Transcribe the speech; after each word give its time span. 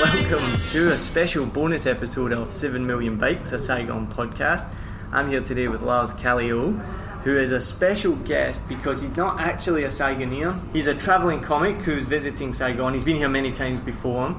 Welcome 0.00 0.60
to 0.70 0.92
a 0.92 0.96
special 0.96 1.46
bonus 1.46 1.86
episode 1.86 2.32
of 2.32 2.52
7 2.52 2.84
Million 2.84 3.16
Bikes, 3.16 3.52
a 3.52 3.58
Saigon 3.60 4.08
podcast. 4.08 4.74
I'm 5.12 5.28
here 5.28 5.40
today 5.42 5.68
with 5.68 5.82
Lars 5.82 6.12
Callieou, 6.14 6.84
who 7.22 7.36
is 7.36 7.52
a 7.52 7.60
special 7.60 8.16
guest 8.16 8.68
because 8.68 9.00
he's 9.00 9.16
not 9.16 9.38
actually 9.38 9.84
a 9.84 9.90
Saigoneer. 9.90 10.58
He's 10.72 10.88
a 10.88 10.94
travelling 10.94 11.40
comic 11.40 11.76
who's 11.76 12.02
visiting 12.02 12.52
Saigon. 12.52 12.94
He's 12.94 13.04
been 13.04 13.16
here 13.16 13.28
many 13.28 13.52
times 13.52 13.78
before. 13.78 14.34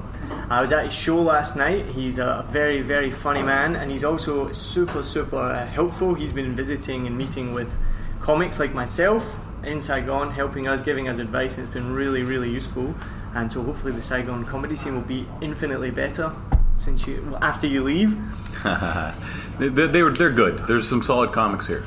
I 0.50 0.60
was 0.60 0.72
at 0.72 0.84
his 0.84 0.94
show 0.94 1.18
last 1.22 1.56
night. 1.56 1.86
He's 1.86 2.18
a 2.18 2.44
very, 2.50 2.82
very 2.82 3.10
funny 3.10 3.42
man 3.42 3.76
and 3.76 3.90
he's 3.90 4.04
also 4.04 4.52
super, 4.52 5.02
super 5.02 5.38
uh, 5.38 5.66
helpful. 5.66 6.12
He's 6.12 6.34
been 6.34 6.52
visiting 6.52 7.06
and 7.06 7.16
meeting 7.16 7.54
with 7.54 7.78
comics 8.20 8.60
like 8.60 8.74
myself 8.74 9.40
in 9.64 9.80
Saigon, 9.80 10.30
helping 10.30 10.66
us, 10.66 10.82
giving 10.82 11.08
us 11.08 11.18
advice, 11.18 11.56
and 11.56 11.66
it's 11.66 11.74
been 11.74 11.92
really, 11.92 12.22
really 12.22 12.50
useful. 12.50 12.94
And 13.34 13.50
so 13.50 13.62
hopefully 13.62 13.92
the 13.92 14.02
Saigon 14.02 14.44
comedy 14.44 14.76
scene 14.76 14.94
will 14.94 15.02
be 15.02 15.26
infinitely 15.40 15.90
better 15.90 16.32
since 16.76 17.06
you 17.06 17.36
after 17.40 17.66
you 17.66 17.82
leave. 17.82 18.16
they, 19.58 19.68
they, 19.68 19.86
they 19.86 20.02
were 20.02 20.12
they're 20.12 20.30
good. 20.30 20.66
There's 20.66 20.88
some 20.88 21.02
solid 21.02 21.32
comics 21.32 21.66
here. 21.66 21.84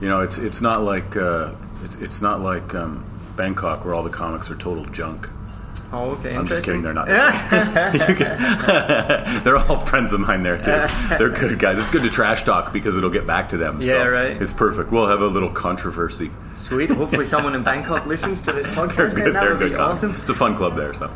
You 0.00 0.08
know, 0.08 0.20
it's 0.20 0.38
it's 0.38 0.60
not 0.60 0.82
like 0.82 1.16
uh, 1.16 1.52
it's 1.84 1.96
it's 1.96 2.20
not 2.22 2.40
like 2.40 2.74
um, 2.74 3.04
Bangkok 3.36 3.84
where 3.84 3.94
all 3.94 4.02
the 4.04 4.10
comics 4.10 4.50
are 4.50 4.56
total 4.56 4.84
junk. 4.86 5.28
Oh, 5.90 6.10
okay. 6.16 6.36
I'm 6.36 6.46
just 6.46 6.66
kidding. 6.66 6.82
They're 6.82 6.92
not. 6.92 7.08
They're 9.44 9.56
all 9.56 9.80
friends 9.86 10.12
of 10.12 10.20
mine 10.20 10.42
there 10.42 10.58
too. 10.58 10.86
They're 11.16 11.30
good 11.30 11.58
guys. 11.58 11.78
It's 11.78 11.90
good 11.90 12.02
to 12.02 12.10
trash 12.10 12.44
talk 12.44 12.72
because 12.72 12.96
it'll 12.96 13.10
get 13.10 13.26
back 13.26 13.50
to 13.50 13.56
them. 13.56 13.80
Yeah, 13.80 14.04
so 14.04 14.10
right. 14.10 14.42
It's 14.42 14.52
perfect. 14.52 14.90
We'll 14.92 15.06
have 15.08 15.22
a 15.22 15.26
little 15.26 15.50
controversy. 15.50 16.30
Sweet. 16.54 16.90
Hopefully, 16.90 17.24
someone 17.24 17.54
in 17.54 17.62
Bangkok 17.62 18.06
listens 18.06 18.42
to 18.42 18.52
this 18.52 18.66
They're 18.74 18.74
podcast. 18.86 19.14
good. 19.14 19.26
Then 19.26 19.32
that 19.32 19.40
They're 19.40 19.50
would 19.54 19.58
good. 19.60 19.72
be 19.72 19.76
awesome. 19.76 20.14
It's 20.16 20.28
a 20.28 20.34
fun 20.34 20.56
club 20.56 20.76
there. 20.76 20.92
So 20.94 21.10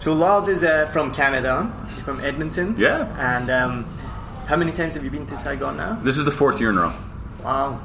So 0.00 0.14
Lars 0.14 0.48
is 0.48 0.64
uh, 0.64 0.86
from 0.86 1.12
Canada, 1.12 1.72
He's 1.86 2.02
from 2.02 2.20
Edmonton. 2.20 2.74
Yeah. 2.76 3.06
And 3.18 3.50
um, 3.50 3.84
how 4.46 4.56
many 4.56 4.72
times 4.72 4.94
have 4.96 5.04
you 5.04 5.10
been 5.10 5.26
to 5.26 5.36
Saigon 5.36 5.76
now? 5.76 5.94
this 6.02 6.18
is 6.18 6.24
the 6.24 6.30
fourth 6.32 6.58
year 6.58 6.70
in 6.70 6.78
a 6.78 6.80
row. 6.80 6.92
Wow. 7.44 7.80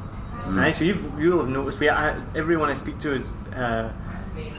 Mm. 0.45 0.55
Nice. 0.55 0.79
So 0.79 0.85
you've 0.85 1.19
you'll 1.19 1.39
have 1.41 1.49
noticed. 1.49 1.79
We 1.79 1.89
I, 1.89 2.15
everyone 2.35 2.69
I 2.69 2.73
speak 2.73 2.99
to 3.01 3.13
is. 3.13 3.29
uh, 3.55 3.91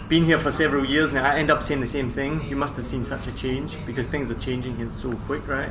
been 0.09 0.25
here 0.25 0.39
for 0.39 0.51
several 0.51 0.85
years 0.85 1.13
now. 1.13 1.25
I 1.25 1.39
end 1.39 1.51
up 1.51 1.63
saying 1.63 1.81
the 1.81 1.87
same 1.87 2.11
thing. 2.11 2.45
You 2.49 2.57
must 2.57 2.77
have 2.77 2.87
seen 2.87 3.05
such 3.05 3.27
a 3.27 3.35
change 3.35 3.77
because 3.87 4.09
things 4.09 4.31
are 4.31 4.39
changing 4.39 4.77
here 4.77 4.91
so 4.91 5.15
quick, 5.27 5.47
right? 5.47 5.71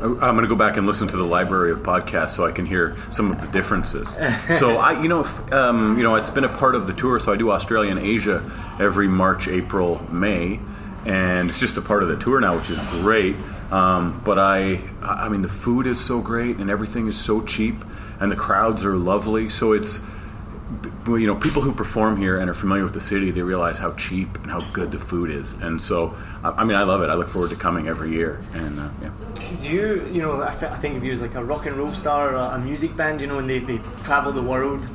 I'm 0.00 0.18
going 0.18 0.42
to 0.42 0.46
go 0.46 0.56
back 0.56 0.76
and 0.76 0.86
listen 0.86 1.08
to 1.08 1.16
the 1.16 1.24
library 1.24 1.72
of 1.72 1.78
podcasts 1.78 2.30
so 2.30 2.44
I 2.44 2.52
can 2.52 2.66
hear 2.66 2.96
some 3.10 3.30
of 3.30 3.40
the 3.40 3.46
differences. 3.46 4.10
so 4.58 4.76
I, 4.76 5.00
you 5.00 5.08
know, 5.08 5.24
um, 5.52 5.96
you 5.96 6.02
know, 6.02 6.16
it's 6.16 6.28
been 6.28 6.44
a 6.44 6.54
part 6.54 6.74
of 6.74 6.86
the 6.86 6.92
tour. 6.92 7.18
So 7.18 7.32
I 7.32 7.36
do 7.36 7.50
Australia 7.50 7.90
and 7.90 8.00
Asia 8.00 8.44
every 8.78 9.08
March, 9.08 9.48
April, 9.48 10.06
May, 10.12 10.60
and 11.06 11.48
it's 11.48 11.58
just 11.58 11.78
a 11.78 11.80
part 11.80 12.02
of 12.02 12.10
the 12.10 12.16
tour 12.16 12.40
now, 12.40 12.56
which 12.58 12.68
is 12.68 12.78
great. 12.90 13.36
Um, 13.70 14.20
but 14.22 14.38
I, 14.38 14.80
I 15.00 15.30
mean, 15.30 15.40
the 15.40 15.48
food 15.48 15.86
is 15.86 15.98
so 15.98 16.20
great 16.20 16.58
and 16.58 16.68
everything 16.68 17.08
is 17.08 17.16
so 17.18 17.42
cheap, 17.42 17.76
and 18.20 18.30
the 18.30 18.36
crowds 18.36 18.84
are 18.84 18.96
lovely. 18.96 19.48
So 19.48 19.72
it's 19.72 20.00
you 21.06 21.26
know, 21.26 21.36
people 21.36 21.62
who 21.62 21.72
perform 21.72 22.16
here 22.16 22.38
and 22.38 22.50
are 22.50 22.54
familiar 22.54 22.84
with 22.84 22.92
the 22.92 23.00
city, 23.00 23.30
they 23.30 23.42
realize 23.42 23.78
how 23.78 23.92
cheap 23.92 24.36
and 24.42 24.50
how 24.50 24.60
good 24.72 24.90
the 24.90 24.98
food 24.98 25.30
is. 25.30 25.52
And 25.54 25.80
so, 25.80 26.16
I 26.42 26.64
mean, 26.64 26.76
I 26.76 26.82
love 26.82 27.02
it. 27.02 27.08
I 27.08 27.14
look 27.14 27.28
forward 27.28 27.50
to 27.50 27.56
coming 27.56 27.86
every 27.86 28.10
year. 28.10 28.40
And 28.52 28.78
uh, 28.78 28.88
yeah. 29.00 29.10
Do 29.62 29.68
you, 29.68 30.08
you 30.12 30.22
know, 30.22 30.42
I, 30.42 30.54
th- 30.54 30.72
I 30.72 30.76
think 30.76 30.96
of 30.96 31.04
you 31.04 31.12
as 31.12 31.20
like 31.20 31.36
a 31.36 31.44
rock 31.44 31.66
and 31.66 31.76
roll 31.76 31.92
star 31.92 32.34
or 32.34 32.54
a 32.54 32.58
music 32.58 32.96
band, 32.96 33.20
you 33.20 33.28
know, 33.28 33.38
and 33.38 33.48
they, 33.48 33.60
they 33.60 33.78
travel 34.02 34.32
the 34.32 34.42
world. 34.42 34.86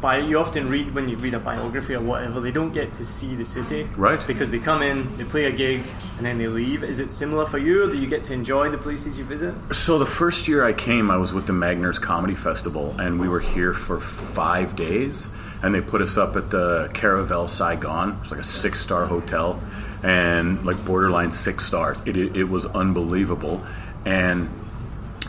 But 0.00 0.24
you 0.24 0.38
often 0.38 0.70
read, 0.70 0.94
when 0.94 1.08
you 1.08 1.16
read 1.18 1.34
a 1.34 1.38
biography 1.38 1.94
or 1.94 2.00
whatever, 2.00 2.40
they 2.40 2.50
don't 2.50 2.72
get 2.72 2.94
to 2.94 3.04
see 3.04 3.34
the 3.34 3.44
city. 3.44 3.82
Right. 3.96 4.18
Because 4.26 4.50
they 4.50 4.58
come 4.58 4.80
in, 4.82 5.16
they 5.18 5.24
play 5.24 5.44
a 5.44 5.52
gig, 5.52 5.82
and 6.16 6.24
then 6.24 6.38
they 6.38 6.48
leave. 6.48 6.82
Is 6.82 7.00
it 7.00 7.10
similar 7.10 7.44
for 7.44 7.58
you, 7.58 7.84
or 7.84 7.92
do 7.92 7.98
you 7.98 8.06
get 8.06 8.24
to 8.24 8.32
enjoy 8.32 8.70
the 8.70 8.78
places 8.78 9.18
you 9.18 9.24
visit? 9.24 9.54
So 9.74 9.98
the 9.98 10.06
first 10.06 10.48
year 10.48 10.64
I 10.64 10.72
came, 10.72 11.10
I 11.10 11.18
was 11.18 11.34
with 11.34 11.46
the 11.46 11.52
Magners 11.52 12.00
Comedy 12.00 12.34
Festival, 12.34 12.98
and 12.98 13.20
we 13.20 13.28
were 13.28 13.40
here 13.40 13.74
for 13.74 14.00
five 14.00 14.74
days. 14.74 15.28
And 15.62 15.74
they 15.74 15.82
put 15.82 16.00
us 16.00 16.16
up 16.16 16.36
at 16.36 16.50
the 16.50 16.88
Caravelle 16.94 17.46
Saigon. 17.46 18.16
It's 18.22 18.30
like 18.30 18.40
a 18.40 18.44
six-star 18.44 19.04
hotel, 19.04 19.60
and 20.02 20.64
like 20.64 20.82
borderline 20.86 21.32
six 21.32 21.66
stars. 21.66 22.00
It, 22.06 22.16
it, 22.16 22.36
it 22.36 22.44
was 22.44 22.64
unbelievable. 22.64 23.62
And 24.06 24.48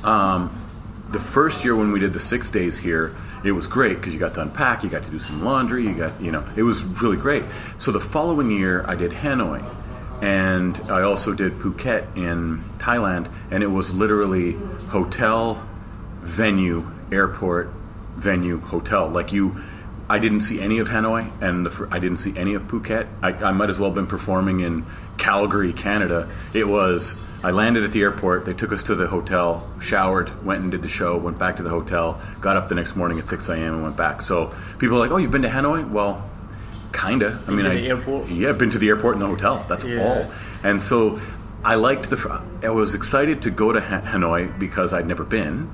um, 0.06 0.50
the 1.10 1.20
first 1.20 1.66
year 1.66 1.76
when 1.76 1.92
we 1.92 2.00
did 2.00 2.14
the 2.14 2.22
six 2.22 2.50
days 2.50 2.78
here, 2.78 3.14
it 3.44 3.52
was 3.52 3.68
great 3.68 3.96
because 3.96 4.14
you 4.14 4.20
got 4.20 4.34
to 4.36 4.42
unpack, 4.42 4.84
you 4.84 4.90
got 4.90 5.04
to 5.04 5.12
do 5.12 5.20
some 5.20 5.44
laundry, 5.44 5.84
you 5.84 5.96
got, 5.96 6.20
you 6.22 6.32
know, 6.32 6.46
it 6.56 6.64
was 6.64 6.84
really 7.02 7.18
great. 7.18 7.44
So 7.78 7.92
the 7.92 8.00
following 8.00 8.52
year, 8.52 8.86
I 8.88 8.96
did 8.96 9.12
Hanoi, 9.12 9.64
and 10.22 10.80
I 10.92 11.02
also 11.02 11.34
did 11.34 11.54
Phuket 11.54 12.16
in 12.16 12.60
Thailand, 12.78 13.32
and 13.50 13.64
it 13.64 13.68
was 13.68 13.94
literally 13.94 14.54
hotel, 14.90 15.68
venue, 16.22 16.90
airport, 17.12 17.72
venue, 18.16 18.60
hotel. 18.60 19.10
Like 19.10 19.34
you, 19.34 19.58
I 20.08 20.20
didn't 20.20 20.42
see 20.42 20.62
any 20.62 20.78
of 20.78 20.90
Hanoi, 20.90 21.32
and 21.42 21.66
the, 21.66 21.88
I 21.90 22.00
didn't 22.00 22.18
see 22.18 22.38
any 22.38 22.54
of 22.54 22.64
Phuket. 22.64 23.08
I, 23.24 23.30
I 23.30 23.52
might 23.52 23.70
as 23.70 23.80
well 23.80 23.90
have 23.90 23.96
been 23.96 24.08
performing 24.08 24.60
in 24.60 24.86
Calgary, 25.18 25.74
Canada. 25.74 26.30
It 26.54 26.68
was. 26.68 27.16
I 27.44 27.52
landed 27.52 27.84
at 27.84 27.92
the 27.92 28.02
airport. 28.04 28.46
They 28.46 28.54
took 28.54 28.72
us 28.72 28.84
to 28.84 28.96
the 28.96 29.08
hotel, 29.08 29.68
showered, 29.82 30.46
went 30.46 30.62
and 30.62 30.72
did 30.72 30.82
the 30.84 30.88
show, 30.90 31.18
went 31.18 31.40
back 31.40 31.58
to 31.58 31.64
the 31.64 31.70
hotel, 31.72 32.22
got 32.40 32.56
up 32.56 32.70
the 32.70 32.76
next 32.76 32.96
morning 32.96 33.18
at 33.20 33.28
6 33.28 33.50
a.m. 33.50 33.74
and 33.74 33.84
went 33.84 33.98
back. 33.98 34.22
So 34.22 34.54
people 34.78 34.98
are 34.98 35.00
like, 35.00 35.12
"Oh, 35.12 35.18
you've 35.18 35.32
been 35.32 35.42
to 35.42 35.50
Hanoi?" 35.50 35.90
Well, 35.90 36.30
kinda. 36.94 37.40
I 37.48 37.52
mean, 37.52 37.66
to 37.66 37.72
I, 37.72 37.76
the 37.76 37.88
airport? 37.90 38.30
Yeah, 38.30 38.50
I've 38.50 38.60
been 38.60 38.70
to 38.72 38.78
the 38.78 38.90
airport 38.90 39.16
and 39.16 39.22
the 39.24 39.28
hotel. 39.28 39.66
That's 39.68 39.84
Yeah. 39.86 40.04
all. 40.04 40.32
And 40.64 40.82
so 40.82 41.20
I 41.66 41.76
liked 41.76 42.10
the. 42.10 42.42
I 42.64 42.70
was 42.70 42.94
excited 42.96 43.42
to 43.44 43.50
go 43.50 43.72
to 43.72 43.80
Hanoi 43.80 44.58
because 44.60 44.94
I'd 44.94 45.08
never 45.08 45.24
been, 45.24 45.70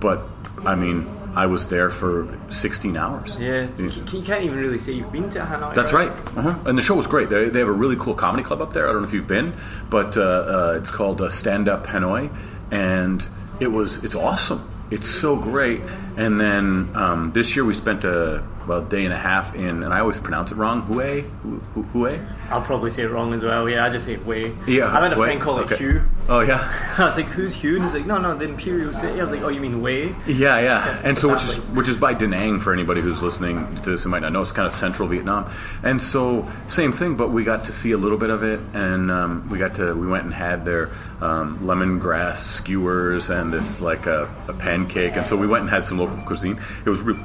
but 0.00 0.22
I 0.66 0.74
mean, 0.74 1.06
I 1.34 1.46
was 1.46 1.68
there 1.68 1.88
for 1.88 2.28
16 2.50 2.96
hours. 2.96 3.36
Yeah, 3.38 3.66
you, 3.76 3.90
you 3.90 4.22
can't 4.22 4.44
even 4.44 4.58
really 4.58 4.78
say 4.78 4.92
you've 4.92 5.12
been 5.12 5.30
to 5.30 5.40
Hanoi. 5.40 5.74
That's 5.74 5.92
right. 5.92 6.10
Uh-huh. 6.10 6.54
And 6.66 6.76
the 6.76 6.82
show 6.82 6.94
was 6.94 7.06
great. 7.06 7.30
They, 7.30 7.48
they 7.48 7.60
have 7.60 7.68
a 7.68 7.72
really 7.72 7.96
cool 7.96 8.14
comedy 8.14 8.42
club 8.42 8.60
up 8.60 8.72
there. 8.72 8.88
I 8.88 8.92
don't 8.92 9.02
know 9.02 9.08
if 9.08 9.14
you've 9.14 9.28
been, 9.28 9.54
but 9.88 10.16
uh, 10.16 10.20
uh, 10.20 10.78
it's 10.78 10.90
called 10.90 11.22
uh, 11.22 11.30
Stand 11.30 11.68
Up 11.68 11.86
Hanoi, 11.86 12.30
and 12.70 13.24
it 13.60 13.68
was 13.68 14.04
it's 14.04 14.14
awesome. 14.14 14.68
It's 14.90 15.08
so 15.08 15.36
great. 15.36 15.80
And 16.18 16.38
then 16.38 16.90
um, 16.94 17.32
this 17.32 17.56
year 17.56 17.64
we 17.64 17.72
spent 17.72 18.04
a 18.04 18.44
about 18.64 18.86
a 18.86 18.88
day 18.88 19.04
and 19.04 19.12
a 19.12 19.18
half 19.18 19.54
in, 19.54 19.82
and 19.82 19.92
I 19.92 20.00
always 20.00 20.18
pronounce 20.18 20.50
it 20.52 20.56
wrong. 20.56 20.86
Hue, 20.86 21.22
Hu- 21.42 21.58
Hu- 21.74 22.06
Hue. 22.06 22.18
I'll 22.50 22.60
probably 22.62 22.90
say 22.90 23.02
it 23.02 23.10
wrong 23.10 23.32
as 23.34 23.42
well. 23.42 23.68
Yeah, 23.68 23.84
I 23.84 23.88
just 23.88 24.04
say 24.06 24.16
Way. 24.16 24.52
Yeah, 24.66 24.86
I've 24.86 25.02
had 25.02 25.12
a 25.12 25.16
Hue. 25.16 25.24
friend 25.24 25.40
call 25.40 25.58
it 25.60 25.62
Okay. 25.72 25.76
Hugh. 25.76 26.02
Oh 26.28 26.40
yeah, 26.40 26.70
I 26.98 27.04
was 27.06 27.16
like, 27.16 27.26
"Who's 27.26 27.54
Hugh?" 27.54 27.74
And 27.76 27.84
he's 27.84 27.94
like, 27.94 28.06
"No, 28.06 28.18
no, 28.18 28.34
the 28.36 28.44
Imperial 28.48 28.92
City." 28.92 29.18
I 29.20 29.22
was 29.24 29.32
like, 29.32 29.42
"Oh, 29.42 29.48
you 29.48 29.60
mean 29.60 29.82
Way?" 29.82 30.14
yeah, 30.26 30.60
yeah. 30.60 31.00
And 31.02 31.18
so 31.18 31.28
which 31.32 31.42
is 31.42 31.58
way. 31.58 31.76
which 31.76 31.88
is 31.88 31.96
by 31.96 32.14
Da 32.14 32.26
Nang 32.26 32.60
for 32.60 32.72
anybody 32.72 33.00
who's 33.00 33.20
listening 33.22 33.74
to 33.82 33.90
this 33.90 34.04
who 34.04 34.08
might 34.10 34.22
not 34.22 34.32
know. 34.32 34.42
It's 34.42 34.52
kind 34.52 34.66
of 34.68 34.74
central 34.74 35.08
Vietnam, 35.08 35.50
and 35.82 36.00
so 36.00 36.46
same 36.68 36.92
thing. 36.92 37.16
But 37.16 37.30
we 37.30 37.42
got 37.44 37.64
to 37.64 37.72
see 37.72 37.90
a 37.92 37.96
little 37.96 38.18
bit 38.18 38.30
of 38.30 38.42
it, 38.44 38.60
and 38.74 39.10
um, 39.10 39.48
we 39.50 39.58
got 39.58 39.74
to 39.76 39.94
we 39.94 40.06
went 40.06 40.24
and 40.24 40.32
had 40.34 40.64
their 40.64 40.90
um, 41.20 41.58
lemongrass 41.60 42.36
skewers 42.36 43.28
and 43.30 43.52
this 43.52 43.80
like 43.80 44.06
a, 44.06 44.28
a 44.48 44.52
pancake, 44.52 45.16
and 45.16 45.26
so 45.26 45.36
we 45.36 45.46
went 45.48 45.62
and 45.62 45.70
had 45.70 45.84
some 45.84 45.98
local 45.98 46.16
cuisine. 46.18 46.58
It 46.84 46.90
was 46.90 47.00
re- 47.00 47.18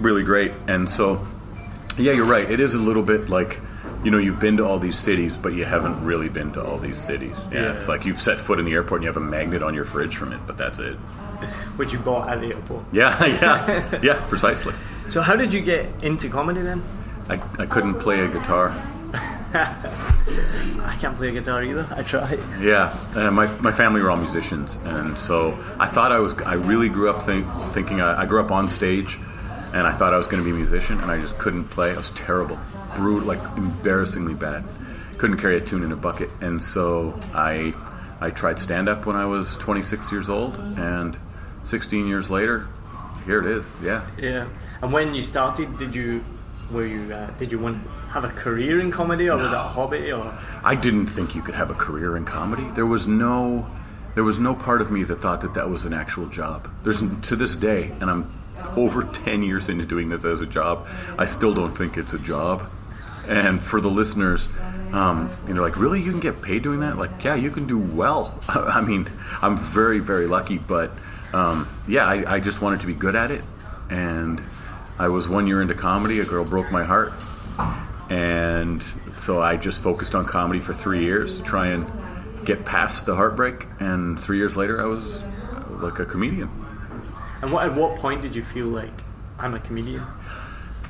really 0.00 0.22
great, 0.24 0.52
and 0.66 0.88
so 0.88 1.26
yeah, 1.96 2.12
you're 2.12 2.24
right. 2.26 2.48
It 2.50 2.60
is 2.60 2.74
a 2.74 2.78
little 2.78 3.02
bit 3.02 3.28
like. 3.28 3.60
You 4.04 4.12
know, 4.12 4.18
you've 4.18 4.38
been 4.38 4.58
to 4.58 4.64
all 4.64 4.78
these 4.78 4.96
cities, 4.96 5.36
but 5.36 5.54
you 5.54 5.64
haven't 5.64 6.04
really 6.04 6.28
been 6.28 6.52
to 6.52 6.64
all 6.64 6.78
these 6.78 6.98
cities. 6.98 7.48
Yeah, 7.50 7.62
Yeah. 7.62 7.72
it's 7.72 7.88
like 7.88 8.04
you've 8.04 8.20
set 8.20 8.38
foot 8.38 8.60
in 8.60 8.64
the 8.64 8.70
airport 8.74 9.00
and 9.00 9.02
you 9.02 9.08
have 9.08 9.16
a 9.16 9.20
magnet 9.26 9.60
on 9.60 9.74
your 9.74 9.84
fridge 9.84 10.14
from 10.14 10.32
it, 10.32 10.38
but 10.46 10.56
that's 10.56 10.78
it. 10.78 10.94
Which 11.76 11.92
you 11.92 11.98
bought 11.98 12.28
at 12.28 12.40
the 12.40 12.54
airport. 12.54 12.84
Yeah, 12.92 13.18
yeah, 13.26 13.98
yeah, 14.02 14.24
precisely. 14.28 14.72
So, 15.10 15.20
how 15.20 15.34
did 15.34 15.52
you 15.52 15.60
get 15.62 15.88
into 16.04 16.28
comedy 16.28 16.60
then? 16.60 16.80
I, 17.28 17.40
I 17.58 17.66
couldn't 17.66 17.94
play 17.94 18.20
a 18.20 18.28
guitar. 18.28 18.72
I 19.52 20.96
can't 21.00 21.16
play 21.16 21.30
a 21.30 21.32
guitar 21.32 21.64
either. 21.64 21.86
I 21.90 22.02
tried. 22.02 22.38
Yeah, 22.60 22.94
uh, 23.16 23.30
my, 23.30 23.46
my 23.60 23.72
family 23.72 24.00
were 24.00 24.10
all 24.10 24.16
musicians, 24.16 24.76
and 24.84 25.18
so 25.18 25.58
I 25.80 25.86
thought 25.86 26.12
I 26.12 26.20
was. 26.20 26.34
I 26.42 26.54
really 26.54 26.88
grew 26.88 27.10
up 27.10 27.24
think, 27.24 27.46
thinking 27.72 28.00
I, 28.00 28.22
I 28.22 28.26
grew 28.26 28.40
up 28.40 28.50
on 28.52 28.68
stage, 28.68 29.18
and 29.78 29.86
I 29.86 29.92
thought 29.92 30.12
I 30.12 30.16
was 30.16 30.26
going 30.26 30.42
to 30.42 30.44
be 30.44 30.50
a 30.50 30.54
musician, 30.54 30.98
and 30.98 31.08
I 31.08 31.20
just 31.20 31.38
couldn't 31.38 31.66
play. 31.66 31.92
I 31.92 31.96
was 31.96 32.10
terrible, 32.10 32.58
brutal, 32.96 33.28
like 33.28 33.38
embarrassingly 33.56 34.34
bad. 34.34 34.64
Couldn't 35.18 35.36
carry 35.38 35.56
a 35.56 35.60
tune 35.60 35.84
in 35.84 35.92
a 35.92 35.96
bucket, 35.96 36.30
and 36.40 36.60
so 36.60 37.18
I 37.32 37.74
I 38.20 38.30
tried 38.30 38.58
stand 38.58 38.88
up 38.88 39.06
when 39.06 39.14
I 39.14 39.26
was 39.26 39.56
26 39.56 40.10
years 40.10 40.28
old, 40.28 40.58
and 40.76 41.16
16 41.62 42.08
years 42.08 42.28
later, 42.28 42.66
here 43.24 43.38
it 43.38 43.46
is. 43.46 43.76
Yeah. 43.80 44.04
Yeah. 44.18 44.48
And 44.82 44.92
when 44.92 45.14
you 45.14 45.22
started, 45.22 45.78
did 45.78 45.94
you 45.94 46.24
were 46.72 46.84
you 46.84 47.12
uh, 47.14 47.30
did 47.38 47.52
you 47.52 47.60
want 47.60 47.80
to 47.80 47.88
have 48.10 48.24
a 48.24 48.30
career 48.30 48.80
in 48.80 48.90
comedy, 48.90 49.30
or 49.30 49.36
was 49.36 49.52
it 49.52 49.54
a 49.54 49.58
hobby, 49.58 50.10
or 50.10 50.36
I 50.64 50.74
didn't 50.74 51.06
think 51.06 51.36
you 51.36 51.42
could 51.42 51.54
have 51.54 51.70
a 51.70 51.74
career 51.74 52.16
in 52.16 52.24
comedy. 52.24 52.68
There 52.74 52.86
was 52.86 53.06
no, 53.06 53.70
there 54.16 54.24
was 54.24 54.40
no 54.40 54.56
part 54.56 54.80
of 54.80 54.90
me 54.90 55.04
that 55.04 55.20
thought 55.20 55.42
that 55.42 55.54
that 55.54 55.70
was 55.70 55.84
an 55.84 55.92
actual 55.92 56.26
job. 56.26 56.68
There's 56.82 57.00
to 57.00 57.36
this 57.36 57.54
day, 57.54 57.92
and 58.00 58.10
I'm 58.10 58.24
over 58.76 59.02
10 59.02 59.42
years 59.42 59.68
into 59.68 59.84
doing 59.84 60.08
this 60.08 60.24
as 60.24 60.40
a 60.40 60.46
job, 60.46 60.86
I 61.18 61.24
still 61.24 61.54
don't 61.54 61.76
think 61.76 61.96
it's 61.96 62.12
a 62.12 62.18
job. 62.18 62.70
And 63.26 63.62
for 63.62 63.80
the 63.80 63.90
listeners, 63.90 64.48
um, 64.92 65.30
you 65.46 65.54
know, 65.54 65.62
like, 65.62 65.76
really, 65.76 66.00
you 66.00 66.10
can 66.10 66.20
get 66.20 66.40
paid 66.40 66.62
doing 66.62 66.80
that? 66.80 66.96
Like, 66.96 67.22
yeah, 67.22 67.34
you 67.34 67.50
can 67.50 67.66
do 67.66 67.78
well. 67.78 68.38
I 68.48 68.80
mean, 68.80 69.08
I'm 69.42 69.56
very, 69.56 69.98
very 69.98 70.26
lucky, 70.26 70.58
but 70.58 70.92
um, 71.32 71.68
yeah, 71.86 72.06
I, 72.06 72.36
I 72.36 72.40
just 72.40 72.62
wanted 72.62 72.80
to 72.80 72.86
be 72.86 72.94
good 72.94 73.14
at 73.14 73.30
it. 73.30 73.44
And 73.90 74.42
I 74.98 75.08
was 75.08 75.28
one 75.28 75.46
year 75.46 75.62
into 75.62 75.74
comedy, 75.74 76.20
a 76.20 76.24
girl 76.24 76.44
broke 76.44 76.72
my 76.72 76.84
heart. 76.84 77.12
And 78.10 78.82
so 78.82 79.42
I 79.42 79.56
just 79.56 79.82
focused 79.82 80.14
on 80.14 80.24
comedy 80.24 80.60
for 80.60 80.72
three 80.72 81.04
years 81.04 81.36
to 81.38 81.42
try 81.42 81.68
and 81.68 81.86
get 82.44 82.64
past 82.64 83.04
the 83.04 83.14
heartbreak. 83.14 83.66
And 83.80 84.18
three 84.18 84.38
years 84.38 84.56
later, 84.56 84.80
I 84.80 84.86
was 84.86 85.22
uh, 85.22 85.64
like 85.82 85.98
a 85.98 86.06
comedian. 86.06 86.48
And 87.42 87.52
what, 87.52 87.66
at 87.66 87.74
what 87.74 87.98
point 87.98 88.22
did 88.22 88.34
you 88.34 88.42
feel 88.42 88.66
like 88.66 88.90
I'm 89.38 89.54
a 89.54 89.60
comedian? 89.60 90.04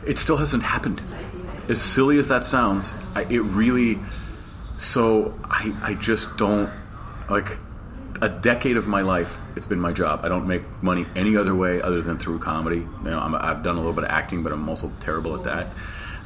It 0.06 0.18
still 0.18 0.36
hasn't 0.36 0.62
happened. 0.62 1.02
As 1.68 1.82
silly 1.82 2.18
as 2.18 2.28
that 2.28 2.44
sounds, 2.44 2.94
I, 3.14 3.22
it 3.24 3.40
really. 3.40 3.98
So 4.76 5.38
I, 5.44 5.74
I 5.82 5.94
just 5.94 6.36
don't 6.36 6.70
like 7.28 7.58
a 8.22 8.28
decade 8.28 8.76
of 8.76 8.86
my 8.86 9.02
life. 9.02 9.36
It's 9.56 9.66
been 9.66 9.80
my 9.80 9.92
job. 9.92 10.20
I 10.24 10.28
don't 10.28 10.46
make 10.46 10.62
money 10.82 11.06
any 11.14 11.36
other 11.36 11.54
way 11.54 11.82
other 11.82 12.00
than 12.00 12.18
through 12.18 12.38
comedy. 12.38 12.78
You 12.78 13.10
know, 13.10 13.18
I'm, 13.18 13.34
I've 13.34 13.62
done 13.62 13.76
a 13.76 13.78
little 13.78 13.92
bit 13.92 14.04
of 14.04 14.10
acting, 14.10 14.42
but 14.42 14.52
I'm 14.52 14.68
also 14.68 14.90
terrible 15.00 15.34
at 15.34 15.44
that. 15.44 15.66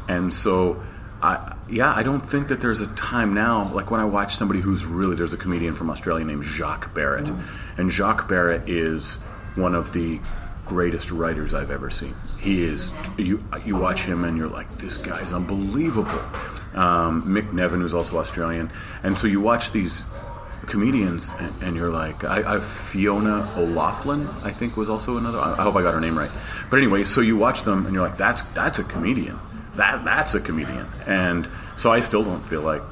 And 0.08 0.32
so, 0.32 0.82
I 1.22 1.56
yeah, 1.69 1.92
I 1.94 2.02
don't 2.02 2.20
think 2.20 2.48
that 2.48 2.60
there's 2.60 2.80
a 2.80 2.86
time 2.94 3.34
now. 3.34 3.72
Like 3.72 3.90
when 3.90 4.00
I 4.00 4.04
watch 4.04 4.36
somebody 4.36 4.60
who's 4.60 4.84
really 4.84 5.16
there's 5.16 5.32
a 5.32 5.38
comedian 5.38 5.74
from 5.74 5.90
Australia 5.90 6.24
named 6.24 6.44
Jacques 6.44 6.94
Barrett, 6.94 7.28
and 7.76 7.90
Jacques 7.90 8.28
Barrett 8.28 8.69
is 8.69 9.19
one 9.54 9.75
of 9.75 9.93
the 9.93 10.20
greatest 10.66 11.10
writers 11.10 11.54
I've 11.54 11.70
ever 11.70 11.90
seen. 11.90 12.14
He 12.40 12.64
is. 12.64 12.90
You 13.19 13.44
you 13.64 13.76
watch 13.76 14.02
him 14.02 14.25
and 14.25 14.37
you're 14.37 14.49
like, 14.49 14.69
this 14.76 14.96
guy 14.96 15.20
is 15.20 15.32
unbelievable. 15.32 16.20
Um, 16.75 17.22
Mick 17.25 17.50
Neven, 17.50 17.81
who's 17.81 17.94
also 17.94 18.19
Australian, 18.19 18.70
and 19.02 19.19
so 19.19 19.26
you 19.26 19.40
watch 19.40 19.72
these 19.72 20.04
comedians 20.66 21.31
and, 21.38 21.62
and 21.62 21.76
you're 21.76 21.90
like, 21.90 22.25
I, 22.25 22.56
I 22.56 22.60
Fiona 22.60 23.49
O'Loughlin, 23.56 24.26
I 24.43 24.52
think 24.52 24.76
was 24.76 24.88
also 24.88 25.19
another. 25.19 25.38
I 25.38 25.62
hope 25.62 25.76
I 25.76 25.82
got 25.82 25.93
her 25.93 26.00
name 26.00 26.16
right. 26.16 26.31
But 26.70 26.78
anyway, 26.78 27.05
so 27.05 27.20
you 27.20 27.37
watch 27.37 27.62
them 27.62 27.84
and 27.84 27.94
you're 27.94 28.06
like, 28.06 28.16
that's 28.16 28.43
that's 28.55 28.78
a 28.78 28.84
comedian. 28.84 29.38
That 29.76 30.05
that's 30.05 30.34
a 30.34 30.40
comedian. 30.40 30.87
And 31.06 31.48
so 31.76 31.90
I 31.90 32.00
still 32.00 32.25
don't 32.25 32.40
feel 32.40 32.62
like. 32.62 32.82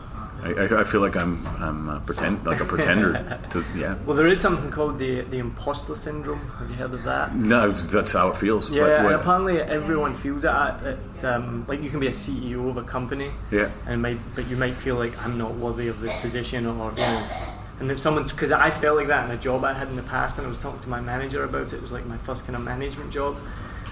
I, 0.42 0.80
I- 0.80 0.84
feel 0.84 1.00
like 1.00 1.20
I'm 1.22 1.46
I'm 1.58 1.88
a 1.88 2.00
pretend 2.00 2.44
like 2.46 2.60
a 2.60 2.64
pretender. 2.64 3.12
to, 3.50 3.64
yeah. 3.76 3.94
Well, 4.06 4.16
there 4.16 4.26
is 4.26 4.40
something 4.40 4.70
called 4.70 4.98
the 4.98 5.20
the 5.22 5.38
imposter 5.38 5.94
syndrome. 5.96 6.40
Have 6.58 6.70
you 6.70 6.76
heard 6.76 6.94
of 6.94 7.02
that? 7.04 7.34
No, 7.34 7.70
that's 7.70 8.12
how 8.12 8.28
it 8.28 8.36
feels. 8.36 8.70
Yeah, 8.70 8.82
What- 9.04 9.12
and 9.12 9.20
apparently 9.20 9.60
everyone 9.60 10.14
feels 10.14 10.44
it. 10.44 10.98
It's 11.08 11.24
um, 11.24 11.64
like 11.68 11.82
you 11.82 11.90
can 11.90 12.00
be 12.00 12.06
a 12.08 12.12
CEO 12.12 12.68
of 12.70 12.76
a 12.76 12.82
company, 12.82 13.30
Yeah. 13.50 13.68
and 13.86 14.00
might, 14.02 14.18
but 14.34 14.46
you 14.48 14.56
might 14.56 14.74
feel 14.74 14.96
like 14.96 15.12
I'm 15.24 15.36
not 15.38 15.54
worthy 15.54 15.88
of 15.88 16.00
this 16.00 16.18
position, 16.20 16.66
or 16.66 16.90
you 16.92 16.96
know. 16.98 17.26
And 17.80 17.90
if 17.90 17.98
someone, 17.98 18.24
because 18.24 18.52
I 18.52 18.68
felt 18.70 18.96
like 18.98 19.06
that 19.08 19.24
in 19.30 19.34
a 19.34 19.40
job 19.40 19.64
I 19.64 19.72
had 19.72 19.88
in 19.88 19.96
the 19.96 20.02
past, 20.02 20.36
and 20.38 20.46
I 20.46 20.48
was 20.50 20.58
talking 20.58 20.80
to 20.80 20.88
my 20.90 21.00
manager 21.00 21.44
about 21.44 21.68
it. 21.68 21.74
It 21.74 21.82
was 21.82 21.92
like 21.92 22.04
my 22.06 22.18
first 22.18 22.44
kind 22.44 22.54
of 22.56 22.62
management 22.62 23.10
job. 23.10 23.36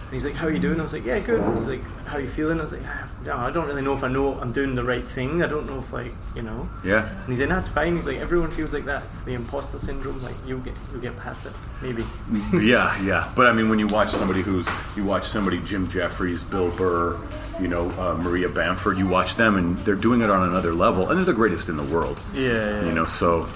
And 0.08 0.14
he's 0.14 0.24
like, 0.24 0.36
"How 0.36 0.46
are 0.46 0.50
you 0.50 0.58
doing?" 0.58 0.80
I 0.80 0.82
was 0.82 0.94
like, 0.94 1.04
"Yeah, 1.04 1.18
good." 1.18 1.38
And 1.38 1.58
he's 1.58 1.66
like, 1.66 1.82
"How 2.06 2.16
are 2.16 2.20
you 2.20 2.28
feeling?" 2.28 2.58
I 2.60 2.62
was 2.62 2.72
like, 2.72 2.80
"Ah, 2.86 3.10
no, 3.26 3.36
"I 3.36 3.50
don't 3.50 3.66
really 3.66 3.82
know 3.82 3.92
if 3.92 4.02
I 4.02 4.08
know 4.08 4.40
I'm 4.40 4.52
doing 4.52 4.74
the 4.74 4.82
right 4.82 5.04
thing. 5.04 5.42
I 5.42 5.46
don't 5.46 5.66
know 5.66 5.80
if 5.80 5.92
like 5.92 6.12
you 6.34 6.40
know." 6.40 6.66
yeah. 6.82 7.10
And 7.10 7.28
he's 7.28 7.40
like, 7.40 7.50
"That's 7.50 7.68
fine." 7.68 7.94
He's 7.94 8.06
like, 8.06 8.16
"Everyone 8.16 8.50
feels 8.50 8.72
like 8.72 8.86
that. 8.86 9.02
It's 9.02 9.24
the 9.24 9.34
imposter 9.34 9.78
syndrome. 9.78 10.22
Like 10.22 10.34
you'll 10.46 10.60
get 10.60 10.72
you'll 10.92 11.02
get 11.02 11.14
past 11.18 11.44
it, 11.44 11.52
maybe." 11.82 12.04
yeah, 12.66 12.98
yeah. 13.02 13.30
But 13.36 13.48
I 13.48 13.52
mean, 13.52 13.68
when 13.68 13.78
you 13.78 13.86
watch 13.88 14.08
somebody 14.08 14.40
who's 14.40 14.66
you 14.96 15.04
watch 15.04 15.24
somebody 15.24 15.60
Jim 15.60 15.90
Jefferies, 15.90 16.42
Bill 16.42 16.70
Burr, 16.70 17.18
you 17.60 17.68
know 17.68 17.90
uh, 18.00 18.14
Maria 18.14 18.48
Bamford, 18.48 18.96
you 18.96 19.06
watch 19.06 19.36
them 19.36 19.58
and 19.58 19.76
they're 19.80 19.94
doing 19.94 20.22
it 20.22 20.30
on 20.30 20.48
another 20.48 20.72
level, 20.72 21.10
and 21.10 21.18
they're 21.18 21.26
the 21.26 21.34
greatest 21.34 21.68
in 21.68 21.76
the 21.76 21.84
world. 21.84 22.18
Yeah. 22.32 22.82
You 22.82 22.92
know, 22.92 23.04
so 23.04 23.46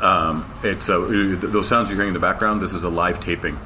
um, 0.00 0.50
it's 0.64 0.88
uh, 0.88 1.00
those 1.42 1.68
sounds 1.68 1.90
you're 1.90 1.96
hearing 1.96 2.08
in 2.08 2.14
the 2.14 2.20
background. 2.20 2.62
This 2.62 2.72
is 2.72 2.84
a 2.84 2.88
live 2.88 3.22
taping 3.22 3.58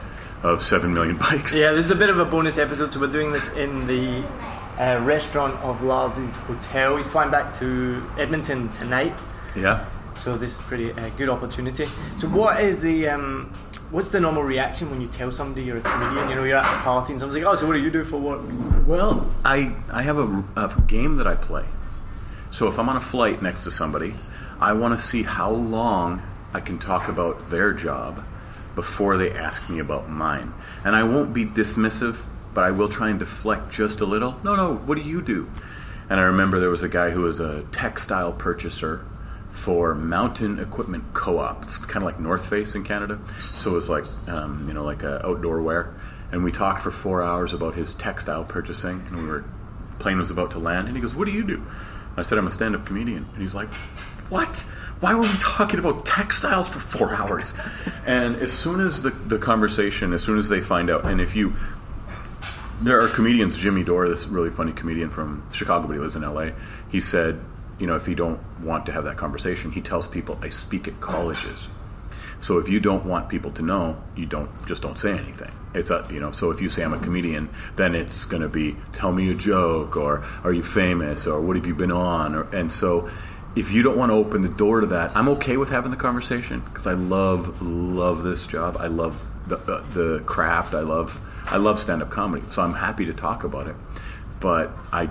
of 0.43 0.63
Seven 0.63 0.95
Million 0.95 1.17
Bikes. 1.17 1.55
Yeah, 1.59 1.73
this 1.73 1.85
is 1.87 1.91
a 1.91 1.97
bit 1.97 2.11
of 2.11 2.19
a 2.19 2.25
bonus 2.25 2.59
episode. 2.59 2.93
So 2.93 3.01
we're 3.01 3.07
doing 3.13 3.33
this 3.33 3.49
in 3.55 3.87
the 3.87 4.23
uh, 4.79 5.01
restaurant 5.05 5.55
of 5.63 5.83
Lars's 5.83 6.37
hotel. 6.39 6.97
He's 6.97 7.09
flying 7.09 7.31
back 7.31 7.55
to 7.57 8.03
Edmonton 8.19 8.69
tonight, 8.71 9.13
Yeah. 9.55 9.85
so 10.17 10.37
this 10.39 10.59
is 10.59 10.63
pretty 10.63 10.93
uh, 10.93 11.09
good 11.19 11.29
opportunity. 11.29 11.85
So 12.17 12.29
what 12.29 12.61
is 12.61 12.81
the 12.81 13.09
um, 13.09 13.53
what's 13.91 14.09
the 14.09 14.21
normal 14.21 14.43
reaction 14.43 14.91
when 14.91 15.01
you 15.01 15.09
tell 15.09 15.31
somebody 15.31 15.65
you're 15.65 15.77
a 15.79 15.83
comedian? 15.83 16.29
You 16.31 16.35
know, 16.37 16.45
you're 16.45 16.57
at 16.59 16.65
a 16.65 16.83
party 16.83 17.13
and 17.13 17.21
someone's 17.21 17.43
like, 17.43 17.53
"Oh, 17.53 17.57
so 17.57 17.67
what 17.67 17.75
do 17.75 17.81
you 17.81 17.91
do 17.91 18.05
for 18.05 18.17
work?" 18.19 18.41
Well, 18.87 19.31
I 19.45 19.75
I 19.93 20.03
have 20.03 20.19
a, 20.19 20.45
a 20.57 20.81
game 20.87 21.17
that 21.17 21.27
I 21.27 21.35
play. 21.35 21.67
So 22.51 22.67
if 22.69 22.79
I'm 22.79 22.89
on 22.89 22.97
a 22.97 23.01
flight 23.01 23.43
next 23.43 23.65
to 23.65 23.71
somebody, 23.71 24.15
I 24.61 24.73
want 24.73 24.99
to 24.99 25.05
see 25.05 25.23
how 25.23 25.51
long 25.53 26.23
I 26.55 26.61
can 26.61 26.79
talk 26.79 27.09
about 27.09 27.51
their 27.51 27.73
job 27.73 28.25
before 28.81 29.19
they 29.19 29.31
ask 29.31 29.69
me 29.69 29.79
about 29.79 30.09
mine. 30.09 30.55
And 30.87 30.97
I 30.97 31.03
won't 31.03 31.35
be 31.35 31.45
dismissive, 31.45 32.17
but 32.55 32.65
I 32.65 32.71
will 32.71 32.89
try 32.89 33.11
and 33.11 33.19
deflect 33.19 33.71
just 33.71 34.01
a 34.01 34.07
little. 34.07 34.41
No, 34.43 34.57
no, 34.57 34.75
what 34.75 34.97
do 34.97 35.05
you 35.05 35.21
do? 35.21 35.51
And 36.09 36.19
I 36.19 36.23
remember 36.23 36.59
there 36.59 36.71
was 36.71 36.83
a 36.83 36.89
guy 36.89 37.11
who 37.11 37.21
was 37.21 37.41
a 37.41 37.63
textile 37.73 38.33
purchaser 38.33 39.05
for 39.51 39.95
Mountain 39.95 40.59
Equipment 40.59 41.13
Co-op. 41.13 41.63
It's 41.65 41.77
kind 41.77 41.99
of 41.99 42.05
like 42.05 42.19
North 42.19 42.49
Face 42.49 42.75
in 42.75 42.83
Canada. 42.83 43.19
So 43.39 43.73
it 43.73 43.75
was 43.75 43.91
like, 43.91 44.05
um, 44.27 44.65
you 44.67 44.73
know, 44.73 44.83
like 44.83 45.05
outdoor 45.05 45.61
wear. 45.61 45.95
And 46.33 46.43
we 46.43 46.51
talked 46.51 46.81
for 46.81 46.91
four 46.91 47.23
hours 47.23 47.53
about 47.53 47.75
his 47.75 47.93
textile 47.93 48.45
purchasing, 48.45 49.05
and 49.09 49.19
we 49.19 49.29
were 49.29 49.45
plane 49.99 50.17
was 50.17 50.31
about 50.31 50.53
to 50.53 50.59
land, 50.59 50.87
and 50.87 50.97
he 50.97 51.03
goes, 51.03 51.15
"What 51.15 51.27
do 51.27 51.33
you 51.33 51.45
do?" 51.45 51.63
I 52.17 52.23
said, 52.23 52.39
"I'm 52.39 52.47
a 52.47 52.51
stand-up 52.51 52.87
comedian," 52.87 53.27
and 53.35 53.43
he's 53.43 53.55
like, 53.55 53.69
"What? 54.31 54.65
Why 55.01 55.15
were 55.15 55.23
we 55.23 55.29
talking 55.41 55.79
about 55.79 56.05
textiles 56.05 56.69
for 56.69 56.79
four 56.79 57.15
hours?" 57.15 57.55
and 58.07 58.37
as 58.37 58.53
soon 58.53 58.81
as 58.81 59.03
the 59.03 59.11
the 59.11 59.39
conversation, 59.39 60.13
as 60.13 60.23
soon 60.23 60.39
as 60.39 60.49
they 60.49 60.61
find 60.61 60.91
out, 60.91 61.07
and 61.07 61.21
if 61.21 61.35
you 61.35 61.55
there 62.81 63.01
are 63.01 63.09
comedians, 63.09 63.59
Jimmy 63.59 63.85
Dore, 63.85 64.09
this 64.09 64.27
really 64.27 64.51
funny 64.51 64.73
comedian 64.73 65.11
from 65.11 65.43
Chicago, 65.53 65.87
but 65.87 65.95
he 65.95 65.99
lives 65.99 66.17
in 66.17 66.23
LA. 66.23 66.51
He 66.89 67.01
said, 67.01 67.39
you 67.79 67.87
know, 67.87 67.95
if 67.97 68.09
you 68.09 68.15
don't 68.15 68.41
want 68.61 68.87
to 68.87 68.93
have 68.93 69.05
that 69.05 69.19
conversation, 69.19 69.73
he 69.73 69.83
tells 69.83 70.07
people, 70.07 70.39
I 70.41 70.49
speak 70.49 70.89
at 70.89 70.99
colleges. 71.01 71.69
So 72.41 72.59
if 72.59 72.71
you 72.71 72.81
don't 72.81 73.05
want 73.05 73.29
people 73.29 73.51
to 73.53 73.63
know, 73.63 74.03
you 74.17 74.25
don't 74.25 74.51
just 74.67 74.81
don't 74.81 74.99
say 74.99 75.13
anything. 75.13 75.51
It's 75.75 75.91
a 75.91 76.07
you 76.11 76.21
know. 76.21 76.31
So 76.31 76.51
if 76.51 76.63
you 76.63 76.71
say 76.71 76.83
I'm 76.83 76.95
a 76.95 76.99
comedian, 76.99 77.51
then 77.77 77.95
it's 77.95 78.25
going 78.25 78.43
to 78.43 78.49
be 78.49 78.77
tell 78.93 79.13
me 79.13 79.31
a 79.31 79.35
joke 79.35 79.95
or 79.97 80.25
are 80.43 80.53
you 80.53 80.63
famous 80.63 81.27
or 81.27 81.41
what 81.41 81.57
have 81.57 81.67
you 81.67 81.75
been 81.75 81.93
on 81.93 82.35
or 82.35 82.45
and 82.55 82.73
so 82.73 83.11
if 83.57 83.73
you 83.73 83.83
don't 83.83 83.97
want 83.97 84.11
to 84.11 84.15
open 84.15 84.43
the 84.43 84.49
door 84.49 84.81
to 84.81 84.87
that, 84.89 85.17
I'm 85.17 85.29
okay 85.31 85.57
with 85.57 85.71
having 85.71 85.91
the 85.91 85.97
conversation 85.97 86.61
because 86.61 86.87
I 86.87 86.93
love 86.93 87.61
love 87.63 88.23
this 88.23 88.47
job. 88.47 88.77
I 88.79 88.87
love 88.87 89.21
the 89.49 89.57
the, 89.57 89.79
the 89.93 90.23
craft. 90.25 90.75
I 90.75 90.81
love 90.81 91.21
I 91.47 91.57
love 91.57 91.79
stand 91.79 92.03
up 92.03 92.11
comedy. 92.11 92.45
So 92.51 92.63
I'm 92.63 92.75
happy 92.75 93.07
to 93.07 93.13
talk 93.13 93.45
about 93.45 93.67
it, 93.67 93.77
but 94.41 94.71
I 94.93 95.11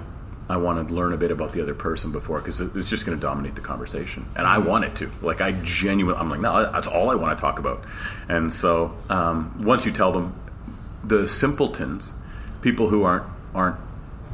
I 0.50 0.58
want 0.58 0.88
to 0.88 0.94
learn 0.94 1.14
a 1.14 1.18
bit 1.18 1.30
about 1.30 1.52
the 1.52 1.62
other 1.62 1.76
person 1.76 2.12
before 2.12 2.40
because 2.40 2.60
it's 2.60 2.90
just 2.90 3.06
going 3.06 3.16
to 3.16 3.22
dominate 3.22 3.54
the 3.54 3.62
conversation, 3.62 4.26
and 4.36 4.48
I 4.48 4.58
want 4.58 4.84
it 4.84 4.96
to. 4.96 5.12
Like 5.22 5.42
I 5.42 5.52
genuinely, 5.64 6.20
I'm 6.20 6.30
like, 6.30 6.40
no, 6.40 6.72
that's 6.72 6.88
all 6.88 7.12
I 7.12 7.16
want 7.16 7.38
to 7.38 7.42
talk 7.42 7.60
about. 7.60 7.84
And 8.28 8.52
so 8.52 8.98
um, 9.10 9.64
once 9.64 9.86
you 9.86 9.92
tell 9.92 10.12
them, 10.12 10.34
the 11.04 11.28
simpletons, 11.28 12.14
people 12.62 12.90
who 12.90 13.04
aren't 13.04 13.26
aren't 13.54 13.78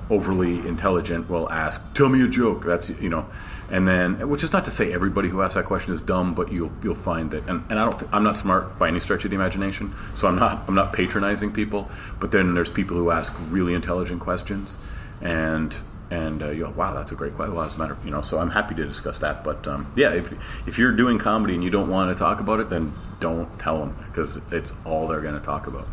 overly 0.09 0.65
intelligent, 0.65 1.29
will 1.29 1.49
ask, 1.51 1.81
"Tell 1.95 2.07
me 2.07 2.23
a 2.23 2.29
joke." 2.29 2.63
That's 2.63 2.89
you 3.01 3.09
know, 3.09 3.25
and 3.69 3.87
then 3.87 4.29
which 4.29 4.43
is 4.43 4.53
not 4.53 4.65
to 4.65 4.71
say 4.71 4.93
everybody 4.93 5.29
who 5.29 5.41
asks 5.41 5.55
that 5.55 5.65
question 5.65 5.93
is 5.93 6.01
dumb, 6.01 6.35
but 6.35 6.51
you'll 6.51 6.71
you'll 6.83 6.95
find 6.95 7.31
that. 7.31 7.47
And, 7.47 7.63
and 7.69 7.79
I 7.79 7.85
don't, 7.85 7.99
th- 7.99 8.11
I'm 8.13 8.23
not 8.23 8.37
smart 8.37 8.77
by 8.77 8.87
any 8.87 8.99
stretch 8.99 9.25
of 9.25 9.31
the 9.31 9.35
imagination, 9.35 9.93
so 10.13 10.27
I'm 10.27 10.35
not 10.35 10.63
I'm 10.67 10.75
not 10.75 10.93
patronizing 10.93 11.51
people. 11.51 11.89
But 12.19 12.31
then 12.31 12.53
there's 12.53 12.69
people 12.69 12.97
who 12.97 13.11
ask 13.11 13.35
really 13.49 13.73
intelligent 13.73 14.21
questions, 14.21 14.77
and 15.21 15.75
and 16.11 16.43
uh, 16.43 16.49
you 16.51 16.65
go, 16.65 16.69
wow, 16.71 16.93
that's 16.93 17.11
a 17.11 17.15
great 17.15 17.33
question. 17.33 17.55
Well, 17.55 17.65
as 17.65 17.75
a 17.75 17.79
matter, 17.79 17.97
you 18.05 18.11
know. 18.11 18.21
So 18.21 18.37
I'm 18.37 18.51
happy 18.51 18.75
to 18.75 18.85
discuss 18.85 19.17
that. 19.19 19.43
But 19.43 19.67
um, 19.67 19.91
yeah, 19.95 20.13
if 20.13 20.31
if 20.67 20.77
you're 20.77 20.91
doing 20.91 21.17
comedy 21.17 21.55
and 21.55 21.63
you 21.63 21.71
don't 21.71 21.89
want 21.89 22.15
to 22.15 22.21
talk 22.21 22.39
about 22.39 22.59
it, 22.59 22.69
then 22.69 22.93
don't 23.19 23.59
tell 23.59 23.79
them 23.79 23.95
because 24.05 24.39
it's 24.51 24.73
all 24.85 25.07
they're 25.07 25.21
going 25.21 25.39
to 25.39 25.45
talk 25.45 25.65
about. 25.65 25.87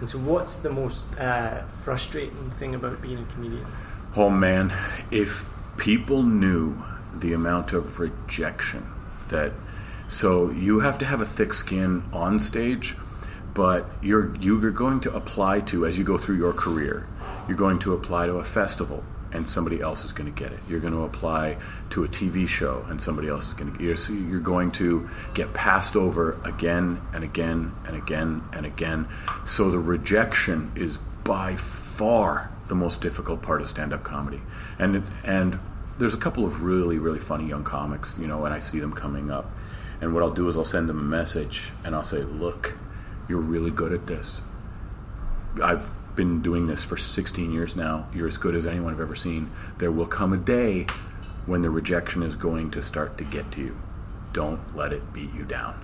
And 0.00 0.08
so, 0.08 0.18
what's 0.18 0.54
the 0.54 0.70
most 0.70 1.18
uh, 1.18 1.62
frustrating 1.82 2.50
thing 2.52 2.74
about 2.74 3.02
being 3.02 3.18
a 3.18 3.24
comedian? 3.34 3.66
Oh 4.16 4.30
man, 4.30 4.72
if 5.10 5.48
people 5.76 6.22
knew 6.22 6.82
the 7.14 7.32
amount 7.32 7.72
of 7.72 7.98
rejection 7.98 8.86
that 9.28 9.52
so 10.08 10.50
you 10.50 10.80
have 10.80 10.98
to 10.98 11.06
have 11.06 11.20
a 11.20 11.24
thick 11.24 11.54
skin 11.54 12.02
on 12.12 12.38
stage, 12.38 12.96
but 13.54 13.86
you're 14.02 14.36
you're 14.36 14.70
going 14.70 15.00
to 15.00 15.14
apply 15.14 15.60
to 15.60 15.86
as 15.86 15.98
you 15.98 16.04
go 16.04 16.18
through 16.18 16.36
your 16.36 16.52
career. 16.52 17.06
You're 17.48 17.56
going 17.56 17.78
to 17.80 17.94
apply 17.94 18.26
to 18.26 18.34
a 18.34 18.44
festival 18.44 19.04
and 19.32 19.48
somebody 19.48 19.80
else 19.80 20.04
is 20.04 20.12
going 20.12 20.32
to 20.32 20.38
get 20.38 20.52
it. 20.52 20.60
You're 20.68 20.80
going 20.80 20.92
to 20.92 21.04
apply 21.04 21.56
to 21.90 22.04
a 22.04 22.08
TV 22.08 22.46
show, 22.46 22.84
and 22.88 23.00
somebody 23.00 23.28
else 23.28 23.48
is 23.48 23.52
going 23.54 23.74
to. 23.74 23.82
You're, 23.82 23.96
see, 23.96 24.22
you're 24.22 24.40
going 24.40 24.70
to 24.72 25.08
get 25.34 25.54
passed 25.54 25.96
over 25.96 26.38
again 26.44 27.00
and 27.12 27.24
again 27.24 27.72
and 27.86 27.96
again 27.96 28.42
and 28.52 28.66
again. 28.66 29.08
So 29.46 29.70
the 29.70 29.78
rejection 29.78 30.72
is 30.74 30.98
by 31.24 31.56
far 31.56 32.50
the 32.68 32.74
most 32.74 33.00
difficult 33.00 33.42
part 33.42 33.60
of 33.60 33.68
stand-up 33.68 34.02
comedy, 34.02 34.42
and 34.78 35.04
and 35.24 35.58
there's 36.02 36.14
a 36.14 36.18
couple 36.18 36.44
of 36.44 36.62
really 36.62 36.98
really 36.98 37.20
funny 37.20 37.46
young 37.46 37.64
comics, 37.64 38.18
you 38.18 38.26
know, 38.26 38.44
and 38.44 38.52
I 38.52 38.58
see 38.58 38.80
them 38.80 38.92
coming 38.92 39.30
up, 39.30 39.50
and 40.02 40.12
what 40.12 40.24
I'll 40.24 40.32
do 40.32 40.48
is 40.48 40.56
I'll 40.56 40.64
send 40.64 40.88
them 40.88 40.98
a 40.98 41.02
message 41.02 41.70
and 41.84 41.94
I'll 41.94 42.02
say, 42.02 42.22
look, 42.22 42.76
you're 43.28 43.40
really 43.40 43.70
good 43.70 43.92
at 43.92 44.08
this. 44.08 44.40
I've 45.62 45.88
been 46.16 46.42
doing 46.42 46.66
this 46.66 46.82
for 46.82 46.96
16 46.96 47.52
years 47.52 47.76
now. 47.76 48.08
You're 48.12 48.26
as 48.26 48.36
good 48.36 48.56
as 48.56 48.66
anyone 48.66 48.92
I've 48.92 49.00
ever 49.00 49.14
seen. 49.14 49.50
There 49.78 49.92
will 49.92 50.06
come 50.06 50.32
a 50.32 50.38
day 50.38 50.86
when 51.46 51.62
the 51.62 51.70
rejection 51.70 52.24
is 52.24 52.34
going 52.34 52.72
to 52.72 52.82
start 52.82 53.16
to 53.18 53.24
get 53.24 53.52
to 53.52 53.60
you. 53.60 53.80
Don't 54.32 54.76
let 54.76 54.92
it 54.92 55.12
beat 55.12 55.32
you 55.34 55.44
down. 55.44 55.74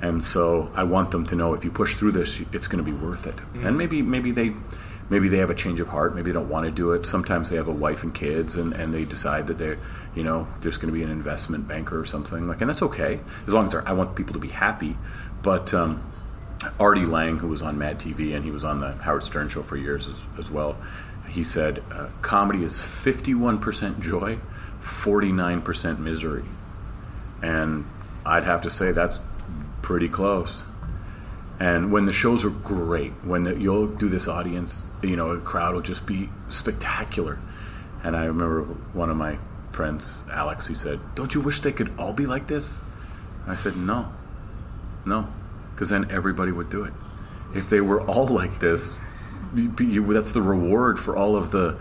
And 0.00 0.22
so 0.22 0.70
I 0.76 0.84
want 0.84 1.10
them 1.10 1.26
to 1.26 1.34
know 1.34 1.54
if 1.54 1.64
you 1.64 1.72
push 1.72 1.96
through 1.96 2.12
this, 2.12 2.40
it's 2.52 2.68
going 2.68 2.84
to 2.84 2.88
be 2.88 2.96
worth 2.96 3.26
it. 3.26 3.34
And 3.54 3.64
mm. 3.64 3.76
maybe 3.76 4.00
maybe 4.00 4.30
they 4.30 4.54
maybe 5.10 5.28
they 5.28 5.38
have 5.38 5.50
a 5.50 5.54
change 5.54 5.80
of 5.80 5.88
heart. 5.88 6.14
Maybe 6.14 6.30
they 6.30 6.34
don't 6.34 6.48
want 6.48 6.66
to 6.66 6.72
do 6.72 6.92
it. 6.92 7.06
Sometimes 7.06 7.50
they 7.50 7.56
have 7.56 7.68
a 7.68 7.72
wife 7.72 8.02
and 8.02 8.14
kids, 8.14 8.56
and, 8.56 8.72
and 8.72 8.92
they 8.92 9.04
decide 9.04 9.46
that 9.48 9.58
they're 9.58 9.78
you 10.14 10.24
know 10.24 10.48
there's 10.60 10.76
going 10.76 10.92
to 10.92 10.98
be 10.98 11.02
an 11.02 11.10
investment 11.10 11.68
banker 11.68 11.98
or 11.98 12.04
something 12.04 12.46
like, 12.46 12.60
and 12.60 12.70
that's 12.70 12.82
okay 12.82 13.20
as 13.46 13.54
long 13.54 13.66
as 13.66 13.74
I 13.74 13.92
want 13.92 14.16
people 14.16 14.34
to 14.34 14.38
be 14.38 14.48
happy. 14.48 14.96
But 15.42 15.72
um, 15.74 16.02
Artie 16.80 17.06
Lange, 17.06 17.38
who 17.38 17.48
was 17.48 17.62
on 17.62 17.78
Mad 17.78 17.98
TV 17.98 18.34
and 18.34 18.44
he 18.44 18.50
was 18.50 18.64
on 18.64 18.80
the 18.80 18.92
Howard 18.92 19.22
Stern 19.22 19.48
show 19.48 19.62
for 19.62 19.76
years 19.76 20.08
as, 20.08 20.26
as 20.38 20.50
well, 20.50 20.76
he 21.28 21.44
said 21.44 21.82
uh, 21.92 22.08
comedy 22.22 22.64
is 22.64 22.74
51% 22.74 24.00
joy, 24.00 24.38
49% 24.82 25.98
misery. 25.98 26.44
And 27.42 27.84
I'd 28.24 28.44
have 28.44 28.62
to 28.62 28.70
say 28.70 28.92
that's 28.92 29.20
pretty 29.82 30.08
close. 30.08 30.62
And 31.58 31.90
when 31.90 32.04
the 32.04 32.12
shows 32.12 32.44
are 32.44 32.50
great, 32.50 33.12
when 33.24 33.44
the, 33.44 33.58
you'll 33.58 33.86
do 33.86 34.08
this 34.08 34.28
audience, 34.28 34.84
you 35.02 35.16
know, 35.16 35.30
a 35.30 35.38
crowd 35.38 35.74
will 35.74 35.82
just 35.82 36.06
be 36.06 36.28
spectacular. 36.48 37.38
And 38.04 38.14
I 38.14 38.26
remember 38.26 38.62
one 38.92 39.08
of 39.08 39.16
my 39.16 39.38
friends, 39.70 40.22
Alex, 40.30 40.66
he 40.66 40.74
said, 40.74 41.00
Don't 41.14 41.34
you 41.34 41.40
wish 41.40 41.60
they 41.60 41.72
could 41.72 41.92
all 41.98 42.12
be 42.12 42.26
like 42.26 42.46
this? 42.46 42.78
And 43.44 43.52
I 43.52 43.56
said, 43.56 43.76
No, 43.76 44.12
no, 45.06 45.28
because 45.74 45.88
then 45.88 46.10
everybody 46.10 46.52
would 46.52 46.68
do 46.68 46.84
it. 46.84 46.92
If 47.54 47.70
they 47.70 47.80
were 47.80 48.02
all 48.02 48.26
like 48.26 48.60
this, 48.60 48.96
you, 49.54 50.12
that's 50.12 50.32
the 50.32 50.42
reward 50.42 50.98
for 50.98 51.16
all 51.16 51.36
of 51.36 51.50
the 51.50 51.78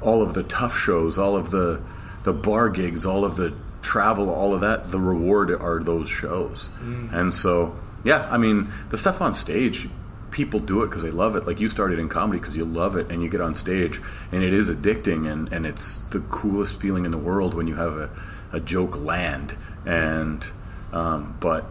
all 0.00 0.22
of 0.22 0.34
the 0.34 0.44
tough 0.44 0.78
shows, 0.78 1.18
all 1.18 1.36
of 1.36 1.50
the 1.50 1.82
the 2.24 2.32
bar 2.32 2.70
gigs, 2.70 3.04
all 3.04 3.24
of 3.24 3.36
the 3.36 3.54
travel, 3.82 4.30
all 4.30 4.54
of 4.54 4.60
that. 4.62 4.90
The 4.90 5.00
reward 5.00 5.50
are 5.50 5.82
those 5.82 6.08
shows, 6.08 6.70
mm. 6.80 7.12
and 7.12 7.34
so 7.34 7.76
yeah, 8.04 8.28
I 8.30 8.38
mean 8.38 8.68
the 8.90 8.96
stuff 8.96 9.20
on 9.20 9.34
stage. 9.34 9.88
People 10.30 10.60
do 10.60 10.82
it 10.82 10.88
because 10.88 11.02
they 11.02 11.10
love 11.10 11.36
it. 11.36 11.46
Like 11.46 11.58
you 11.58 11.68
started 11.68 11.98
in 11.98 12.08
comedy 12.08 12.38
because 12.38 12.56
you 12.56 12.64
love 12.64 12.96
it, 12.96 13.10
and 13.10 13.22
you 13.22 13.30
get 13.30 13.40
on 13.40 13.54
stage, 13.54 14.00
and 14.30 14.42
it 14.42 14.52
is 14.52 14.70
addicting, 14.70 15.30
and, 15.30 15.50
and 15.52 15.66
it's 15.66 15.96
the 15.98 16.20
coolest 16.20 16.80
feeling 16.80 17.06
in 17.06 17.10
the 17.10 17.18
world 17.18 17.54
when 17.54 17.66
you 17.66 17.74
have 17.76 17.96
a, 17.96 18.10
a 18.52 18.60
joke 18.60 18.96
land. 18.98 19.56
And 19.86 20.46
um, 20.92 21.36
but 21.40 21.64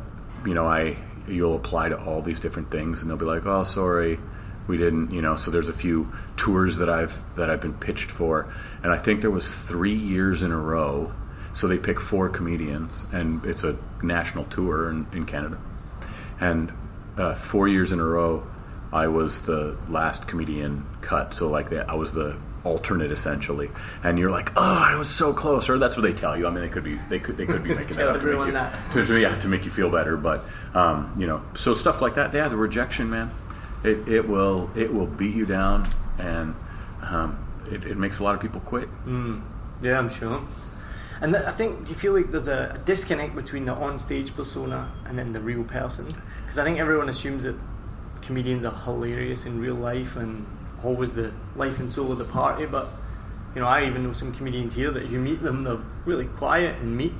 you 0.45 0.53
know, 0.53 0.67
I 0.67 0.97
you'll 1.27 1.55
apply 1.55 1.89
to 1.89 1.99
all 1.99 2.21
these 2.21 2.39
different 2.39 2.71
things, 2.71 3.01
and 3.01 3.09
they'll 3.09 3.17
be 3.17 3.25
like, 3.25 3.45
"Oh, 3.45 3.63
sorry, 3.63 4.19
we 4.67 4.77
didn't," 4.77 5.11
you 5.11 5.21
know. 5.21 5.35
So 5.35 5.51
there's 5.51 5.69
a 5.69 5.73
few 5.73 6.11
tours 6.35 6.77
that 6.77 6.89
I've 6.89 7.21
that 7.35 7.49
I've 7.49 7.61
been 7.61 7.73
pitched 7.73 8.09
for, 8.09 8.51
and 8.83 8.91
I 8.91 8.97
think 8.97 9.21
there 9.21 9.31
was 9.31 9.53
three 9.53 9.95
years 9.95 10.41
in 10.41 10.51
a 10.51 10.59
row. 10.59 11.13
So 11.53 11.67
they 11.67 11.77
pick 11.77 11.99
four 11.99 12.29
comedians, 12.29 13.05
and 13.11 13.43
it's 13.45 13.63
a 13.63 13.77
national 14.03 14.45
tour 14.45 14.91
in, 14.91 15.07
in 15.11 15.25
Canada. 15.25 15.57
And 16.39 16.71
uh, 17.17 17.33
four 17.33 17.67
years 17.67 17.91
in 17.91 17.99
a 17.99 18.05
row, 18.05 18.45
I 18.91 19.07
was 19.07 19.43
the 19.43 19.77
last 19.89 20.27
comedian 20.27 20.85
cut. 21.01 21.33
So 21.33 21.49
like 21.49 21.69
that, 21.71 21.89
I 21.89 21.95
was 21.95 22.13
the 22.13 22.37
alternate 22.63 23.11
essentially. 23.11 23.69
And 24.03 24.19
you're 24.19 24.31
like, 24.31 24.51
oh, 24.55 24.85
I 24.91 24.95
was 24.97 25.09
so 25.09 25.33
close, 25.33 25.69
or 25.69 25.77
that's 25.77 25.95
what 25.95 26.03
they 26.03 26.13
tell 26.13 26.37
you. 26.37 26.47
I 26.47 26.49
mean, 26.49 26.61
they 26.61 26.69
could 26.69 26.83
be 26.83 26.95
they 26.95 27.19
could 27.19 27.37
they 27.37 27.45
could 27.45 27.63
be 27.63 27.69
making 27.73 27.87
that 27.97 28.03
Tell 28.03 28.15
up 28.15 28.21
to 28.21 28.37
make 28.37 28.45
you, 28.47 28.51
that. 28.53 28.93
to, 28.93 29.05
to, 29.05 29.19
yeah, 29.19 29.37
to 29.39 29.47
make 29.47 29.65
you 29.65 29.71
feel 29.71 29.89
better. 29.89 30.17
But 30.17 30.43
um, 30.73 31.13
you 31.17 31.27
know, 31.27 31.41
so 31.53 31.73
stuff 31.73 32.01
like 32.01 32.15
that. 32.15 32.33
Yeah, 32.33 32.47
the 32.47 32.57
rejection, 32.57 33.09
man. 33.09 33.31
It, 33.83 34.07
it 34.07 34.27
will 34.27 34.69
it 34.75 34.93
will 34.93 35.05
beat 35.07 35.35
you 35.35 35.45
down, 35.45 35.87
and 36.17 36.55
um, 37.01 37.37
it, 37.69 37.83
it 37.83 37.97
makes 37.97 38.19
a 38.19 38.23
lot 38.23 38.35
of 38.35 38.41
people 38.41 38.59
quit. 38.61 38.89
Yeah, 39.81 39.99
I'm 39.99 40.09
sure. 40.09 40.41
And 41.21 41.33
th- 41.33 41.45
I 41.45 41.51
think, 41.51 41.83
do 41.85 41.89
you 41.89 41.95
feel 41.95 42.13
like 42.13 42.31
there's 42.31 42.47
a, 42.47 42.73
a 42.75 42.77
disconnect 42.79 43.35
between 43.35 43.65
the 43.65 43.73
on-stage 43.73 44.35
persona 44.35 44.91
and 45.05 45.17
then 45.17 45.33
the 45.33 45.39
real 45.39 45.63
person? 45.63 46.05
Because 46.41 46.57
I 46.57 46.63
think 46.63 46.79
everyone 46.79 47.09
assumes 47.09 47.43
that 47.43 47.55
comedians 48.21 48.65
are 48.65 48.73
hilarious 48.83 49.45
in 49.45 49.59
real 49.59 49.75
life 49.75 50.15
and 50.15 50.45
always 50.83 51.11
the 51.13 51.31
life 51.55 51.79
and 51.79 51.89
soul 51.89 52.11
of 52.11 52.17
the 52.19 52.25
party. 52.25 52.65
But 52.65 52.89
you 53.55 53.61
know, 53.61 53.67
I 53.67 53.85
even 53.85 54.03
know 54.03 54.11
some 54.11 54.31
comedians 54.31 54.75
here 54.75 54.91
that 54.91 55.09
you 55.09 55.17
meet 55.19 55.41
them, 55.41 55.63
they're 55.63 55.79
really 56.05 56.25
quiet 56.25 56.79
and 56.79 56.95
meek. 56.95 57.19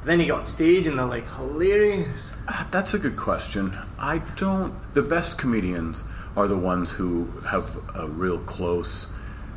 But 0.00 0.06
then 0.06 0.20
you 0.20 0.26
get 0.26 0.34
on 0.34 0.44
stage 0.44 0.86
and 0.86 0.98
they're 0.98 1.06
like 1.06 1.28
hilarious. 1.36 2.36
Ah, 2.46 2.68
That's 2.70 2.92
a 2.92 2.98
good 2.98 3.16
question. 3.16 3.76
I 3.98 4.18
don't. 4.36 4.74
The 4.94 5.02
best 5.02 5.38
comedians 5.38 6.04
are 6.36 6.46
the 6.46 6.56
ones 6.58 6.92
who 6.92 7.28
have 7.50 7.78
a 7.94 8.06
real 8.06 8.38
close. 8.38 9.06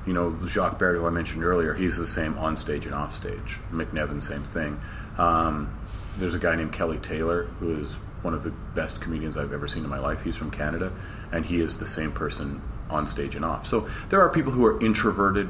You 0.05 0.13
know, 0.13 0.37
Jacques 0.45 0.79
Barrett, 0.79 0.99
who 0.99 1.05
I 1.05 1.11
mentioned 1.11 1.43
earlier, 1.43 1.73
he's 1.73 1.97
the 1.97 2.07
same 2.07 2.37
on 2.37 2.57
stage 2.57 2.85
and 2.85 2.95
off 2.95 3.15
stage. 3.15 3.59
Mick 3.71 3.87
Neven, 3.87 4.21
same 4.21 4.41
thing. 4.41 4.79
Um, 5.17 5.77
there's 6.17 6.33
a 6.33 6.39
guy 6.39 6.55
named 6.55 6.73
Kelly 6.73 6.97
Taylor 6.97 7.43
who 7.59 7.77
is 7.77 7.93
one 8.21 8.33
of 8.33 8.43
the 8.43 8.51
best 8.75 9.01
comedians 9.01 9.37
I've 9.37 9.53
ever 9.53 9.67
seen 9.67 9.83
in 9.83 9.89
my 9.89 9.99
life. 9.99 10.23
He's 10.23 10.35
from 10.35 10.51
Canada, 10.51 10.91
and 11.31 11.45
he 11.45 11.61
is 11.61 11.77
the 11.77 11.85
same 11.85 12.11
person 12.11 12.61
on 12.89 13.07
stage 13.07 13.35
and 13.35 13.45
off. 13.45 13.65
So 13.65 13.87
there 14.09 14.21
are 14.21 14.29
people 14.29 14.51
who 14.51 14.65
are 14.65 14.79
introverted 14.83 15.49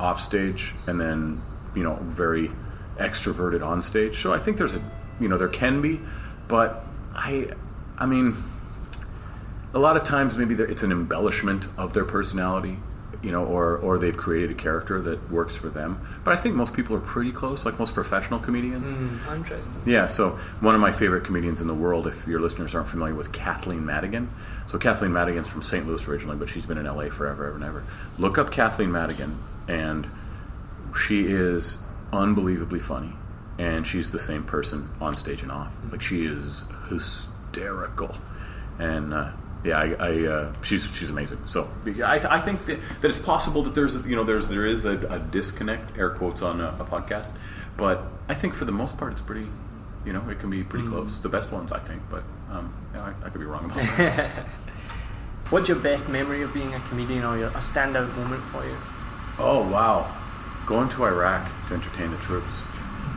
off 0.00 0.20
stage, 0.20 0.74
and 0.86 1.00
then 1.00 1.40
you 1.74 1.82
know 1.82 1.96
very 1.96 2.50
extroverted 2.96 3.64
on 3.64 3.82
stage. 3.82 4.18
So 4.18 4.32
I 4.32 4.38
think 4.38 4.56
there's 4.56 4.74
a 4.74 4.82
you 5.20 5.28
know 5.28 5.38
there 5.38 5.48
can 5.48 5.80
be, 5.80 6.00
but 6.48 6.84
I 7.14 7.50
I 7.96 8.06
mean 8.06 8.34
a 9.74 9.78
lot 9.78 9.96
of 9.96 10.04
times 10.04 10.36
maybe 10.36 10.54
it's 10.54 10.82
an 10.82 10.92
embellishment 10.92 11.66
of 11.76 11.92
their 11.92 12.04
personality 12.04 12.78
you 13.22 13.32
know 13.32 13.44
or 13.44 13.76
or 13.78 13.98
they've 13.98 14.16
created 14.16 14.50
a 14.50 14.54
character 14.54 15.00
that 15.00 15.30
works 15.30 15.56
for 15.56 15.68
them. 15.68 16.00
But 16.24 16.34
i 16.34 16.36
think 16.36 16.54
most 16.54 16.72
people 16.72 16.94
are 16.96 17.00
pretty 17.00 17.32
close 17.32 17.64
like 17.64 17.78
most 17.78 17.94
professional 17.94 18.38
comedians. 18.38 18.90
Interesting. 19.32 19.82
yeah 19.86 20.06
so 20.06 20.30
one 20.60 20.74
of 20.74 20.80
my 20.80 20.92
favorite 20.92 21.24
comedians 21.24 21.60
in 21.60 21.66
the 21.66 21.74
world 21.74 22.06
if 22.06 22.26
your 22.26 22.40
listeners 22.40 22.74
aren't 22.74 22.88
familiar 22.88 23.14
with 23.14 23.32
kathleen 23.32 23.84
madigan. 23.84 24.28
So 24.68 24.78
kathleen 24.78 25.12
madigan's 25.12 25.48
from 25.48 25.62
st 25.62 25.86
louis 25.86 26.06
originally 26.08 26.36
but 26.36 26.48
she's 26.48 26.66
been 26.66 26.78
in 26.78 26.86
la 26.86 27.08
forever 27.08 27.46
ever 27.46 27.56
and 27.56 27.64
ever. 27.64 27.84
Look 28.18 28.38
up 28.38 28.52
kathleen 28.52 28.92
madigan 28.92 29.38
and 29.66 30.08
she 30.98 31.26
is 31.26 31.76
unbelievably 32.12 32.80
funny 32.80 33.12
and 33.58 33.86
she's 33.86 34.12
the 34.12 34.18
same 34.18 34.44
person 34.44 34.88
on 35.00 35.14
stage 35.14 35.42
and 35.42 35.50
off. 35.50 35.76
Like 35.90 36.00
she 36.00 36.24
is 36.26 36.64
hysterical. 36.88 38.14
And 38.78 39.12
uh, 39.12 39.30
yeah 39.64 39.78
I, 39.78 39.94
I 39.98 40.26
uh, 40.26 40.52
she's 40.62 40.84
she's 40.94 41.10
amazing 41.10 41.38
so. 41.46 41.68
Yeah, 41.84 42.06
I, 42.10 42.36
I 42.36 42.40
think 42.40 42.64
that, 42.66 42.78
that 43.00 43.08
it's 43.08 43.18
possible 43.18 43.62
that 43.62 43.74
there's 43.74 43.94
you 44.06 44.16
know 44.16 44.24
there's 44.24 44.48
there 44.48 44.66
is 44.66 44.84
a, 44.84 44.98
a 45.08 45.18
disconnect 45.18 45.98
air 45.98 46.10
quotes 46.10 46.42
on 46.42 46.60
a, 46.60 46.68
a 46.80 46.84
podcast 46.84 47.32
but 47.76 48.02
I 48.28 48.34
think 48.34 48.54
for 48.54 48.64
the 48.64 48.72
most 48.72 48.96
part 48.96 49.12
it's 49.12 49.20
pretty 49.20 49.46
you 50.04 50.12
know 50.12 50.28
it 50.28 50.38
can 50.38 50.50
be 50.50 50.62
pretty 50.62 50.86
close. 50.86 51.18
The 51.18 51.28
best 51.28 51.50
ones 51.52 51.72
I 51.72 51.78
think 51.80 52.02
but 52.10 52.22
um, 52.50 52.72
yeah, 52.94 53.02
I, 53.02 53.26
I 53.26 53.30
could 53.30 53.40
be 53.40 53.46
wrong 53.46 53.66
about 53.66 53.76
that. 53.76 54.30
What's 55.50 55.68
your 55.68 55.78
best 55.78 56.08
memory 56.10 56.42
of 56.42 56.52
being 56.52 56.74
a 56.74 56.80
comedian 56.80 57.24
or 57.24 57.38
your, 57.38 57.48
a 57.48 57.52
standout 57.60 58.14
moment 58.16 58.42
for 58.42 58.64
you? 58.66 58.76
oh 59.38 59.68
wow. 59.68 60.14
Going 60.66 60.90
to 60.90 61.04
Iraq 61.04 61.50
to 61.68 61.74
entertain 61.74 62.10
the 62.10 62.18
troops. 62.18 62.52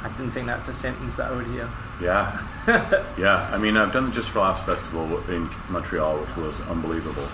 I 0.03 0.10
didn't 0.10 0.31
think 0.31 0.48
that's 0.48 0.67
a 0.69 0.74
sentence 0.74 1.17
that 1.17 1.31
I 1.31 1.36
would 1.36 1.48
hear. 1.48 1.69
Yeah, 2.01 2.41
yeah. 3.17 3.50
I 3.51 3.58
mean, 3.60 3.77
I've 3.77 3.93
done 3.93 4.08
the 4.08 4.12
Just 4.12 4.31
for 4.31 4.39
Laughs 4.39 4.63
festival 4.65 5.24
in 5.29 5.50
Montreal, 5.70 6.17
which 6.17 6.36
was 6.36 6.60
unbelievable. 6.62 7.27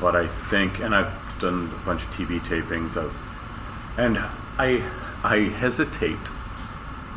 But 0.00 0.16
I 0.16 0.26
think, 0.26 0.80
and 0.80 0.94
I've 0.94 1.12
done 1.38 1.70
a 1.72 1.86
bunch 1.86 2.02
of 2.02 2.10
TV 2.10 2.40
tapings 2.40 2.96
of, 2.96 3.16
and 3.96 4.18
I, 4.58 4.82
I 5.22 5.36
hesitate 5.58 6.18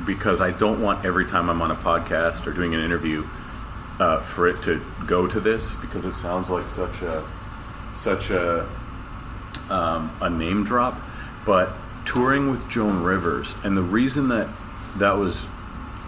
because 0.06 0.42
I 0.42 0.52
don't 0.52 0.82
want 0.82 1.06
every 1.06 1.26
time 1.26 1.50
I'm 1.50 1.62
on 1.62 1.72
a 1.72 1.76
podcast 1.76 2.46
or 2.46 2.52
doing 2.52 2.76
an 2.76 2.82
interview 2.82 3.26
uh, 4.00 4.22
for 4.22 4.48
it 4.48 4.62
to 4.64 4.82
go 5.08 5.28
to 5.28 5.40
this 5.40 5.76
because 5.76 6.06
it 6.06 6.14
sounds 6.14 6.50
like 6.50 6.68
such 6.68 7.02
a, 7.02 7.24
such 7.96 8.30
a, 8.30 8.68
um, 9.70 10.16
a 10.22 10.30
name 10.30 10.64
drop. 10.64 11.00
But 11.46 11.70
touring 12.06 12.50
with 12.50 12.70
Joan 12.70 13.02
Rivers, 13.04 13.56
and 13.64 13.76
the 13.76 13.82
reason 13.82 14.28
that 14.30 14.48
that 14.98 15.18
was 15.18 15.48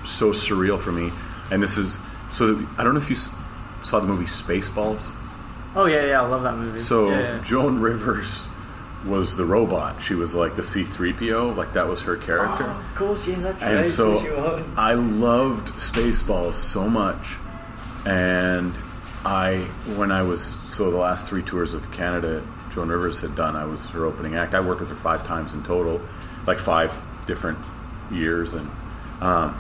so 0.06 0.32
surreal 0.32 0.80
for 0.80 0.92
me. 0.92 1.12
And 1.52 1.62
this 1.62 1.78
is 1.78 1.98
so. 2.32 2.66
I 2.78 2.84
don't 2.84 2.94
know 2.94 3.00
if 3.00 3.10
you 3.10 3.16
saw 3.16 4.00
the 4.00 4.08
movie 4.08 4.26
Spaceballs. 4.26 5.12
Oh 5.76 5.86
yeah, 5.86 6.06
yeah, 6.06 6.22
I 6.22 6.28
love 6.28 6.44
that 6.44 6.56
movie. 6.56 6.80
So 6.80 7.10
yeah, 7.10 7.20
yeah. 7.20 7.44
Joan 7.44 7.80
Rivers 7.80 8.48
was 9.06 9.36
the 9.36 9.46
robot. 9.46 10.02
She 10.02 10.16
was 10.16 10.34
like 10.34 10.56
the 10.56 10.62
C3PO, 10.62 11.56
like 11.56 11.74
that 11.74 11.88
was 11.88 12.02
her 12.04 12.18
character. 12.18 12.66
Oh, 12.68 12.86
of 12.90 12.96
course, 12.96 13.28
yeah, 13.28 13.36
that's 13.36 13.62
and 13.62 13.86
so 13.86 14.22
she 14.22 14.30
was. 14.30 14.66
I 14.78 14.94
loved 14.94 15.74
Spaceballs 15.74 16.56
so 16.56 16.90
much, 16.90 17.36
and 18.06 18.74
I 19.24 19.58
when 19.96 20.12
I 20.12 20.24
was 20.24 20.56
so 20.66 20.90
the 20.92 20.98
last 20.98 21.30
three 21.30 21.44
tours 21.44 21.74
of 21.74 21.92
Canada, 21.92 22.46
Joan 22.72 22.90
Rivers 22.90 23.20
had 23.20 23.36
done. 23.36 23.56
I 23.56 23.66
was 23.66 23.90
her 23.90 24.06
opening 24.06 24.36
act. 24.36 24.54
I 24.54 24.60
worked 24.60 24.82
with 24.82 24.90
her 24.90 24.96
five 24.96 25.26
times 25.28 25.54
in 25.54 25.64
total, 25.64 26.02
like 26.48 26.58
five 26.58 27.00
different 27.28 27.60
years, 28.12 28.54
and 28.54 28.70
um, 29.22 29.56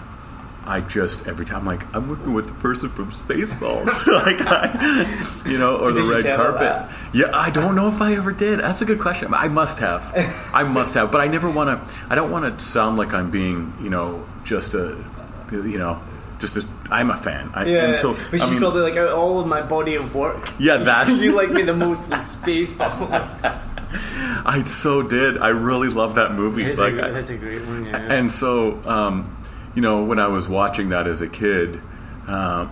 I 0.67 0.79
just 0.81 1.27
every 1.27 1.45
time 1.45 1.65
like 1.65 1.84
I'm 1.95 2.10
working 2.10 2.34
with 2.34 2.48
the 2.48 2.53
person 2.55 2.89
from 2.89 3.12
Spaceballs, 3.12 3.86
like 4.07 4.41
I, 4.41 5.43
you 5.48 5.57
know, 5.57 5.77
or 5.77 5.91
the 5.91 6.01
Did 6.01 6.07
you 6.24 6.29
red 6.31 6.38
carpet. 6.38 6.95
Yeah, 7.13 7.31
I 7.34 7.50
don't 7.51 7.75
know 7.75 7.88
if 7.88 8.01
I 8.01 8.15
ever 8.15 8.31
did. 8.31 8.60
That's 8.60 8.81
a 8.81 8.86
good 8.86 9.00
question. 9.00 9.34
I 9.34 9.48
must 9.48 9.79
have. 9.79 10.12
I 10.53 10.63
must 10.63 10.93
have, 10.95 11.12
but 11.12 11.22
I 11.22 11.27
never 11.27 11.50
want 11.50 11.69
to. 11.69 11.95
I 12.10 12.15
don't 12.15 12.31
want 12.31 12.60
to 12.60 12.65
sound 12.65 12.98
like 12.98 13.13
I'm 13.13 13.29
being, 13.31 13.74
you 13.81 13.89
know, 13.89 14.27
just 14.43 14.74
a, 14.74 14.98
you 15.51 15.77
know, 15.77 16.01
just 16.39 16.57
a. 16.57 16.67
I'm 16.89 17.10
a 17.12 17.17
fan. 17.17 17.51
I, 17.53 17.65
Yeah, 17.65 17.89
and 17.89 17.98
so 18.00 18.13
but 18.31 18.41
I 18.41 18.50
mean, 18.50 18.60
probably 18.60 18.81
like 18.81 18.98
all 18.98 19.39
of 19.39 19.48
my 19.48 19.62
body 19.62 19.95
of 19.95 20.15
work. 20.15 20.50
Yeah, 20.60 20.77
that- 20.77 21.07
you 21.19 21.34
like 21.34 21.51
me 21.51 21.63
the 21.63 21.75
most 21.75 22.07
with 22.10 22.19
Spaceball. 22.19 23.62
I 24.48 24.63
so 24.65 25.01
did. 25.01 25.38
I 25.38 25.50
really 25.50 25.89
love 25.89 26.15
that 26.15 26.34
movie. 26.34 26.63
It's, 26.65 26.79
like, 26.79 26.93
a, 26.95 27.17
it's 27.17 27.29
a 27.29 27.38
great 27.38 27.62
one. 27.65 27.86
Yeah. 27.86 27.98
and 27.98 28.31
so 28.31 28.81
um, 28.86 29.36
you 29.75 29.82
know 29.82 30.03
when 30.03 30.20
i 30.20 30.27
was 30.27 30.48
watching 30.48 30.89
that 30.89 31.08
as 31.08 31.22
a 31.22 31.27
kid 31.27 31.82
uh, 32.27 32.67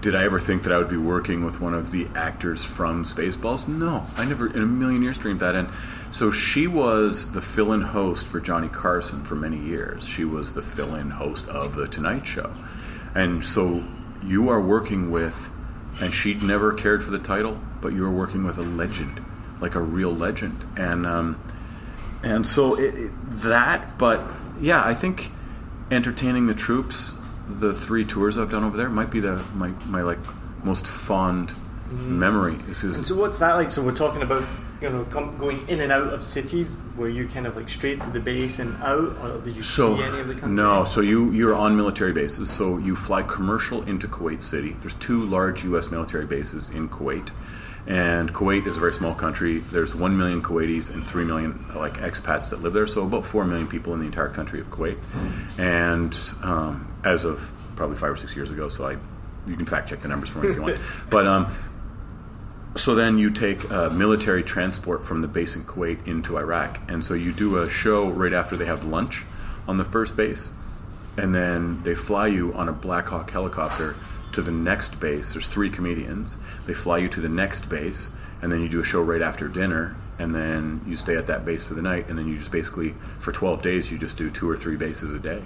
did 0.00 0.14
i 0.14 0.24
ever 0.24 0.40
think 0.40 0.64
that 0.64 0.72
i 0.72 0.78
would 0.78 0.88
be 0.88 0.96
working 0.96 1.44
with 1.44 1.60
one 1.60 1.74
of 1.74 1.90
the 1.90 2.06
actors 2.14 2.64
from 2.64 3.04
spaceballs? 3.04 3.68
No. 3.68 4.06
I 4.16 4.24
never 4.24 4.46
in 4.46 4.62
a 4.62 4.66
million 4.66 5.02
years 5.02 5.18
dreamed 5.18 5.40
that. 5.40 5.54
And 5.54 5.68
so 6.10 6.30
she 6.30 6.66
was 6.66 7.32
the 7.32 7.40
fill-in 7.40 7.82
host 7.82 8.26
for 8.26 8.40
johnny 8.40 8.68
carson 8.68 9.22
for 9.22 9.34
many 9.34 9.58
years. 9.58 10.06
She 10.06 10.24
was 10.24 10.54
the 10.54 10.62
fill-in 10.62 11.10
host 11.10 11.48
of 11.48 11.74
the 11.74 11.88
tonight 11.88 12.26
show. 12.26 12.54
And 13.14 13.44
so 13.44 13.84
you 14.22 14.48
are 14.48 14.60
working 14.60 15.10
with 15.10 15.50
and 16.00 16.12
she 16.12 16.34
never 16.34 16.72
cared 16.72 17.02
for 17.02 17.10
the 17.10 17.18
title 17.18 17.60
but 17.80 17.92
you 17.92 18.04
are 18.04 18.10
working 18.10 18.44
with 18.44 18.58
a 18.58 18.62
legend 18.62 19.24
like 19.60 19.74
a 19.74 19.80
real 19.80 20.14
legend. 20.14 20.64
And 20.76 21.06
um, 21.06 21.40
and 22.24 22.46
so 22.46 22.74
it, 22.76 22.94
it, 22.94 23.10
that 23.42 23.98
but 23.98 24.22
yeah 24.60 24.82
i 24.84 24.94
think 24.94 25.30
entertaining 25.92 26.46
the 26.46 26.54
troops 26.54 27.12
the 27.48 27.74
three 27.74 28.04
tours 28.04 28.38
i've 28.38 28.50
done 28.50 28.64
over 28.64 28.76
there 28.76 28.88
might 28.88 29.10
be 29.10 29.20
the 29.20 29.42
my, 29.54 29.68
my 29.86 30.02
like 30.02 30.18
most 30.64 30.86
fond 30.86 31.52
mm. 31.92 32.08
memory 32.08 32.54
this 32.66 32.82
And 32.82 32.96
is 32.96 33.06
so 33.08 33.18
what's 33.18 33.38
that 33.38 33.54
like? 33.54 33.70
So 33.70 33.82
we're 33.82 33.94
talking 33.94 34.22
about 34.22 34.44
you 34.80 34.90
know 34.90 35.04
com- 35.04 35.36
going 35.38 35.66
in 35.68 35.80
and 35.80 35.92
out 35.92 36.12
of 36.12 36.22
cities 36.22 36.80
where 36.96 37.08
you 37.08 37.28
kind 37.28 37.46
of 37.46 37.56
like 37.56 37.68
straight 37.68 38.00
to 38.02 38.10
the 38.10 38.20
base 38.20 38.58
and 38.58 38.74
out, 38.82 39.16
or 39.22 39.40
did 39.40 39.56
you 39.56 39.62
so 39.62 39.96
see 39.96 40.02
any 40.02 40.20
of 40.20 40.28
the 40.28 40.34
country? 40.34 40.50
no 40.50 40.84
so 40.84 41.00
you 41.00 41.30
you're 41.32 41.54
on 41.54 41.76
military 41.76 42.12
bases. 42.12 42.50
So 42.50 42.78
you 42.78 42.96
fly 42.96 43.22
commercial 43.22 43.82
into 43.82 44.08
kuwait 44.08 44.42
city. 44.42 44.76
There's 44.80 44.94
two 44.94 45.24
large 45.24 45.64
us 45.64 45.90
military 45.90 46.26
bases 46.26 46.70
in 46.70 46.88
kuwait 46.88 47.30
and 47.86 48.32
kuwait 48.32 48.66
is 48.66 48.76
a 48.76 48.80
very 48.80 48.92
small 48.92 49.14
country. 49.14 49.58
There's 49.58 49.94
1 49.94 50.16
million 50.16 50.42
kuwaitis 50.42 50.92
and 50.92 51.02
3 51.04 51.24
million 51.24 51.64
like 51.74 51.94
expats 51.94 52.50
that 52.50 52.62
live 52.62 52.72
there. 52.72 52.86
So 52.86 53.04
about 53.04 53.26
4 53.26 53.44
million 53.44 53.66
people 53.66 53.92
in 53.94 54.00
the 54.00 54.06
entire 54.06 54.28
country 54.28 54.60
of 54.60 54.70
kuwait. 54.70 54.98
And 55.58 56.16
um, 56.42 56.92
as 57.04 57.24
of 57.24 57.50
probably 57.76 57.96
five 57.96 58.10
or 58.10 58.16
six 58.16 58.36
years 58.36 58.50
ago 58.50 58.68
so 58.68 58.86
i 58.86 58.96
you 59.46 59.56
can 59.56 59.66
fact 59.66 59.88
check 59.88 60.00
the 60.00 60.08
numbers 60.08 60.28
for 60.28 60.40
me 60.40 60.50
if 60.50 60.56
you 60.56 60.62
want. 60.62 60.76
But 61.10 61.26
um, 61.26 61.52
so 62.76 62.94
then 62.94 63.18
you 63.18 63.30
take 63.30 63.70
uh, 63.70 63.90
military 63.90 64.42
transport 64.42 65.04
from 65.04 65.20
the 65.20 65.28
base 65.28 65.56
in 65.56 65.64
Kuwait 65.64 66.06
into 66.06 66.38
Iraq, 66.38 66.80
and 66.88 67.04
so 67.04 67.14
you 67.14 67.32
do 67.32 67.60
a 67.60 67.68
show 67.68 68.08
right 68.08 68.32
after 68.32 68.56
they 68.56 68.66
have 68.66 68.84
lunch 68.84 69.24
on 69.66 69.78
the 69.78 69.84
first 69.84 70.16
base, 70.16 70.52
and 71.16 71.34
then 71.34 71.82
they 71.82 71.94
fly 71.94 72.28
you 72.28 72.54
on 72.54 72.68
a 72.68 72.72
Black 72.72 73.06
Hawk 73.06 73.30
helicopter 73.30 73.96
to 74.32 74.42
the 74.42 74.50
next 74.50 75.00
base. 75.00 75.32
There's 75.32 75.48
three 75.48 75.70
comedians. 75.70 76.36
They 76.66 76.74
fly 76.74 76.98
you 76.98 77.08
to 77.10 77.20
the 77.20 77.28
next 77.28 77.68
base, 77.68 78.10
and 78.40 78.50
then 78.50 78.60
you 78.60 78.68
do 78.68 78.80
a 78.80 78.84
show 78.84 79.02
right 79.02 79.22
after 79.22 79.48
dinner, 79.48 79.96
and 80.18 80.34
then 80.34 80.80
you 80.86 80.96
stay 80.96 81.16
at 81.16 81.26
that 81.26 81.44
base 81.44 81.64
for 81.64 81.74
the 81.74 81.82
night, 81.82 82.08
and 82.08 82.18
then 82.18 82.28
you 82.28 82.38
just 82.38 82.52
basically 82.52 82.94
for 83.18 83.32
12 83.32 83.62
days 83.62 83.90
you 83.90 83.98
just 83.98 84.16
do 84.16 84.30
two 84.30 84.48
or 84.48 84.56
three 84.56 84.76
bases 84.76 85.12
a 85.14 85.18
day, 85.18 85.42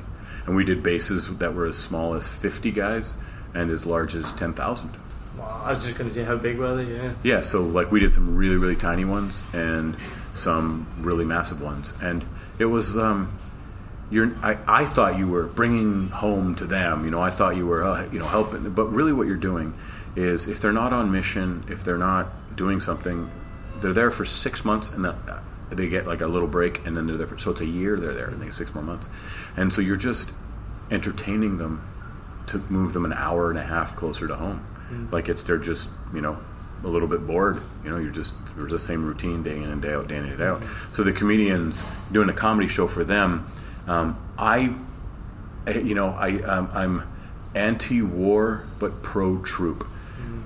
and 0.47 0.57
we 0.57 0.65
did 0.65 0.83
bases 0.83 1.29
that 1.39 1.55
were 1.55 1.67
as 1.67 1.77
small 1.77 2.15
as 2.15 2.29
50 2.29 2.71
guys 2.73 3.15
and 3.55 3.71
as 3.71 3.87
large 3.87 4.15
as 4.15 4.33
10,000. 4.33 4.91
Wow, 5.39 5.63
I 5.65 5.71
was 5.71 5.85
just 5.85 5.99
going 5.99 6.09
to 6.09 6.15
say 6.15 6.25
how 6.25 6.37
big 6.37 6.59
were 6.59 6.77
they? 6.77 6.95
Yeah. 6.95 7.13
Yeah, 7.23 7.41
so 7.43 7.63
like 7.63 7.91
we 7.91 8.01
did 8.01 8.15
some 8.15 8.37
really 8.37 8.57
really 8.57 8.77
tiny 8.77 9.05
ones 9.05 9.43
and 9.53 9.97
some 10.33 10.87
really 10.99 11.25
massive 11.25 11.61
ones, 11.61 11.93
and 12.01 12.25
it 12.59 12.67
was 12.67 12.97
um, 12.97 13.37
you're 14.11 14.33
I, 14.43 14.59
I 14.67 14.85
thought 14.85 15.19
you 15.19 15.29
were 15.29 15.47
bringing 15.47 16.09
home 16.09 16.55
to 16.57 16.65
them. 16.65 17.05
You 17.05 17.11
know, 17.11 17.21
I 17.21 17.31
thought 17.31 17.57
you 17.57 17.67
were 17.67 17.85
uh, 17.85 18.09
you 18.11 18.19
know 18.19 18.27
helping, 18.27 18.71
but 18.71 18.87
really 18.87 19.13
what 19.13 19.27
you're 19.27 19.37
doing 19.37 19.75
is 20.15 20.49
if 20.49 20.61
they're 20.61 20.73
not 20.73 20.93
on 20.93 21.13
mission, 21.13 21.65
if 21.69 21.85
they're 21.85 21.99
not 21.99 22.29
doing 22.57 22.81
something, 22.81 23.31
they're 23.81 23.93
there 23.93 24.11
for 24.11 24.25
six 24.25 24.65
months 24.65 24.91
and 24.91 25.05
then 25.05 25.13
uh, 25.29 25.43
they 25.71 25.89
get 25.89 26.07
like 26.07 26.21
a 26.21 26.27
little 26.27 26.49
break 26.49 26.87
and 26.87 26.97
then 26.97 27.07
they're 27.07 27.17
there 27.17 27.27
for 27.27 27.37
so 27.37 27.51
it's 27.51 27.61
a 27.61 27.67
year 27.67 27.97
they're 27.99 28.15
there 28.15 28.29
and 28.29 28.41
they 28.41 28.51
six 28.51 28.75
more 28.75 28.85
months, 28.85 29.09
and 29.57 29.73
so 29.73 29.81
you're 29.81 29.97
just 29.97 30.33
entertaining 30.91 31.59
them 31.59 31.87
to 32.47 32.59
move 32.71 32.93
them 32.93 33.05
an 33.05 33.13
hour 33.13 33.51
and 33.51 33.59
a 33.59 33.65
half 33.65 33.97
closer 33.97 34.29
to 34.29 34.37
home. 34.37 34.65
Mm. 34.91 35.11
Like 35.11 35.29
it's 35.29 35.43
they're 35.43 35.59
just 35.59 35.91
you 36.15 36.21
know 36.21 36.39
a 36.85 36.89
little 36.89 37.09
bit 37.09 37.27
bored. 37.27 37.61
You 37.85 37.91
know, 37.91 37.99
you're 37.99 38.13
just 38.13 38.35
there's 38.57 38.71
the 38.71 38.79
same 38.79 39.05
routine 39.05 39.43
day 39.43 39.57
in 39.57 39.71
and 39.71 39.83
day 39.83 39.95
out, 39.95 40.09
day 40.09 40.17
in 40.17 40.25
and 40.25 40.39
day 40.39 40.45
out. 40.45 40.61
Mm. 40.61 40.95
So 40.95 41.03
the 41.03 41.13
comedians 41.13 41.85
doing 42.13 42.29
a 42.29 42.33
comedy 42.33 42.69
show 42.69 42.87
for 42.87 43.05
them, 43.05 43.47
um, 43.87 44.17
I, 44.39 44.75
I- 45.67 45.79
you 45.79 45.95
know, 45.95 46.09
I 46.09 46.41
um, 46.43 46.69
I'm 46.73 47.03
anti-war 47.55 48.65
but 48.79 49.03
pro-troop. 49.03 49.87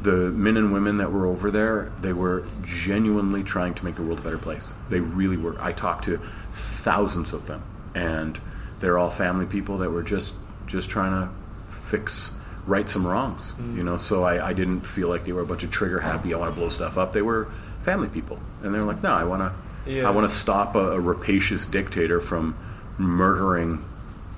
The 0.02 0.30
men 0.30 0.56
and 0.56 0.72
women 0.72 0.96
that 0.98 1.12
were 1.12 1.26
over 1.26 1.50
there, 1.50 1.92
they 2.00 2.12
were 2.14 2.44
genuinely 2.64 3.42
trying 3.42 3.74
to 3.74 3.84
make 3.84 3.96
the 3.96 4.02
world 4.02 4.18
a 4.18 4.22
better 4.22 4.38
place. 4.38 4.72
They 4.88 4.98
really 5.00 5.36
were. 5.36 5.56
I 5.60 5.72
talked 5.72 6.04
to 6.06 6.16
thousands 6.52 7.34
of 7.34 7.46
them, 7.46 7.62
and 7.94 8.38
they're 8.78 8.98
all 8.98 9.10
family 9.10 9.44
people 9.46 9.78
that 9.78 9.90
were 9.90 10.02
just 10.02 10.34
just 10.66 10.88
trying 10.88 11.12
to 11.12 11.32
fix 11.74 12.32
right 12.66 12.88
some 12.88 13.06
wrongs. 13.06 13.52
You 13.58 13.82
know, 13.84 13.98
so 13.98 14.22
I, 14.22 14.48
I 14.48 14.52
didn't 14.54 14.80
feel 14.80 15.08
like 15.08 15.24
they 15.24 15.32
were 15.32 15.42
a 15.42 15.46
bunch 15.46 15.64
of 15.64 15.70
trigger 15.70 16.00
happy. 16.00 16.32
I 16.32 16.38
want 16.38 16.54
to 16.54 16.58
blow 16.58 16.70
stuff 16.70 16.96
up. 16.96 17.12
They 17.12 17.22
were 17.22 17.48
family 17.82 18.08
people, 18.08 18.38
and 18.62 18.74
they're 18.74 18.84
like, 18.84 19.02
no, 19.02 19.12
I 19.12 19.24
want 19.24 19.42
to. 19.42 19.90
Yeah. 19.90 20.08
I 20.08 20.12
want 20.12 20.28
to 20.28 20.34
stop 20.34 20.76
a, 20.76 20.92
a 20.92 21.00
rapacious 21.00 21.66
dictator 21.66 22.20
from 22.20 22.56
murdering, 22.98 23.84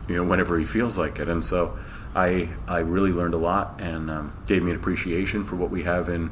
you 0.08 0.16
know, 0.16 0.24
whenever 0.24 0.58
he 0.58 0.64
feels 0.64 0.96
like 0.98 1.18
it. 1.18 1.28
And 1.28 1.44
so, 1.44 1.78
I 2.14 2.48
I 2.68 2.80
really 2.80 3.12
learned 3.12 3.34
a 3.34 3.38
lot 3.38 3.80
and 3.80 4.10
um, 4.10 4.32
gave 4.46 4.62
me 4.62 4.70
an 4.70 4.76
appreciation 4.76 5.44
for 5.44 5.56
what 5.56 5.70
we 5.70 5.84
have 5.84 6.08
in 6.08 6.30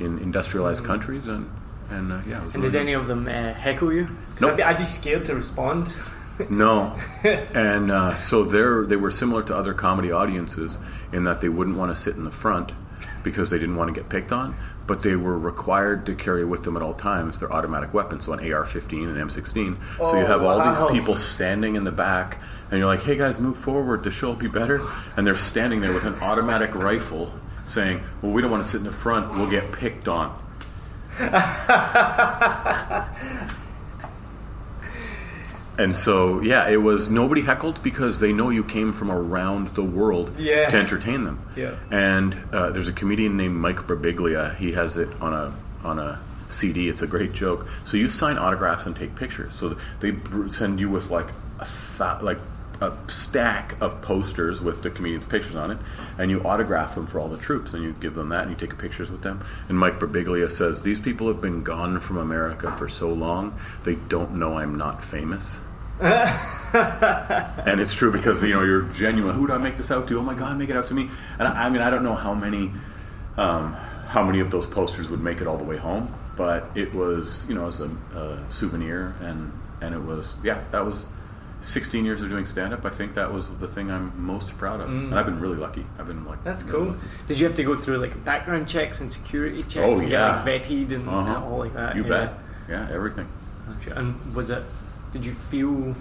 in 0.00 0.18
industrialized 0.18 0.84
countries. 0.84 1.26
And 1.26 1.48
and 1.90 2.12
uh, 2.12 2.20
yeah, 2.28 2.40
And 2.42 2.54
really 2.56 2.70
did 2.70 2.80
any 2.80 2.92
of 2.94 3.06
them 3.06 3.26
uh, 3.28 3.52
heckle 3.54 3.92
you? 3.92 4.04
'Cause 4.06 4.40
Nope. 4.40 4.50
I'd, 4.52 4.56
be, 4.56 4.62
I'd 4.64 4.78
be 4.78 4.84
scared 4.84 5.24
to 5.26 5.34
respond. 5.34 5.94
No, 6.48 6.98
and 7.24 7.90
uh, 7.92 8.16
so 8.16 8.42
they 8.42 8.88
they 8.88 8.96
were 8.96 9.10
similar 9.10 9.42
to 9.44 9.54
other 9.54 9.74
comedy 9.74 10.10
audiences 10.10 10.78
in 11.12 11.24
that 11.24 11.42
they 11.42 11.48
wouldn't 11.50 11.76
want 11.76 11.94
to 11.94 12.00
sit 12.00 12.16
in 12.16 12.24
the 12.24 12.30
front 12.30 12.72
because 13.22 13.50
they 13.50 13.58
didn't 13.58 13.76
want 13.76 13.94
to 13.94 14.00
get 14.00 14.08
picked 14.08 14.32
on, 14.32 14.56
but 14.86 15.00
they 15.02 15.16
were 15.16 15.38
required 15.38 16.06
to 16.06 16.14
carry 16.14 16.44
with 16.44 16.64
them 16.64 16.76
at 16.76 16.82
all 16.82 16.94
times 16.94 17.38
their 17.38 17.52
automatic 17.52 17.92
weapons, 17.94 18.24
so 18.24 18.32
an 18.32 18.40
AR-15 18.40 19.04
and 19.04 19.16
M16. 19.30 19.76
so 19.98 20.16
you 20.16 20.22
Oh, 20.22 20.26
have 20.26 20.42
all 20.42 20.54
oh, 20.54 20.58
wow. 20.58 20.88
these 20.88 20.98
people 20.98 21.16
standing 21.16 21.76
in 21.76 21.84
the 21.84 21.92
back, 21.92 22.38
and 22.70 22.78
you're 22.78 22.88
like, 22.88 23.02
"Hey 23.02 23.16
guys, 23.16 23.38
move 23.38 23.56
forward. 23.56 24.02
The 24.04 24.10
show 24.10 24.28
will 24.28 24.34
be 24.34 24.48
better." 24.48 24.80
And 25.16 25.26
they're 25.26 25.34
standing 25.34 25.80
there 25.80 25.92
with 25.92 26.04
an 26.04 26.14
automatic 26.22 26.74
rifle, 26.74 27.32
saying, 27.64 28.02
"Well, 28.20 28.32
we 28.32 28.42
don't 28.42 28.50
want 28.50 28.64
to 28.64 28.68
sit 28.68 28.78
in 28.78 28.84
the 28.84 28.92
front. 28.92 29.32
We'll 29.36 29.50
get 29.50 29.70
picked 29.72 30.08
on." 30.08 30.36
And 35.78 35.96
so, 35.96 36.40
yeah, 36.42 36.68
it 36.68 36.76
was 36.76 37.08
nobody 37.08 37.40
heckled 37.42 37.82
because 37.82 38.20
they 38.20 38.32
know 38.32 38.50
you 38.50 38.62
came 38.62 38.92
from 38.92 39.10
around 39.10 39.68
the 39.68 39.82
world 39.82 40.30
Yeah. 40.38 40.68
to 40.68 40.76
entertain 40.76 41.24
them. 41.24 41.38
Yeah. 41.56 41.76
And 41.90 42.36
uh, 42.52 42.70
there's 42.70 42.88
a 42.88 42.92
comedian 42.92 43.36
named 43.36 43.56
Mike 43.56 43.78
Birbiglia. 43.86 44.54
He 44.56 44.72
has 44.72 44.96
it 44.96 45.08
on 45.20 45.32
a 45.32 45.52
on 45.86 45.98
a 45.98 46.20
CD. 46.48 46.88
It's 46.88 47.00
a 47.02 47.06
great 47.06 47.32
joke. 47.32 47.66
So 47.84 47.96
you 47.96 48.10
sign 48.10 48.36
autographs 48.38 48.84
and 48.86 48.94
take 48.94 49.16
pictures. 49.16 49.54
So 49.54 49.76
they 50.00 50.10
br- 50.10 50.48
send 50.50 50.78
you 50.78 50.90
with 50.90 51.10
like 51.10 51.28
a 51.58 51.64
fat, 51.64 52.22
like 52.22 52.38
a 52.82 52.96
stack 53.08 53.80
of 53.80 54.02
posters 54.02 54.60
with 54.60 54.82
the 54.82 54.90
comedian's 54.90 55.24
pictures 55.24 55.54
on 55.54 55.70
it, 55.70 55.78
and 56.18 56.30
you 56.30 56.42
autograph 56.42 56.94
them 56.96 57.06
for 57.06 57.20
all 57.20 57.28
the 57.28 57.38
troops, 57.38 57.72
and 57.72 57.82
you 57.82 57.92
give 57.92 58.14
them 58.14 58.30
that, 58.30 58.42
and 58.42 58.50
you 58.50 58.56
take 58.56 58.76
pictures 58.78 59.10
with 59.10 59.22
them. 59.22 59.44
And 59.68 59.78
Mike 59.78 60.00
Birbiglia 60.00 60.50
says 60.50 60.82
these 60.82 60.98
people 60.98 61.28
have 61.28 61.40
been 61.40 61.62
gone 61.62 62.00
from 62.00 62.18
America 62.18 62.72
for 62.72 62.88
so 62.88 63.12
long 63.12 63.58
they 63.84 63.94
don't 63.94 64.34
know 64.34 64.58
I'm 64.58 64.76
not 64.76 65.04
famous. 65.04 65.60
and 66.02 67.80
it's 67.80 67.94
true 67.94 68.10
because 68.10 68.42
you 68.42 68.54
know 68.54 68.64
you're 68.64 68.82
genuine. 68.94 69.36
Who 69.36 69.46
do 69.46 69.52
I 69.52 69.58
make 69.58 69.76
this 69.76 69.90
out 69.90 70.08
to? 70.08 70.18
Oh 70.18 70.22
my 70.22 70.34
God, 70.34 70.58
make 70.58 70.68
it 70.68 70.76
out 70.76 70.88
to 70.88 70.94
me! 70.94 71.08
And 71.38 71.46
I, 71.46 71.66
I 71.66 71.70
mean, 71.70 71.80
I 71.80 71.90
don't 71.90 72.02
know 72.02 72.16
how 72.16 72.34
many, 72.34 72.72
um, 73.36 73.74
how 74.08 74.24
many 74.24 74.40
of 74.40 74.50
those 74.50 74.66
posters 74.66 75.08
would 75.08 75.20
make 75.20 75.40
it 75.40 75.46
all 75.46 75.58
the 75.58 75.64
way 75.64 75.76
home, 75.76 76.12
but 76.36 76.42
but 76.42 76.76
it 76.76 76.92
was 76.92 77.46
you 77.48 77.54
know 77.54 77.68
as 77.68 77.80
a, 77.80 77.86
a 78.16 78.50
souvenir, 78.50 79.14
and 79.20 79.52
and 79.80 79.94
it 79.94 80.02
was 80.02 80.34
yeah 80.42 80.64
that 80.72 80.84
was. 80.84 81.06
16 81.62 82.04
years 82.04 82.20
of 82.22 82.28
doing 82.28 82.44
stand 82.46 82.74
up, 82.74 82.84
I 82.84 82.90
think 82.90 83.14
that 83.14 83.32
was 83.32 83.46
the 83.60 83.68
thing 83.68 83.90
I'm 83.90 84.12
most 84.16 84.56
proud 84.58 84.80
of. 84.80 84.90
And 84.90 85.14
I've 85.14 85.26
been 85.26 85.40
really 85.40 85.56
lucky. 85.58 85.86
I've 85.98 86.06
been 86.06 86.24
like 86.24 86.40
Mm. 86.40 86.44
That's 86.44 86.64
really 86.64 86.76
cool. 86.78 86.86
lucky. 86.94 87.06
Did 87.28 87.40
you 87.40 87.46
have 87.46 87.54
to 87.56 87.62
go 87.64 87.74
through 87.76 87.98
like 87.98 88.24
background 88.24 88.68
checks 88.68 89.00
and 89.00 89.10
security 89.12 89.62
checks 89.62 89.76
Oh, 89.98 89.98
and 90.00 90.08
yeah. 90.10 90.42
get 90.44 90.46
like, 90.54 90.62
vetted 90.64 90.92
and 90.92 91.08
Uh-huh. 91.08 91.40
all 91.44 91.58
like 91.58 91.74
that? 91.74 91.94
You 91.96 92.02
yeah. 92.02 92.08
bet. 92.08 92.38
Yeah, 92.68 92.88
everything. 92.92 93.28
And 93.96 94.34
was 94.34 94.50
it? 94.50 94.62
Did 95.12 95.24
you 95.24 95.32
feel? 95.32 95.94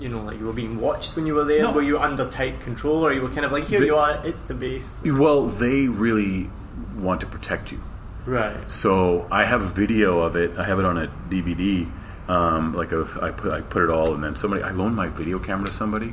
You 0.00 0.08
know, 0.08 0.22
like 0.22 0.38
you 0.38 0.46
were 0.46 0.52
being 0.52 0.80
watched 0.80 1.16
when 1.16 1.26
you 1.26 1.34
were 1.34 1.44
there. 1.44 1.62
No. 1.62 1.72
Were 1.72 1.82
you 1.82 1.98
under 1.98 2.24
tight 2.28 2.60
control, 2.60 3.04
or 3.04 3.12
you 3.12 3.20
were 3.20 3.28
kind 3.28 3.44
of 3.44 3.50
like, 3.52 3.66
"Here 3.66 3.82
you 3.84 3.96
are, 3.96 4.20
it's 4.24 4.42
the 4.44 4.54
base." 4.54 4.94
Well, 5.04 5.46
they 5.46 5.88
really 5.88 6.50
want 6.96 7.20
to 7.22 7.26
protect 7.26 7.72
you. 7.72 7.82
Right. 8.24 8.68
So 8.70 9.26
I 9.30 9.44
have 9.44 9.60
a 9.62 9.66
video 9.66 10.20
of 10.20 10.36
it. 10.36 10.56
I 10.56 10.64
have 10.64 10.78
it 10.78 10.84
on 10.84 10.98
a 10.98 11.08
DVD. 11.28 11.88
Um, 12.28 12.74
like 12.74 12.92
a, 12.92 13.06
I 13.22 13.30
put 13.30 13.52
I 13.52 13.60
put 13.62 13.82
it 13.82 13.90
all, 13.90 14.14
and 14.14 14.22
then 14.22 14.36
somebody 14.36 14.62
I 14.62 14.70
loaned 14.70 14.96
my 14.96 15.08
video 15.08 15.38
camera 15.38 15.66
to 15.68 15.72
somebody. 15.72 16.12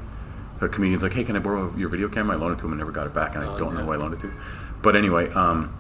A 0.62 0.70
comedian's 0.70 1.04
like, 1.04 1.14
"Hey, 1.14 1.26
can 1.26 1.36
I 1.36 1.40
borrow 1.40 1.76
your 1.76 1.90
video 1.90 2.08
camera?" 2.08 2.36
I 2.38 2.40
loaned 2.40 2.54
it 2.56 2.60
to 2.60 2.66
him 2.66 2.72
and 2.72 2.80
never 2.80 2.92
got 2.94 3.06
it 3.08 3.14
back, 3.14 3.36
and 3.36 3.44
I 3.44 3.48
Oh, 3.54 3.58
don't 3.58 3.74
know 3.74 3.82
yeah. 3.82 3.86
who 3.88 3.92
I 3.92 3.98
loaned 3.98 4.14
it 4.14 4.20
to. 4.22 4.32
But 4.82 4.96
anyway, 4.96 5.30
um, 5.34 5.74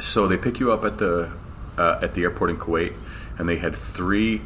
so 0.00 0.26
they 0.28 0.36
pick 0.36 0.60
you 0.60 0.72
up 0.72 0.84
at 0.84 0.98
the 0.98 1.30
uh, 1.78 1.98
at 2.02 2.12
the 2.14 2.22
airport 2.24 2.50
in 2.50 2.56
Kuwait, 2.58 2.92
and 3.38 3.48
they 3.48 3.56
had 3.56 3.74
three 3.74 4.42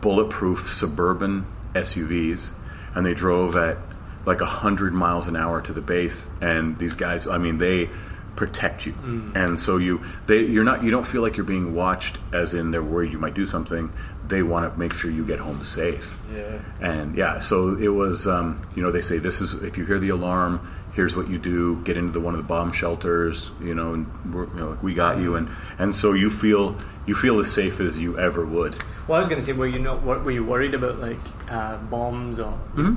bulletproof 0.00 0.70
suburban 0.70 1.44
SUVs, 1.74 2.52
and 2.94 3.04
they 3.04 3.14
drove 3.14 3.56
at 3.56 3.76
like 4.24 4.40
hundred 4.40 4.94
miles 4.94 5.28
an 5.28 5.36
hour 5.36 5.60
to 5.60 5.72
the 5.74 5.80
base. 5.82 6.30
And 6.40 6.78
these 6.78 6.94
guys, 6.94 7.26
I 7.26 7.36
mean, 7.38 7.58
they 7.58 7.90
protect 8.36 8.86
you, 8.86 8.94
and 9.34 9.58
so 9.60 9.76
you 9.76 10.02
they 10.26 10.40
you're 10.44 10.64
not 10.64 10.82
you 10.82 10.90
don't 10.90 11.06
feel 11.06 11.22
like 11.22 11.36
you're 11.36 11.46
being 11.46 11.74
watched, 11.74 12.18
as 12.32 12.54
in 12.54 12.70
they're 12.70 12.82
worried 12.82 13.12
you 13.12 13.18
might 13.18 13.34
do 13.34 13.46
something. 13.46 13.92
They 14.26 14.42
want 14.42 14.72
to 14.72 14.78
make 14.78 14.92
sure 14.94 15.10
you 15.10 15.26
get 15.26 15.40
home 15.40 15.62
safe. 15.64 16.18
Yeah. 16.34 16.58
And 16.80 17.16
yeah, 17.16 17.38
so 17.40 17.76
it 17.76 17.88
was, 17.88 18.26
um, 18.26 18.62
you 18.74 18.82
know, 18.82 18.90
they 18.90 19.02
say 19.02 19.18
this 19.18 19.40
is 19.42 19.52
if 19.62 19.76
you 19.76 19.84
hear 19.84 19.98
the 19.98 20.08
alarm, 20.08 20.66
here's 20.94 21.14
what 21.14 21.28
you 21.28 21.38
do: 21.38 21.82
get 21.84 21.96
into 21.98 22.12
the 22.12 22.20
one 22.20 22.34
of 22.34 22.40
the 22.42 22.46
bomb 22.48 22.72
shelters, 22.72 23.50
you 23.60 23.74
know, 23.74 23.92
and 23.94 24.34
we're, 24.34 24.46
you 24.48 24.54
know, 24.54 24.70
like, 24.70 24.82
we 24.82 24.94
got 24.94 25.18
you, 25.18 25.34
and 25.36 25.48
and 25.78 25.94
so 25.94 26.12
you 26.14 26.30
feel 26.30 26.76
you 27.04 27.14
feel 27.14 27.38
as 27.40 27.52
safe 27.52 27.80
as 27.80 27.98
you 27.98 28.18
ever 28.18 28.46
would. 28.46 28.76
Well, 29.08 29.16
I 29.16 29.18
was 29.18 29.28
going 29.28 29.40
to 29.40 29.44
say, 29.44 29.52
were 29.52 29.66
you 29.66 29.80
not? 29.80 30.02
Were 30.02 30.30
you 30.30 30.44
worried 30.44 30.72
about 30.74 30.98
like 30.98 31.18
uh, 31.50 31.76
bombs 31.76 32.38
or 32.38 32.52
Mm-hmm. 32.76 32.94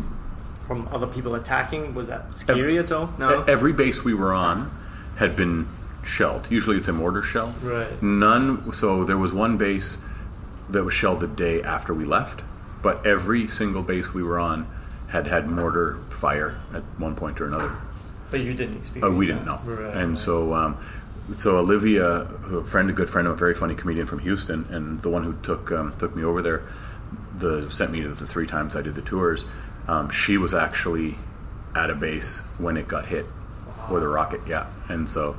from 0.67 0.88
other 0.93 1.08
people 1.08 1.36
attacking? 1.36 1.93
Was 1.95 2.08
that 2.08 2.34
scary 2.34 2.78
at 2.78 2.91
all? 2.91 3.13
No. 3.17 3.43
Every 3.43 3.74
base 3.74 4.04
we 4.06 4.13
were 4.13 4.34
on 4.34 4.71
had 5.17 5.36
been 5.36 5.67
shelled. 6.04 6.47
Usually, 6.49 6.78
it's 6.78 6.88
a 6.88 6.93
mortar 6.93 7.23
shell. 7.23 7.54
Right. 7.62 8.01
None. 8.01 8.71
So 8.73 9.04
there 9.04 9.17
was 9.17 9.34
one 9.34 9.58
base 9.58 9.97
that 10.69 10.84
was 10.84 10.93
shelled 10.93 11.19
the 11.19 11.28
day 11.28 11.62
after 11.62 11.93
we 11.93 12.06
left, 12.06 12.41
but 12.82 13.06
every 13.06 13.47
single 13.47 13.82
base 13.82 14.13
we 14.13 14.23
were 14.23 14.39
on 14.39 14.67
had 15.10 15.28
had 15.28 15.47
mortar 15.47 15.99
fire 16.10 16.60
at 16.73 16.84
one 16.97 17.15
point 17.15 17.39
or 17.39 17.47
another. 17.47 17.71
But 18.32 18.41
you 18.41 18.54
didn't 18.54 18.78
experience. 18.78 19.06
Oh, 19.06 19.15
we 19.15 19.28
didn't 19.28 19.45
know. 19.45 19.60
Right. 19.63 19.95
And 19.95 20.17
so, 20.17 20.54
um, 20.54 20.78
so 21.36 21.58
Olivia, 21.58 22.21
a 22.21 22.63
friend, 22.63 22.89
a 22.89 22.93
good 22.93 23.10
friend, 23.10 23.28
of 23.28 23.34
a 23.34 23.38
very 23.38 23.54
funny 23.54 23.75
comedian 23.75 24.08
from 24.08 24.19
Houston, 24.19 24.65
and 24.69 25.01
the 25.01 25.10
one 25.10 25.23
who 25.23 25.36
took 25.41 25.71
um, 25.71 25.95
took 25.97 26.15
me 26.15 26.23
over 26.23 26.41
there, 26.41 26.63
the 27.38 27.69
sent 27.69 27.91
me 27.91 28.01
to 28.01 28.10
the 28.10 28.25
three 28.25 28.47
times 28.47 28.75
I 28.75 28.82
did 28.82 28.95
the 28.95 29.01
tours. 29.01 29.45
Um, 29.88 30.10
she 30.10 30.38
was 30.38 30.54
actually 30.54 31.17
at 31.75 31.89
a 31.89 31.95
base 31.95 32.41
when 32.58 32.78
it 32.78 32.88
got 32.88 33.06
hit 33.06 33.25
with 33.91 34.02
the 34.04 34.08
rocket. 34.08 34.41
Yeah, 34.48 34.67
and 34.89 35.08
so. 35.10 35.36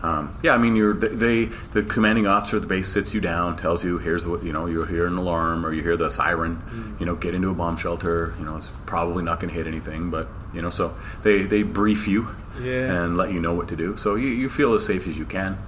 Um, 0.00 0.32
yeah, 0.44 0.54
I 0.54 0.58
mean, 0.58 0.76
you're 0.76 0.94
they 0.94 1.46
the 1.46 1.82
commanding 1.82 2.28
officer 2.28 2.54
of 2.54 2.62
the 2.62 2.68
base 2.68 2.86
sits 2.86 3.14
you 3.14 3.20
down, 3.20 3.56
tells 3.56 3.82
you 3.84 3.98
here's 3.98 4.24
what 4.24 4.44
you 4.44 4.52
know. 4.52 4.66
You 4.66 4.84
hear 4.84 5.08
an 5.08 5.16
alarm 5.16 5.66
or 5.66 5.72
you 5.72 5.82
hear 5.82 5.96
the 5.96 6.08
siren. 6.08 6.62
Mm. 6.70 7.00
You 7.00 7.06
know, 7.06 7.16
get 7.16 7.34
into 7.34 7.50
a 7.50 7.54
bomb 7.54 7.76
shelter. 7.76 8.32
You 8.38 8.44
know, 8.44 8.58
it's 8.58 8.70
probably 8.86 9.24
not 9.24 9.40
going 9.40 9.48
to 9.52 9.56
hit 9.56 9.66
anything, 9.66 10.10
but 10.10 10.28
you 10.54 10.62
know, 10.62 10.70
so 10.70 10.94
they 11.24 11.42
they 11.42 11.64
brief 11.64 12.06
you 12.06 12.28
Yeah. 12.60 13.02
and 13.06 13.16
let 13.16 13.32
you 13.32 13.40
know 13.40 13.54
what 13.54 13.66
to 13.70 13.76
do. 13.76 13.96
So 13.96 14.14
you, 14.14 14.28
you 14.28 14.48
feel 14.48 14.72
as 14.74 14.86
safe 14.86 15.08
as 15.08 15.18
you 15.18 15.24
can. 15.24 15.58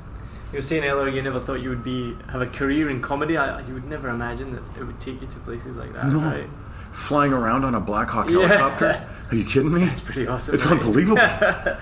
You 0.53 0.59
were 0.59 0.63
saying 0.63 0.85
earlier 0.85 1.09
you 1.13 1.23
never 1.23 1.41
thought 1.41 1.61
you 1.61 1.71
would 1.71 1.83
be 1.83 2.17
have 2.29 2.41
a 2.41 2.47
career 2.47 2.89
in 2.89 3.03
comedy. 3.03 3.37
I, 3.37 3.61
you 3.67 3.75
would 3.75 3.89
never 3.89 4.09
imagine 4.11 4.53
that 4.53 4.63
it 4.79 4.85
would 4.85 5.01
take 5.01 5.21
you 5.21 5.27
to 5.27 5.39
places 5.41 5.77
like 5.77 5.93
that. 5.95 6.07
No. 6.07 6.21
Right? 6.21 6.49
Flying 6.93 7.33
around 7.33 7.65
on 7.65 7.75
a 7.75 7.81
Black 7.81 8.09
Hawk 8.11 8.31
Yeah. 8.31 9.05
Are 9.31 9.37
you 9.37 9.45
kidding 9.45 9.73
me? 9.73 9.85
It's 9.85 10.01
pretty 10.01 10.27
awesome. 10.27 10.55
It's 10.55 10.67
right? 10.67 10.79
unbelievable. 10.81 11.23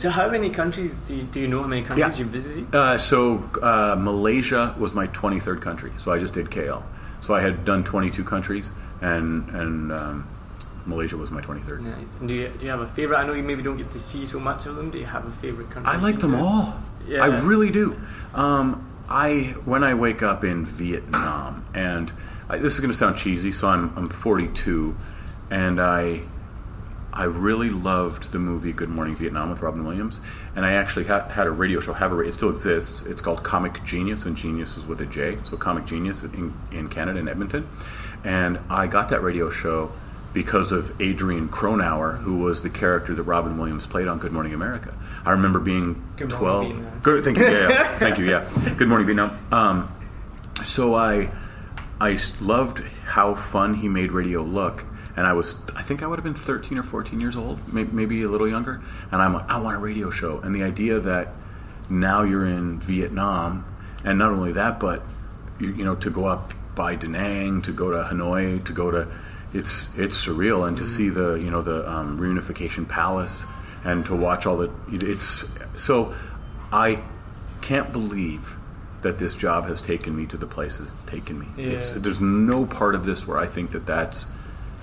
So, 0.00 0.08
how 0.08 0.30
many 0.30 0.48
countries 0.48 0.94
do 1.06 1.14
you, 1.14 1.24
do 1.24 1.40
you 1.40 1.46
know? 1.46 1.60
How 1.60 1.66
many 1.68 1.82
countries 1.82 2.18
Yeah. 2.18 2.24
you 2.24 2.30
visited? 2.30 2.74
Uh, 2.74 2.96
so 2.96 3.40
uh, 3.60 3.96
Malaysia 3.98 4.74
was 4.78 4.94
my 4.94 5.06
23rd 5.08 5.60
country. 5.60 5.92
So 5.98 6.10
I 6.10 6.18
just 6.18 6.32
did 6.32 6.46
KL. 6.46 6.82
So 7.20 7.34
I 7.34 7.42
had 7.42 7.66
done 7.66 7.84
22 7.84 8.24
countries, 8.24 8.72
and 9.02 9.46
and 9.50 9.92
um, 9.92 10.26
Malaysia 10.86 11.18
was 11.18 11.30
my 11.30 11.42
23rd. 11.42 11.80
Nice. 11.82 11.96
And 12.18 12.28
do 12.28 12.32
you 12.34 12.48
do 12.48 12.64
you 12.64 12.70
have 12.70 12.80
a 12.80 12.86
favorite? 12.86 13.18
I 13.18 13.26
know 13.26 13.34
you 13.34 13.42
maybe 13.42 13.62
don't 13.62 13.76
get 13.76 13.92
to 13.92 13.98
see 13.98 14.24
so 14.24 14.40
much 14.40 14.64
of 14.64 14.76
them. 14.76 14.88
Do 14.90 14.96
you 14.98 15.04
have 15.04 15.26
a 15.26 15.30
favorite 15.30 15.68
country? 15.70 15.92
I 15.92 15.98
like 15.98 16.18
them 16.18 16.30
to? 16.32 16.38
all. 16.38 16.80
Yeah. 17.06 17.22
I 17.22 17.42
really 17.42 17.70
do. 17.70 18.00
Um, 18.34 18.88
I 19.10 19.54
when 19.66 19.84
I 19.84 19.92
wake 19.92 20.22
up 20.22 20.44
in 20.44 20.64
Vietnam, 20.64 21.66
and 21.74 22.10
I, 22.48 22.56
this 22.56 22.72
is 22.72 22.80
going 22.80 22.90
to 22.92 22.96
sound 22.96 23.18
cheesy, 23.18 23.52
so 23.52 23.68
I'm 23.68 23.92
I'm 23.98 24.06
42, 24.06 24.96
and 25.50 25.78
I 25.78 26.22
I 27.12 27.24
really 27.24 27.70
loved 27.70 28.32
the 28.32 28.38
movie 28.38 28.72
Good 28.72 28.88
Morning 28.88 29.16
Vietnam 29.16 29.50
with 29.50 29.62
Robin 29.62 29.84
Williams, 29.84 30.20
and 30.54 30.64
I 30.64 30.74
actually 30.74 31.06
ha- 31.06 31.26
had 31.26 31.46
a 31.46 31.50
radio 31.50 31.80
show. 31.80 31.92
Have 31.92 32.12
a 32.12 32.20
it 32.20 32.32
still 32.32 32.50
exists. 32.50 33.02
It's 33.02 33.20
called 33.20 33.42
Comic 33.42 33.82
Genius, 33.84 34.26
and 34.26 34.36
Genius 34.36 34.76
is 34.76 34.84
with 34.84 35.00
a 35.00 35.06
J. 35.06 35.38
So 35.44 35.56
Comic 35.56 35.86
Genius 35.86 36.22
in, 36.22 36.52
in 36.70 36.88
Canada 36.88 37.18
in 37.18 37.28
Edmonton, 37.28 37.68
and 38.24 38.60
I 38.68 38.86
got 38.86 39.08
that 39.08 39.22
radio 39.22 39.50
show 39.50 39.90
because 40.32 40.70
of 40.70 41.00
Adrian 41.00 41.48
Cronauer, 41.48 42.18
who 42.18 42.38
was 42.38 42.62
the 42.62 42.70
character 42.70 43.12
that 43.14 43.22
Robin 43.24 43.58
Williams 43.58 43.86
played 43.86 44.06
on 44.06 44.18
Good 44.18 44.32
Morning 44.32 44.54
America. 44.54 44.94
I 45.24 45.32
remember 45.32 45.58
being 45.58 46.00
Good 46.16 46.30
twelve. 46.30 47.02
Good, 47.02 47.24
thank 47.24 47.38
you. 47.38 47.44
Yeah, 47.44 47.68
yeah. 47.68 47.84
thank 47.98 48.18
you. 48.18 48.24
Yeah, 48.26 48.48
Good 48.76 48.88
Morning 48.88 49.06
Vietnam. 49.06 49.36
Um, 49.50 49.92
so 50.64 50.94
I 50.94 51.30
loved 52.40 52.78
how 53.04 53.34
fun 53.34 53.74
he 53.74 53.88
made 53.88 54.12
radio 54.12 54.42
look. 54.42 54.84
And 55.16 55.26
I 55.26 55.32
was, 55.32 55.60
I 55.74 55.82
think 55.82 56.02
I 56.02 56.06
would 56.06 56.18
have 56.18 56.24
been 56.24 56.34
13 56.34 56.78
or 56.78 56.82
14 56.82 57.20
years 57.20 57.36
old, 57.36 57.72
may- 57.72 57.84
maybe 57.84 58.22
a 58.22 58.28
little 58.28 58.48
younger. 58.48 58.80
And 59.10 59.20
I'm 59.20 59.32
like, 59.34 59.48
I 59.50 59.60
want 59.60 59.76
a 59.76 59.80
radio 59.80 60.10
show. 60.10 60.38
And 60.38 60.54
the 60.54 60.62
idea 60.62 61.00
that 61.00 61.28
now 61.88 62.22
you're 62.22 62.46
in 62.46 62.78
Vietnam, 62.80 63.64
and 64.04 64.18
not 64.18 64.30
only 64.32 64.52
that, 64.52 64.78
but 64.78 65.02
you, 65.58 65.72
you 65.72 65.84
know, 65.84 65.96
to 65.96 66.10
go 66.10 66.26
up 66.26 66.52
by 66.74 66.94
Da 66.94 67.08
Nang, 67.08 67.62
to 67.62 67.72
go 67.72 67.90
to 67.90 68.08
Hanoi, 68.08 68.64
to 68.64 68.72
go 68.72 68.90
to, 68.90 69.08
it's 69.52 69.90
it's 69.98 70.24
surreal, 70.24 70.66
and 70.66 70.76
to 70.78 70.86
see 70.86 71.08
the 71.08 71.34
you 71.34 71.50
know 71.50 71.60
the 71.60 71.90
um, 71.90 72.18
reunification 72.18 72.88
palace, 72.88 73.44
and 73.84 74.06
to 74.06 74.14
watch 74.14 74.46
all 74.46 74.56
the, 74.58 74.70
it's 74.90 75.44
so, 75.74 76.14
I 76.72 77.02
can't 77.60 77.92
believe 77.92 78.54
that 79.02 79.18
this 79.18 79.34
job 79.34 79.66
has 79.66 79.82
taken 79.82 80.16
me 80.16 80.26
to 80.26 80.36
the 80.36 80.46
places 80.46 80.88
it's 80.88 81.02
taken 81.02 81.38
me. 81.40 81.46
It's, 81.56 81.92
there's 81.92 82.20
no 82.20 82.64
part 82.66 82.94
of 82.94 83.04
this 83.04 83.26
where 83.26 83.38
I 83.38 83.46
think 83.46 83.72
that 83.72 83.86
that's 83.86 84.26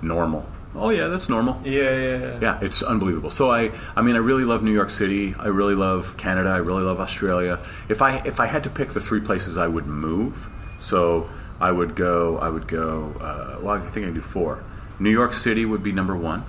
normal. 0.02 0.46
Oh 0.76 0.90
yeah, 0.90 1.08
that's 1.08 1.28
normal. 1.28 1.60
Yeah, 1.64 1.96
yeah, 1.96 2.18
yeah. 2.18 2.40
Yeah, 2.40 2.60
it's 2.62 2.84
unbelievable. 2.84 3.32
So 3.32 3.52
I, 3.52 3.72
I 3.96 4.02
mean, 4.02 4.16
I 4.16 4.20
really 4.20 4.44
love 4.44 4.62
New 4.62 4.74
York 4.74 4.92
City. 4.92 5.34
I 5.40 5.48
really 5.48 5.74
love 5.74 6.18
Canada. 6.18 6.50
I 6.50 6.58
really 6.58 6.84
love 6.84 7.00
Australia. 7.00 7.60
If 7.90 8.02
I 8.02 8.18
if 8.26 8.40
I 8.40 8.46
had 8.46 8.64
to 8.64 8.70
pick 8.70 8.90
the 8.90 9.00
three 9.00 9.22
places 9.22 9.58
I 9.58 9.68
would 9.68 9.88
move, 9.88 10.48
so 10.80 11.30
I 11.60 11.72
would 11.72 11.96
go. 11.96 12.38
I 12.38 12.50
would 12.50 12.68
go. 12.68 13.16
Uh, 13.20 13.60
well, 13.62 13.76
I 13.76 13.80
think 13.90 14.06
I 14.06 14.12
do 14.12 14.22
four. 14.22 14.64
New 15.00 15.12
York 15.12 15.34
City 15.34 15.66
would 15.66 15.84
be 15.84 15.92
number 15.92 16.16
one. 16.16 16.44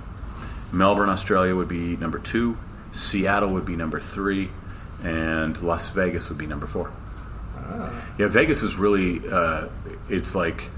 Melbourne, 0.71 1.09
Australia 1.09 1.55
would 1.55 1.67
be 1.67 1.97
number 1.97 2.19
two. 2.19 2.57
Seattle 2.91 3.49
would 3.49 3.65
be 3.65 3.75
number 3.75 3.99
three, 3.99 4.49
and 5.03 5.59
Las 5.61 5.89
Vegas 5.89 6.29
would 6.29 6.37
be 6.37 6.47
number 6.47 6.67
four. 6.67 6.91
Yeah, 8.17 8.27
Vegas 8.27 8.63
is 8.63 8.75
really. 8.77 9.21
Uh, 9.29 9.69
it's 10.09 10.35
like 10.35 10.69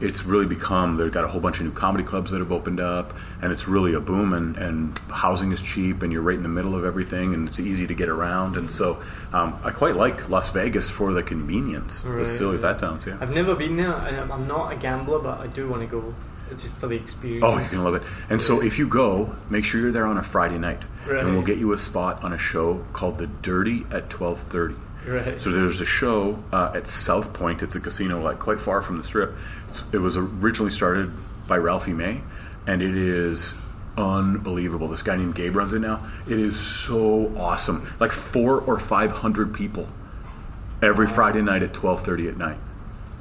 it's 0.00 0.24
really 0.24 0.46
become 0.46 0.96
they've 0.96 1.12
got 1.12 1.24
a 1.24 1.28
whole 1.28 1.40
bunch 1.40 1.60
of 1.60 1.66
new 1.66 1.72
comedy 1.72 2.04
clubs 2.04 2.30
that 2.30 2.38
have 2.38 2.50
opened 2.52 2.80
up 2.80 3.14
and 3.42 3.52
it's 3.52 3.68
really 3.68 3.92
a 3.94 4.00
boom 4.00 4.32
and, 4.32 4.56
and 4.56 4.98
housing 5.10 5.52
is 5.52 5.60
cheap 5.60 6.02
and 6.02 6.12
you're 6.12 6.22
right 6.22 6.36
in 6.36 6.42
the 6.42 6.48
middle 6.48 6.74
of 6.74 6.84
everything 6.84 7.34
and 7.34 7.48
it's 7.48 7.60
easy 7.60 7.86
to 7.86 7.94
get 7.94 8.08
around 8.08 8.56
and 8.56 8.70
so 8.70 9.00
um, 9.32 9.54
i 9.64 9.70
quite 9.70 9.96
like 9.96 10.28
las 10.30 10.50
vegas 10.52 10.88
for 10.90 11.12
the 11.12 11.22
convenience 11.22 12.04
Right, 12.04 12.22
as 12.22 12.36
silly 12.36 12.56
as 12.56 12.62
that 12.62 12.80
sounds 12.80 13.06
yeah 13.06 13.18
I've 13.20 13.34
never 13.34 13.54
been 13.54 13.76
there, 13.76 13.92
and 13.92 14.16
I'm- 14.16 14.32
I'm 14.32 14.46
not 14.48 14.72
a 14.72 14.76
gambler, 14.76 15.18
but 15.18 15.40
I 15.40 15.46
do 15.48 15.68
want 15.68 15.82
to 15.82 15.88
go. 15.88 16.14
It's 16.50 16.62
just 16.62 16.74
for 16.76 16.86
the 16.88 16.96
experience. 16.96 17.44
Oh, 17.46 17.58
you're 17.58 17.68
gonna 17.68 17.84
love 17.84 17.94
it. 17.94 18.02
And 18.28 18.42
so, 18.42 18.60
if 18.60 18.76
you 18.78 18.88
go, 18.88 19.34
make 19.50 19.64
sure 19.64 19.80
you're 19.80 19.92
there 19.92 20.06
on 20.06 20.18
a 20.18 20.22
Friday 20.22 20.58
night, 20.58 20.82
Right. 21.06 21.22
and 21.24 21.32
we'll 21.34 21.44
get 21.46 21.58
you 21.58 21.72
a 21.72 21.78
spot 21.78 22.24
on 22.24 22.32
a 22.32 22.38
show 22.38 22.84
called 22.92 23.18
The 23.18 23.26
Dirty 23.28 23.86
at 23.92 24.10
twelve 24.10 24.40
thirty. 24.40 24.74
Right. 25.06 25.40
So 25.40 25.50
there's 25.50 25.80
a 25.80 25.86
show 25.86 26.42
uh, 26.52 26.72
at 26.74 26.86
South 26.86 27.32
Point. 27.32 27.62
It's 27.62 27.74
a 27.74 27.80
casino 27.80 28.20
like 28.22 28.38
quite 28.38 28.60
far 28.60 28.82
from 28.82 28.98
the 28.98 29.04
Strip. 29.04 29.34
It's, 29.68 29.82
it 29.92 29.98
was 29.98 30.16
originally 30.16 30.70
started 30.70 31.10
by 31.48 31.56
Ralphie 31.56 31.94
May, 31.94 32.20
and 32.66 32.82
it 32.82 32.94
is 32.94 33.54
unbelievable. 33.96 34.88
This 34.88 35.02
guy 35.02 35.16
named 35.16 35.34
Gabe 35.34 35.56
runs 35.56 35.72
it 35.72 35.80
now. 35.80 36.06
It 36.28 36.38
is 36.38 36.58
so 36.58 37.34
awesome. 37.36 37.90
Like 37.98 38.12
four 38.12 38.60
or 38.60 38.78
five 38.78 39.10
hundred 39.10 39.54
people 39.54 39.88
every 40.82 41.06
Friday 41.06 41.42
night 41.42 41.62
at 41.62 41.72
twelve 41.72 42.04
thirty 42.04 42.28
at 42.28 42.36
night. 42.36 42.58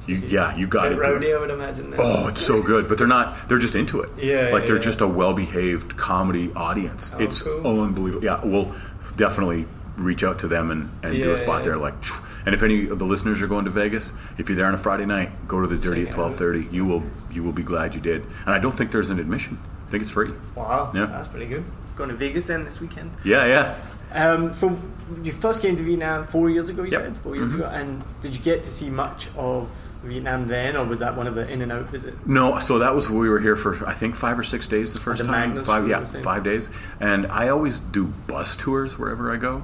You, 0.06 0.16
yeah, 0.16 0.56
you 0.56 0.66
got 0.66 0.90
Bit 0.90 0.90
to 0.90 0.96
do 0.96 1.02
it. 1.02 1.36
I 1.36 1.40
would 1.40 1.50
imagine. 1.50 1.92
Then. 1.92 2.00
Oh, 2.02 2.28
it's 2.30 2.42
so 2.42 2.64
good, 2.64 2.90
but 2.90 2.98
they're 2.98 3.08
not. 3.08 3.48
They're 3.48 3.58
just 3.58 3.76
into 3.76 4.02
it. 4.02 4.10
Yeah, 4.18 4.50
like 4.50 4.66
they're 4.66 4.76
yeah. 4.76 4.82
just 4.82 5.02
a 5.02 5.08
well-behaved 5.08 5.98
comedy 5.98 6.52
audience. 6.56 7.12
Oh, 7.14 7.20
it's 7.22 7.42
cool. 7.42 7.82
unbelievable. 7.84 8.24
Yeah, 8.24 8.44
we'll 8.44 8.74
definitely 9.18 9.66
reach 10.00 10.24
out 10.24 10.40
to 10.40 10.48
them 10.48 10.72
and, 10.72 10.90
and 11.04 11.14
do 11.14 11.32
a 11.32 11.38
spot 11.38 11.60
yeah. 11.62 11.66
there. 11.70 11.78
Like, 11.78 11.94
and 12.46 12.56
if 12.56 12.64
any 12.64 12.88
of 12.90 13.00
the 13.00 13.06
listeners 13.06 13.42
are 13.42 13.48
going 13.48 13.66
to 13.66 13.72
Vegas, 13.72 14.14
if 14.38 14.50
you're 14.50 14.56
there 14.56 14.66
on 14.68 14.74
a 14.74 14.78
Friday 14.78 15.06
night, 15.06 15.30
go 15.48 15.62
to 15.62 15.68
the 15.68 15.78
Dirty 15.78 16.08
at 16.08 16.14
twelve 16.14 16.36
thirty. 16.36 16.66
You 16.72 16.86
will 16.86 17.04
you 17.32 17.44
will 17.44 17.52
be 17.52 17.64
glad 17.64 17.94
you 17.94 18.02
did. 18.02 18.24
And 18.46 18.54
I 18.54 18.60
don't 18.60 18.72
think 18.72 18.92
there's 18.92 19.10
an 19.10 19.20
admission. 19.20 19.60
I 19.88 19.92
think 19.92 20.02
it's 20.02 20.12
free. 20.12 20.32
Wow, 20.56 20.92
Yeah. 20.94 21.06
that's 21.06 21.28
pretty 21.28 21.48
good. 21.48 21.64
Going 21.96 22.10
to 22.10 22.16
Vegas 22.16 22.46
then 22.46 22.64
this 22.64 22.80
weekend. 22.80 23.12
Yeah, 23.24 23.46
yeah. 23.46 23.76
Um, 24.12 24.54
so 24.54 24.80
you 25.24 25.32
first 25.32 25.62
came 25.62 25.76
to 25.76 25.84
Vietnam 25.84 26.24
four 26.24 26.50
years 26.50 26.70
ago. 26.70 26.84
You 26.84 26.92
Yep. 26.92 27.02
said 27.02 27.18
4 27.18 27.36
years 27.36 27.52
Mhm. 27.52 27.56
ago, 27.56 27.66
and 27.66 28.04
did 28.22 28.36
you 28.36 28.42
get 28.42 28.64
to 28.64 28.72
see 28.72 28.90
much 28.90 29.28
of 29.38 29.70
Vietnam 30.04 30.48
then, 30.48 30.76
or 30.78 30.86
was 30.86 31.00
that 31.00 31.16
one 31.18 31.28
of 31.28 31.36
the 31.36 31.48
in 31.48 31.62
and 31.62 31.72
out 31.72 31.90
visits? 31.90 32.16
No, 32.26 32.58
so 32.60 32.80
that 32.80 32.96
was 32.96 33.10
we 33.10 33.30
were 33.30 33.40
here 33.40 33.56
for 33.56 33.86
I 33.88 33.94
think 33.94 34.16
five 34.16 34.40
or 34.40 34.44
six 34.44 34.66
days 34.68 34.94
the 34.94 35.00
first 35.00 35.22
the 35.22 35.28
time. 35.28 35.56
Magners 35.56 35.64
five, 35.66 35.88
yeah, 35.88 36.04
five 36.06 36.44
days. 36.44 36.70
And 37.00 37.28
I 37.28 37.50
always 37.50 37.80
do 37.80 38.06
bus 38.28 38.56
tours 38.56 38.98
wherever 38.98 39.32
I 39.32 39.38
go. 39.38 39.64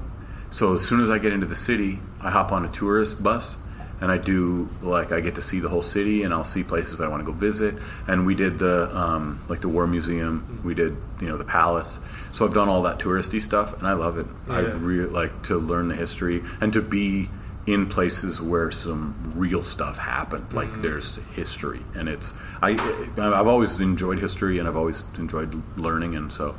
So 0.51 0.73
as 0.73 0.88
soon 0.88 1.01
as 1.01 1.10
I 1.10 1.17
get 1.17 1.34
into 1.34 1.45
the 1.47 1.55
city, 1.55 1.99
I 2.21 2.29
hop 2.31 2.51
on 2.51 2.63
a 2.65 2.69
tourist 2.69 3.21
bus, 3.21 3.58
and 4.01 4.12
I 4.12 4.17
do 4.17 4.69
like 4.81 5.12
I 5.12 5.19
get 5.21 5.36
to 5.36 5.41
see 5.41 5.60
the 5.60 5.69
whole 5.69 5.81
city, 5.81 6.23
and 6.23 6.34
I'll 6.34 6.43
see 6.43 6.63
places 6.63 7.01
I 7.01 7.08
want 7.08 7.25
to 7.25 7.31
go 7.31 7.38
visit. 7.38 7.75
And 8.08 8.25
we 8.25 8.36
did 8.36 8.60
the 8.60 8.95
um, 8.95 9.39
like 9.49 9.62
the 9.62 9.69
War 9.69 9.86
Museum. 9.88 10.62
We 10.63 10.73
did 10.73 10.95
you 11.19 11.27
know 11.27 11.38
the 11.38 11.43
palace. 11.45 11.99
So 12.34 12.45
I've 12.45 12.53
done 12.53 12.67
all 12.69 12.84
that 12.84 12.99
touristy 12.99 13.41
stuff, 13.41 13.77
and 13.77 13.88
I 13.88 13.93
love 13.93 14.17
it. 14.17 14.25
I 14.49 14.60
really 14.60 15.10
like 15.10 15.43
to 15.43 15.58
learn 15.58 15.88
the 15.89 15.95
history 15.95 16.41
and 16.62 16.71
to 16.73 16.81
be 16.81 17.29
in 17.67 17.88
places 17.88 18.39
where 18.39 18.69
some 18.69 19.34
real 19.36 19.63
stuff 19.63 19.97
happened 19.97 20.53
like 20.53 20.67
Mm-hmm. 20.69 20.84
there's 20.84 21.15
history 21.34 21.79
and 21.95 22.08
it's 22.08 22.31
I 22.62 22.73
I've 23.17 23.47
always 23.47 23.81
enjoyed 23.81 24.19
history 24.19 24.60
and 24.60 24.67
I've 24.67 24.75
always 24.77 25.03
enjoyed 25.17 25.63
learning 25.75 26.15
and 26.15 26.31
so 26.31 26.55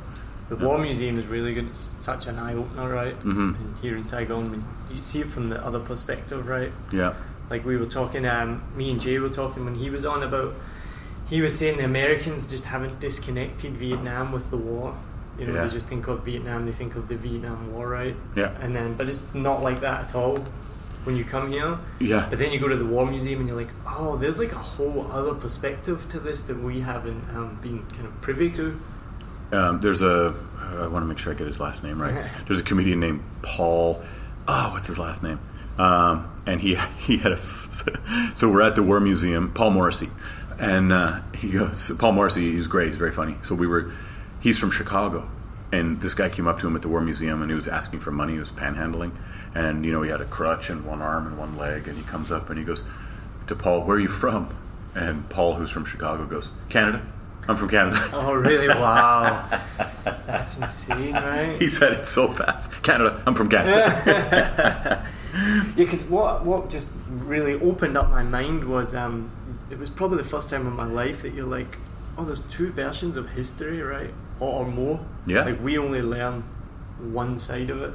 The 0.49 0.55
War 0.55 0.77
Museum 0.77 1.17
is 1.19 1.27
really 1.27 1.53
good. 1.53 1.67
It's 1.67 1.95
such 1.99 2.27
an 2.27 2.39
eye 2.39 2.53
opener, 2.53 2.89
right? 2.93 3.15
Mhm. 3.23 3.55
And 3.59 3.75
here 3.81 3.95
in 3.97 4.03
Saigon, 4.03 4.49
when 4.49 4.63
you 4.93 5.01
see 5.01 5.19
it 5.21 5.27
from 5.27 5.49
the 5.49 5.63
other 5.65 5.79
perspective, 5.79 6.47
right? 6.47 6.71
yeah 6.91 7.13
Like 7.49 7.65
we 7.65 7.77
were 7.77 7.85
talking, 7.85 8.25
um, 8.25 8.61
me 8.75 8.91
and 8.91 8.99
Jay 8.99 9.19
were 9.19 9.29
talking 9.29 9.65
when 9.65 9.75
he 9.75 9.89
was 9.89 10.05
on 10.05 10.23
about. 10.23 10.53
He 11.29 11.41
was 11.41 11.57
saying 11.57 11.77
the 11.77 11.83
Americans 11.85 12.49
just 12.49 12.65
haven't 12.65 12.99
disconnected 13.01 13.73
Vietnam 13.73 14.31
with 14.31 14.49
the 14.49 14.57
war. 14.57 14.93
You 15.37 15.45
know, 15.47 15.53
Yeah. 15.53 15.63
they 15.65 15.69
just 15.69 15.87
think 15.87 16.07
of 16.07 16.23
Vietnam, 16.25 16.65
they 16.65 16.71
think 16.71 16.95
of 16.95 17.09
the 17.09 17.15
Vietnam 17.15 17.71
War, 17.73 17.87
right? 17.87 18.15
yeah 18.35 18.51
And 18.61 18.73
then, 18.75 18.95
but 18.97 19.07
it's 19.09 19.23
not 19.33 19.61
like 19.61 19.81
that 19.81 19.97
at 20.09 20.15
all 20.15 20.37
when 21.03 21.15
you 21.17 21.23
come 21.25 21.51
here. 21.51 21.77
yeah 21.99 22.25
But 22.29 22.39
then 22.39 22.51
you 22.53 22.59
go 22.59 22.67
to 22.69 22.75
the 22.77 22.85
War 22.95 23.05
Museum 23.05 23.39
and 23.41 23.47
you're 23.49 23.57
like, 23.57 23.73
oh, 23.85 24.15
there's 24.17 24.39
like 24.39 24.51
a 24.53 24.63
whole 24.75 25.07
other 25.11 25.33
perspective 25.33 25.99
to 26.09 26.19
this 26.19 26.41
that 26.43 26.57
we 26.69 26.79
haven't 26.81 27.23
um, 27.35 27.57
been 27.61 27.79
kind 27.95 28.05
of 28.07 28.19
privy 28.21 28.49
to. 28.51 28.79
Um, 29.51 29.79
there's 29.79 30.01
a 30.01 30.35
I 30.59 30.87
want 30.87 31.03
to 31.03 31.07
make 31.07 31.17
sure 31.17 31.33
I 31.33 31.35
get 31.35 31.47
his 31.47 31.59
last 31.59 31.83
name 31.83 32.01
right. 32.01 32.29
There's 32.47 32.59
a 32.59 32.63
comedian 32.63 32.99
named 32.99 33.23
Paul 33.41 34.03
oh 34.47 34.69
what's 34.71 34.87
his 34.87 34.99
last 34.99 35.23
name? 35.23 35.39
Um, 35.77 36.29
and 36.45 36.61
he 36.61 36.75
he 36.97 37.17
had 37.17 37.33
a 37.33 37.37
so 38.35 38.49
we're 38.49 38.61
at 38.61 38.75
the 38.75 38.83
War 38.83 38.99
Museum 38.99 39.51
Paul 39.53 39.71
Morrissey. 39.71 40.09
And 40.59 40.91
uh, 40.91 41.21
he 41.35 41.51
goes 41.51 41.91
Paul 41.97 42.13
Morrissey 42.13 42.51
he's 42.51 42.67
great 42.67 42.87
he's 42.87 42.97
very 42.97 43.11
funny. 43.11 43.35
So 43.43 43.55
we 43.55 43.67
were 43.67 43.91
he's 44.39 44.59
from 44.59 44.71
Chicago. 44.71 45.29
And 45.71 45.99
this 45.99 46.13
guy 46.13 46.29
came 46.29 46.47
up 46.47 46.59
to 46.59 46.67
him 46.67 46.77
at 46.77 46.81
the 46.81 46.87
War 46.87 47.01
Museum 47.01 47.41
and 47.41 47.51
he 47.51 47.55
was 47.55 47.67
asking 47.67 47.99
for 47.99 48.11
money 48.11 48.33
he 48.33 48.39
was 48.39 48.51
panhandling. 48.51 49.11
And 49.53 49.85
you 49.85 49.91
know 49.91 50.01
he 50.01 50.09
had 50.09 50.21
a 50.21 50.25
crutch 50.25 50.69
and 50.69 50.85
one 50.85 51.01
arm 51.01 51.27
and 51.27 51.37
one 51.37 51.57
leg. 51.57 51.87
And 51.87 51.97
he 51.97 52.03
comes 52.03 52.31
up 52.31 52.49
and 52.49 52.57
he 52.57 52.65
goes 52.65 52.83
to 53.47 53.55
Paul 53.55 53.83
where 53.83 53.97
are 53.97 53.99
you 53.99 54.07
from? 54.07 54.55
And 54.95 55.29
Paul 55.29 55.55
who's 55.55 55.69
from 55.69 55.85
Chicago 55.85 56.25
goes 56.25 56.49
Canada 56.69 57.01
I'm 57.47 57.55
from 57.55 57.69
Canada 57.69 57.97
Oh, 58.13 58.33
really? 58.33 58.67
Wow. 58.67 59.47
That's 60.25 60.57
insane, 60.57 61.13
right? 61.13 61.55
He 61.59 61.69
said 61.69 61.93
it 61.93 62.05
so 62.05 62.27
fast. 62.27 62.71
Canada. 62.83 63.21
I'm 63.25 63.35
from 63.35 63.49
Canada. 63.49 65.05
Yeah, 65.37 65.65
because 65.75 66.03
what 66.05 66.45
what 66.45 66.69
just 66.69 66.87
really 67.09 67.53
opened 67.53 67.95
up 67.95 68.09
my 68.09 68.23
mind 68.23 68.63
was 68.63 68.95
um, 68.95 69.29
it 69.69 69.77
was 69.77 69.89
probably 69.89 70.17
the 70.17 70.23
first 70.23 70.49
time 70.49 70.65
in 70.65 70.73
my 70.73 70.85
life 70.85 71.21
that 71.21 71.33
you're 71.35 71.45
like, 71.45 71.77
oh, 72.17 72.25
there's 72.25 72.39
two 72.41 72.69
versions 72.71 73.17
of 73.17 73.29
history, 73.31 73.81
right, 73.81 74.11
or, 74.39 74.61
or 74.61 74.65
more. 74.65 74.99
Yeah. 75.27 75.43
Like 75.43 75.61
we 75.61 75.77
only 75.77 76.01
learn 76.01 76.43
one 76.99 77.37
side 77.37 77.69
of 77.69 77.81
it, 77.83 77.93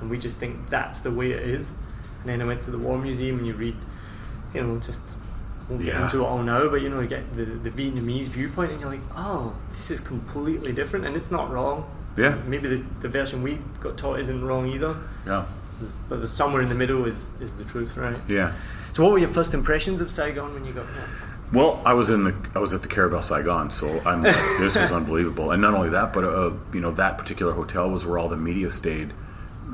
and 0.00 0.10
we 0.10 0.18
just 0.18 0.36
think 0.36 0.68
that's 0.68 0.98
the 1.00 1.10
way 1.10 1.30
it 1.32 1.42
is. 1.42 1.70
And 2.20 2.28
then 2.28 2.42
I 2.42 2.44
went 2.44 2.62
to 2.62 2.70
the 2.70 2.78
War 2.78 2.98
Museum, 2.98 3.38
and 3.38 3.46
you 3.46 3.54
read, 3.54 3.76
you 4.52 4.62
know, 4.62 4.78
just 4.78 5.00
won't 5.72 5.84
get 5.84 5.94
Yeah. 5.94 6.04
into 6.04 6.22
it 6.22 6.26
all 6.26 6.42
now, 6.42 6.68
but 6.68 6.80
you 6.82 6.88
know, 6.88 7.00
you 7.00 7.08
get 7.08 7.34
the 7.36 7.44
the 7.44 7.70
Vietnamese 7.70 8.28
viewpoint, 8.28 8.70
and 8.72 8.80
you're 8.80 8.90
like, 8.90 9.00
oh, 9.16 9.54
this 9.70 9.90
is 9.90 10.00
completely 10.00 10.72
different, 10.72 11.06
and 11.06 11.16
it's 11.16 11.30
not 11.30 11.50
wrong. 11.50 11.84
Yeah. 12.16 12.36
Maybe 12.46 12.68
the, 12.68 12.84
the 13.00 13.08
version 13.08 13.42
we 13.42 13.58
got 13.80 13.96
taught 13.96 14.20
isn't 14.20 14.44
wrong 14.44 14.66
either. 14.68 14.94
yeah. 15.26 15.44
There's- 15.78 15.94
But 16.08 16.20
the 16.20 16.28
somewhere 16.28 16.62
in 16.62 16.68
the 16.68 16.74
middle 16.74 17.06
is, 17.06 17.28
is 17.40 17.54
the 17.54 17.64
truth, 17.64 17.96
right? 17.96 18.16
Yeah. 18.28 18.52
So, 18.92 19.02
what 19.02 19.12
were 19.12 19.18
your 19.18 19.28
first 19.30 19.54
impressions 19.54 20.00
of 20.02 20.10
Saigon 20.10 20.52
when 20.54 20.64
you 20.66 20.72
got 20.74 20.86
there? 20.94 21.08
Well, 21.52 21.80
I 21.84 21.92
was 21.94 22.08
in 22.10 22.24
the 22.24 22.34
I 22.54 22.58
was 22.60 22.72
at 22.74 22.82
the 22.82 22.88
Caravelle 22.88 23.24
Saigon, 23.24 23.70
so 23.70 23.86
I'm 24.06 24.22
like, 24.22 24.34
this 24.60 24.74
was 24.76 24.92
unbelievable. 24.92 25.50
And 25.50 25.60
not 25.62 25.74
only 25.74 25.88
that, 25.90 26.12
but 26.12 26.24
uh, 26.24 26.52
you 26.72 26.80
know 26.80 26.92
that 26.92 27.16
particular 27.18 27.52
hotel 27.52 27.90
was 27.90 28.04
where 28.06 28.18
all 28.18 28.28
the 28.28 28.36
media 28.36 28.70
stayed 28.70 29.12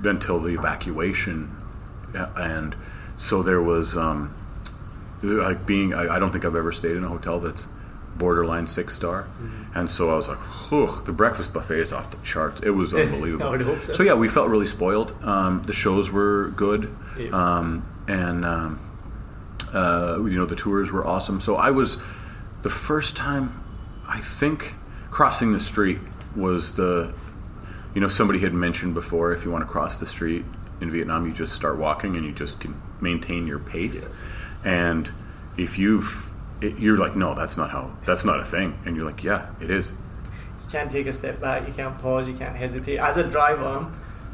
until 0.05 0.39
the 0.41 0.55
evacuation, 0.55 1.51
and 2.15 2.75
so 3.17 3.43
there 3.43 3.61
was 3.63 3.97
um, 3.97 4.33
like 5.23 5.67
being. 5.67 5.95
I, 5.95 6.17
I 6.17 6.19
don't 6.19 6.31
think 6.33 6.45
I've 6.45 6.57
ever 6.57 6.73
stayed 6.73 6.97
in 6.97 7.05
a 7.05 7.09
hotel 7.09 7.41
that's 7.41 7.67
borderline 8.17 8.67
six 8.67 8.95
star, 8.95 9.29
and 9.75 9.91
so 9.91 10.11
I 10.11 10.17
was 10.17 10.27
like, 10.29 10.39
Whew, 10.39 10.89
the 11.05 11.13
breakfast 11.13 11.53
buffet 11.53 11.81
is 11.81 11.93
off 11.93 12.11
the 12.11 12.17
charts. 12.27 12.61
It 12.63 12.71
was 12.71 12.95
unbelievable. 12.95 13.47
I 13.49 13.51
would 13.51 13.61
hope 13.63 13.81
so. 13.83 13.93
so 13.93 14.03
yeah, 14.03 14.15
we 14.15 14.29
felt 14.29 14.49
really 14.49 14.67
spoiled. 14.67 15.13
Um, 15.25 15.63
the 15.67 15.73
shows 15.73 16.11
were 16.11 16.49
good, 16.57 16.95
Yeah. 17.19 17.31
um, 17.33 17.87
and. 18.09 18.45
Um, 18.45 18.81
uh, 19.73 20.25
you 20.25 20.37
know 20.37 20.47
the 20.47 20.57
tours 20.57 20.91
were 20.91 21.07
awesome. 21.07 21.41
So 21.41 21.57
I 21.57 21.71
was 21.71 21.99
the 22.63 22.71
first 22.71 23.17
time 23.19 23.53
I 24.09 24.19
think 24.21 24.75
crossing 25.11 25.53
the 25.53 25.61
street 25.61 25.99
was 26.35 26.77
the 26.77 27.13
you 27.95 28.01
know 28.01 28.09
somebody 28.09 28.39
had 28.39 28.55
mentioned 28.55 28.95
before 28.95 29.33
if 29.35 29.45
you 29.45 29.51
want 29.51 29.63
to 29.67 29.71
cross 29.71 29.97
the 29.99 30.07
street 30.07 30.47
in 30.81 30.91
Vietnam 30.91 31.27
you 31.27 31.33
just 31.35 31.53
start 31.53 31.77
walking 31.77 32.17
and 32.17 32.25
you 32.25 32.33
just 32.33 32.61
can 32.61 32.81
maintain 33.03 33.47
your 33.47 33.59
pace 33.59 34.09
and 34.65 35.11
if 35.57 35.79
you've 35.79 36.31
it, 36.61 36.79
you're 36.79 36.99
like 36.99 37.15
no 37.17 37.35
that's 37.35 37.57
not 37.57 37.71
how 37.71 37.91
that's 38.05 38.25
not 38.25 38.41
a 38.41 38.45
thing 38.45 38.79
and 38.85 38.97
you're 38.97 39.07
like 39.07 39.23
yeah 39.23 39.47
it 39.61 39.71
is 39.71 39.91
You 39.91 40.73
can't 40.73 40.91
take 40.93 41.07
a 41.07 41.13
step 41.13 41.41
back, 41.41 41.67
you 41.67 41.73
can't 41.73 41.99
pause, 41.99 42.29
you 42.29 42.35
can't 42.35 42.55
hesitate. 42.57 42.99
As 42.99 43.17
a 43.17 43.25
driver, 43.25 43.87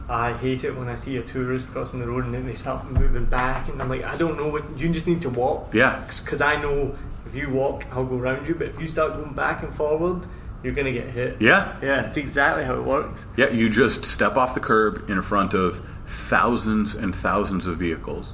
I 0.09 0.33
hate 0.33 0.65
it 0.65 0.77
when 0.77 0.89
I 0.89 0.97
see 0.97 1.17
a 1.17 1.23
tourist 1.23 1.69
crossing 1.69 2.01
the 2.01 2.09
road 2.09 2.25
and 2.25 2.35
then 2.35 2.45
they 2.45 2.55
start 2.55 2.91
moving 2.91 3.25
back, 3.27 3.69
and 3.69 3.81
I'm 3.81 3.89
like, 3.89 4.03
I 4.05 4.17
don't 4.17 4.37
know 4.37 4.49
what 4.49 4.65
you 4.77 4.89
just 4.93 5.07
need 5.07 5.23
to 5.23 5.31
walk. 5.31 5.73
Yeah. 5.73 6.03
Because 6.23 6.41
I 6.41 6.61
know 6.61 6.97
if 7.27 7.35
you 7.37 7.51
walk, 7.51 7.85
I'll 7.93 8.05
go 8.05 8.19
around 8.19 8.49
you, 8.49 8.55
but 8.55 8.67
if 8.67 8.81
you 8.81 8.89
start 8.89 9.15
going 9.15 9.33
back 9.33 9.63
and 9.63 9.73
forward, 9.73 10.27
you're 10.65 10.75
gonna 10.75 10.93
get 10.93 11.09
hit. 11.09 11.41
yeah 11.41 11.77
Yeah, 11.81 12.07
it's 12.09 12.17
exactly 12.17 12.65
how 12.65 12.75
it 12.75 12.83
works. 12.85 13.25
Yeah, 13.37 13.51
you 13.51 13.69
just 13.71 14.05
step 14.05 14.37
off 14.37 14.55
the 14.55 14.61
curb 14.61 15.09
in 15.09 15.23
front 15.23 15.55
of 15.55 15.89
thousands 16.07 16.95
and 16.97 17.15
thousands 17.15 17.67
of 17.67 17.77
vehicles, 17.79 18.33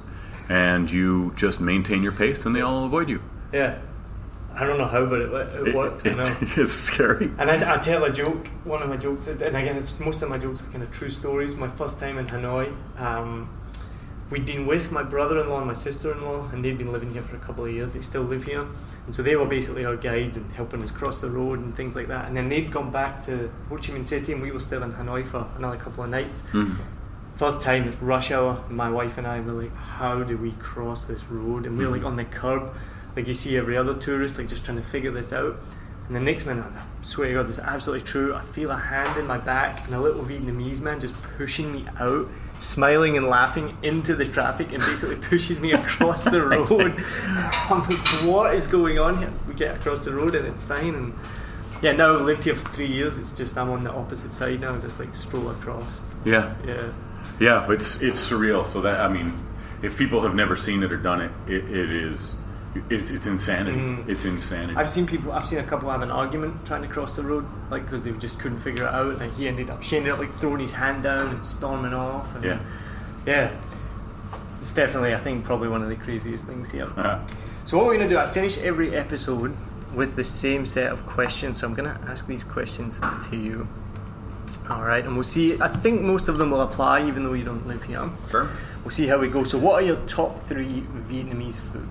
and 0.51 0.91
you 0.91 1.31
just 1.35 1.61
maintain 1.61 2.03
your 2.03 2.11
pace, 2.11 2.45
and 2.45 2.53
they 2.55 2.61
all 2.61 2.83
avoid 2.85 3.07
you. 3.09 3.21
Yeah. 3.53 3.77
I 4.53 4.65
don't 4.65 4.77
know 4.77 4.87
how, 4.87 5.05
but 5.05 5.21
it, 5.21 5.31
it, 5.31 5.67
It- 5.69 5.75
works. 5.75 6.05
I 6.05 6.09
it- 6.09 6.17
know. 6.17 6.35
it's 6.63 6.73
scary. 6.73 7.29
And 7.39 7.49
I, 7.49 7.75
I 7.75 7.77
tell 7.77 8.03
a 8.03 8.11
joke. 8.11 8.47
One 8.65 8.81
of 8.83 8.89
my 8.89 8.97
jokes, 8.97 9.27
and 9.27 9.41
again, 9.41 9.77
it's 9.77 9.97
most 9.99 10.21
of 10.21 10.29
my 10.29 10.37
jokes 10.37 10.61
are 10.61 10.69
kind 10.71 10.83
of 10.83 10.91
true 10.91 11.09
stories. 11.09 11.55
My 11.55 11.69
first 11.69 11.99
time 11.99 12.17
in 12.17 12.27
Hanoi, 12.27 12.67
um, 12.99 13.47
we'd 14.29 14.45
been 14.45 14.65
with 14.67 14.91
my 14.91 15.03
brother-in-law 15.03 15.59
and 15.59 15.67
my 15.67 15.73
sister-in-law, 15.73 16.49
and 16.51 16.65
they'd 16.65 16.77
been 16.77 16.91
living 16.91 17.13
here 17.13 17.21
for 17.21 17.37
a 17.37 17.39
couple 17.39 17.63
of 17.65 17.71
years. 17.71 17.93
They 17.93 18.01
still 18.01 18.23
live 18.23 18.43
here, 18.43 18.65
and 19.05 19.15
so 19.15 19.23
they 19.23 19.37
were 19.37 19.45
basically 19.57 19.85
our 19.85 19.95
guides 19.95 20.35
and 20.35 20.51
helping 20.51 20.83
us 20.83 20.91
cross 20.91 21.21
the 21.21 21.29
road 21.29 21.59
and 21.59 21.73
things 21.73 21.95
like 21.95 22.07
that. 22.07 22.27
And 22.27 22.35
then 22.35 22.49
they'd 22.49 22.69
gone 22.71 22.91
back 22.91 23.23
to 23.27 23.49
Ho 23.69 23.77
Chi 23.77 23.93
Minh 23.93 24.05
City, 24.05 24.33
and 24.33 24.41
we 24.41 24.51
were 24.51 24.59
still 24.59 24.83
in 24.83 24.91
Hanoi 24.93 25.25
for 25.25 25.47
another 25.57 25.77
couple 25.77 26.03
of 26.03 26.09
nights. 26.09 26.43
Mm. 26.51 26.75
First 27.41 27.63
time, 27.63 27.87
it's 27.87 27.97
rush 27.97 28.29
hour. 28.29 28.63
My 28.69 28.91
wife 28.91 29.17
and 29.17 29.25
I 29.25 29.39
were 29.39 29.53
like, 29.53 29.75
"How 29.75 30.21
do 30.21 30.37
we 30.37 30.51
cross 30.59 31.05
this 31.05 31.23
road?" 31.23 31.65
And 31.65 31.75
we're 31.75 31.87
like 31.87 32.01
mm-hmm. 32.01 32.09
on 32.09 32.15
the 32.15 32.23
curb, 32.23 32.71
like 33.15 33.27
you 33.27 33.33
see 33.33 33.57
every 33.57 33.75
other 33.75 33.95
tourist, 33.95 34.37
like 34.37 34.47
just 34.47 34.63
trying 34.63 34.77
to 34.77 34.83
figure 34.83 35.09
this 35.09 35.33
out. 35.33 35.55
And 36.05 36.15
the 36.15 36.19
next 36.19 36.45
minute, 36.45 36.63
I 36.63 37.03
swear 37.03 37.29
to 37.29 37.33
God, 37.33 37.47
this 37.47 37.57
is 37.57 37.63
absolutely 37.63 38.05
true. 38.05 38.35
I 38.35 38.41
feel 38.41 38.69
a 38.69 38.77
hand 38.77 39.19
in 39.19 39.25
my 39.25 39.39
back 39.39 39.83
and 39.87 39.95
a 39.95 39.99
little 39.99 40.23
Vietnamese 40.23 40.81
man 40.81 40.99
just 40.99 41.19
pushing 41.35 41.73
me 41.73 41.87
out, 41.99 42.27
smiling 42.59 43.17
and 43.17 43.25
laughing 43.25 43.75
into 43.81 44.13
the 44.15 44.25
traffic, 44.25 44.71
and 44.71 44.83
basically 44.83 45.15
pushes 45.29 45.59
me 45.59 45.71
across 45.71 46.23
the 46.23 46.43
road. 46.43 46.69
I'm 47.71 47.81
like, 47.89 48.07
"What 48.23 48.53
is 48.53 48.67
going 48.67 48.99
on 48.99 49.17
here?" 49.17 49.33
We 49.47 49.55
get 49.55 49.77
across 49.77 50.05
the 50.05 50.13
road 50.13 50.35
and 50.35 50.45
it's 50.45 50.61
fine. 50.61 50.93
And 50.93 51.15
yeah, 51.81 51.93
now 51.93 52.13
I've 52.13 52.21
lived 52.21 52.43
here 52.43 52.55
for 52.55 52.69
three 52.69 52.85
years. 52.85 53.17
It's 53.17 53.35
just 53.35 53.57
I'm 53.57 53.71
on 53.71 53.83
the 53.83 53.91
opposite 53.91 54.31
side 54.31 54.61
now, 54.61 54.77
just 54.77 54.99
like 54.99 55.15
stroll 55.15 55.49
across. 55.49 56.03
Yeah, 56.23 56.53
Yeah. 56.63 56.91
Yeah, 57.41 57.71
it's 57.71 58.01
it's 58.01 58.21
surreal. 58.21 58.65
So 58.65 58.81
that 58.81 59.01
I 59.01 59.07
mean, 59.07 59.33
if 59.81 59.97
people 59.97 60.21
have 60.21 60.35
never 60.35 60.55
seen 60.55 60.83
it 60.83 60.91
or 60.91 60.97
done 60.97 61.21
it, 61.21 61.31
it, 61.47 61.63
it 61.69 61.89
is 61.91 62.35
it's, 62.89 63.11
it's 63.11 63.25
insanity. 63.25 64.09
It's 64.09 64.23
insanity. 64.23 64.75
Mm. 64.75 64.77
I've 64.77 64.89
seen 64.89 65.05
people. 65.05 65.33
I've 65.33 65.45
seen 65.45 65.59
a 65.59 65.63
couple 65.63 65.89
have 65.89 66.01
an 66.01 66.11
argument 66.11 66.65
trying 66.65 66.83
to 66.83 66.87
cross 66.87 67.15
the 67.15 67.23
road, 67.23 67.45
like 67.69 67.83
because 67.83 68.05
they 68.05 68.11
just 68.13 68.39
couldn't 68.39 68.59
figure 68.59 68.83
it 68.83 68.93
out, 68.93 69.21
and 69.21 69.33
he 69.33 69.47
ended 69.47 69.69
up. 69.69 69.83
She 69.83 69.97
ended 69.97 70.13
up 70.13 70.19
like 70.19 70.31
throwing 70.35 70.61
his 70.61 70.71
hand 70.71 71.03
down 71.03 71.35
and 71.35 71.45
storming 71.45 71.93
off. 71.93 72.33
And, 72.35 72.45
yeah. 72.45 72.59
yeah. 73.25 73.51
It's 74.61 74.73
definitely, 74.73 75.15
I 75.15 75.17
think, 75.17 75.43
probably 75.43 75.67
one 75.67 75.81
of 75.81 75.89
the 75.89 75.95
craziest 75.95 76.45
things 76.45 76.69
here. 76.69 76.87
Uh, 76.95 77.19
So 77.65 77.77
what 77.77 77.87
we're 77.87 77.95
going 77.95 78.09
to 78.09 78.15
do, 78.15 78.19
I 78.19 78.25
finish 78.25 78.57
every 78.59 78.95
episode 78.95 79.55
with 79.95 80.15
the 80.15 80.23
same 80.23 80.65
set 80.65 80.91
of 80.91 81.05
questions. 81.05 81.59
So 81.59 81.67
I'm 81.67 81.73
going 81.73 81.89
to 81.89 81.99
ask 82.09 82.27
these 82.27 82.43
questions 82.43 82.99
to 83.29 83.35
you. 83.35 83.67
All 84.69 84.83
right, 84.83 85.03
and 85.03 85.15
we'll 85.15 85.23
see. 85.23 85.59
I 85.59 85.67
think 85.67 86.01
most 86.01 86.27
of 86.27 86.37
them 86.37 86.51
will 86.51 86.61
apply, 86.61 87.07
even 87.07 87.23
though 87.23 87.33
you 87.33 87.43
don't 87.43 87.67
live 87.67 87.83
here. 87.83 88.09
sure. 88.29 88.49
We'll 88.83 88.91
see 88.91 89.07
how 89.07 89.17
we 89.19 89.27
go. 89.27 89.43
So, 89.43 89.57
what 89.57 89.75
are 89.75 89.85
your 89.85 89.97
top 90.07 90.41
three 90.43 90.83
Vietnamese 91.07 91.59
foods? 91.59 91.87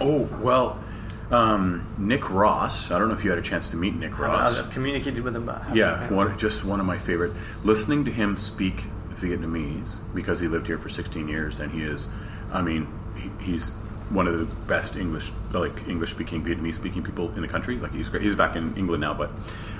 Oh 0.00 0.28
well, 0.42 0.82
um, 1.30 1.86
Nick 1.98 2.30
Ross. 2.30 2.90
I 2.90 2.98
don't 2.98 3.08
know 3.08 3.14
if 3.14 3.24
you 3.24 3.30
had 3.30 3.38
a 3.38 3.42
chance 3.42 3.70
to 3.70 3.76
meet 3.76 3.94
Nick 3.94 4.18
Ross. 4.18 4.58
I've, 4.58 4.66
I've 4.66 4.72
communicated 4.72 5.22
with 5.22 5.34
them, 5.34 5.46
but 5.46 5.74
Yeah, 5.74 6.10
one, 6.12 6.36
just 6.38 6.64
one 6.64 6.80
of 6.80 6.86
my 6.86 6.98
favorite. 6.98 7.32
Listening 7.62 8.04
to 8.04 8.10
him 8.10 8.36
speak 8.36 8.84
Vietnamese 9.10 9.98
because 10.14 10.40
he 10.40 10.48
lived 10.48 10.66
here 10.66 10.78
for 10.78 10.88
16 10.88 11.28
years, 11.28 11.60
and 11.60 11.72
he 11.72 11.82
is, 11.82 12.08
I 12.52 12.62
mean, 12.62 12.88
he, 13.16 13.30
he's 13.40 13.70
one 14.10 14.26
of 14.28 14.38
the 14.38 14.44
best 14.66 14.96
English, 14.96 15.32
like 15.52 15.88
English 15.88 16.10
speaking 16.10 16.44
Vietnamese 16.44 16.74
speaking 16.74 17.02
people 17.02 17.32
in 17.34 17.40
the 17.40 17.48
country. 17.48 17.76
Like 17.76 17.92
he's 17.94 18.08
great. 18.08 18.22
He's 18.22 18.34
back 18.34 18.54
in 18.56 18.76
England 18.76 19.00
now, 19.00 19.14
but 19.14 19.30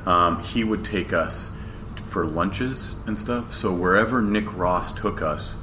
um, 0.07 0.43
he 0.43 0.65
would 0.65 0.85
take 0.85 1.13
us 1.13 1.51
for 2.15 2.25
lunches 2.25 2.95
and 3.07 3.19
stuff. 3.19 3.53
So 3.53 3.75
wherever 3.75 4.23
Nick 4.23 4.57
Ross 4.57 4.95
took 4.95 5.21
us 5.21 5.57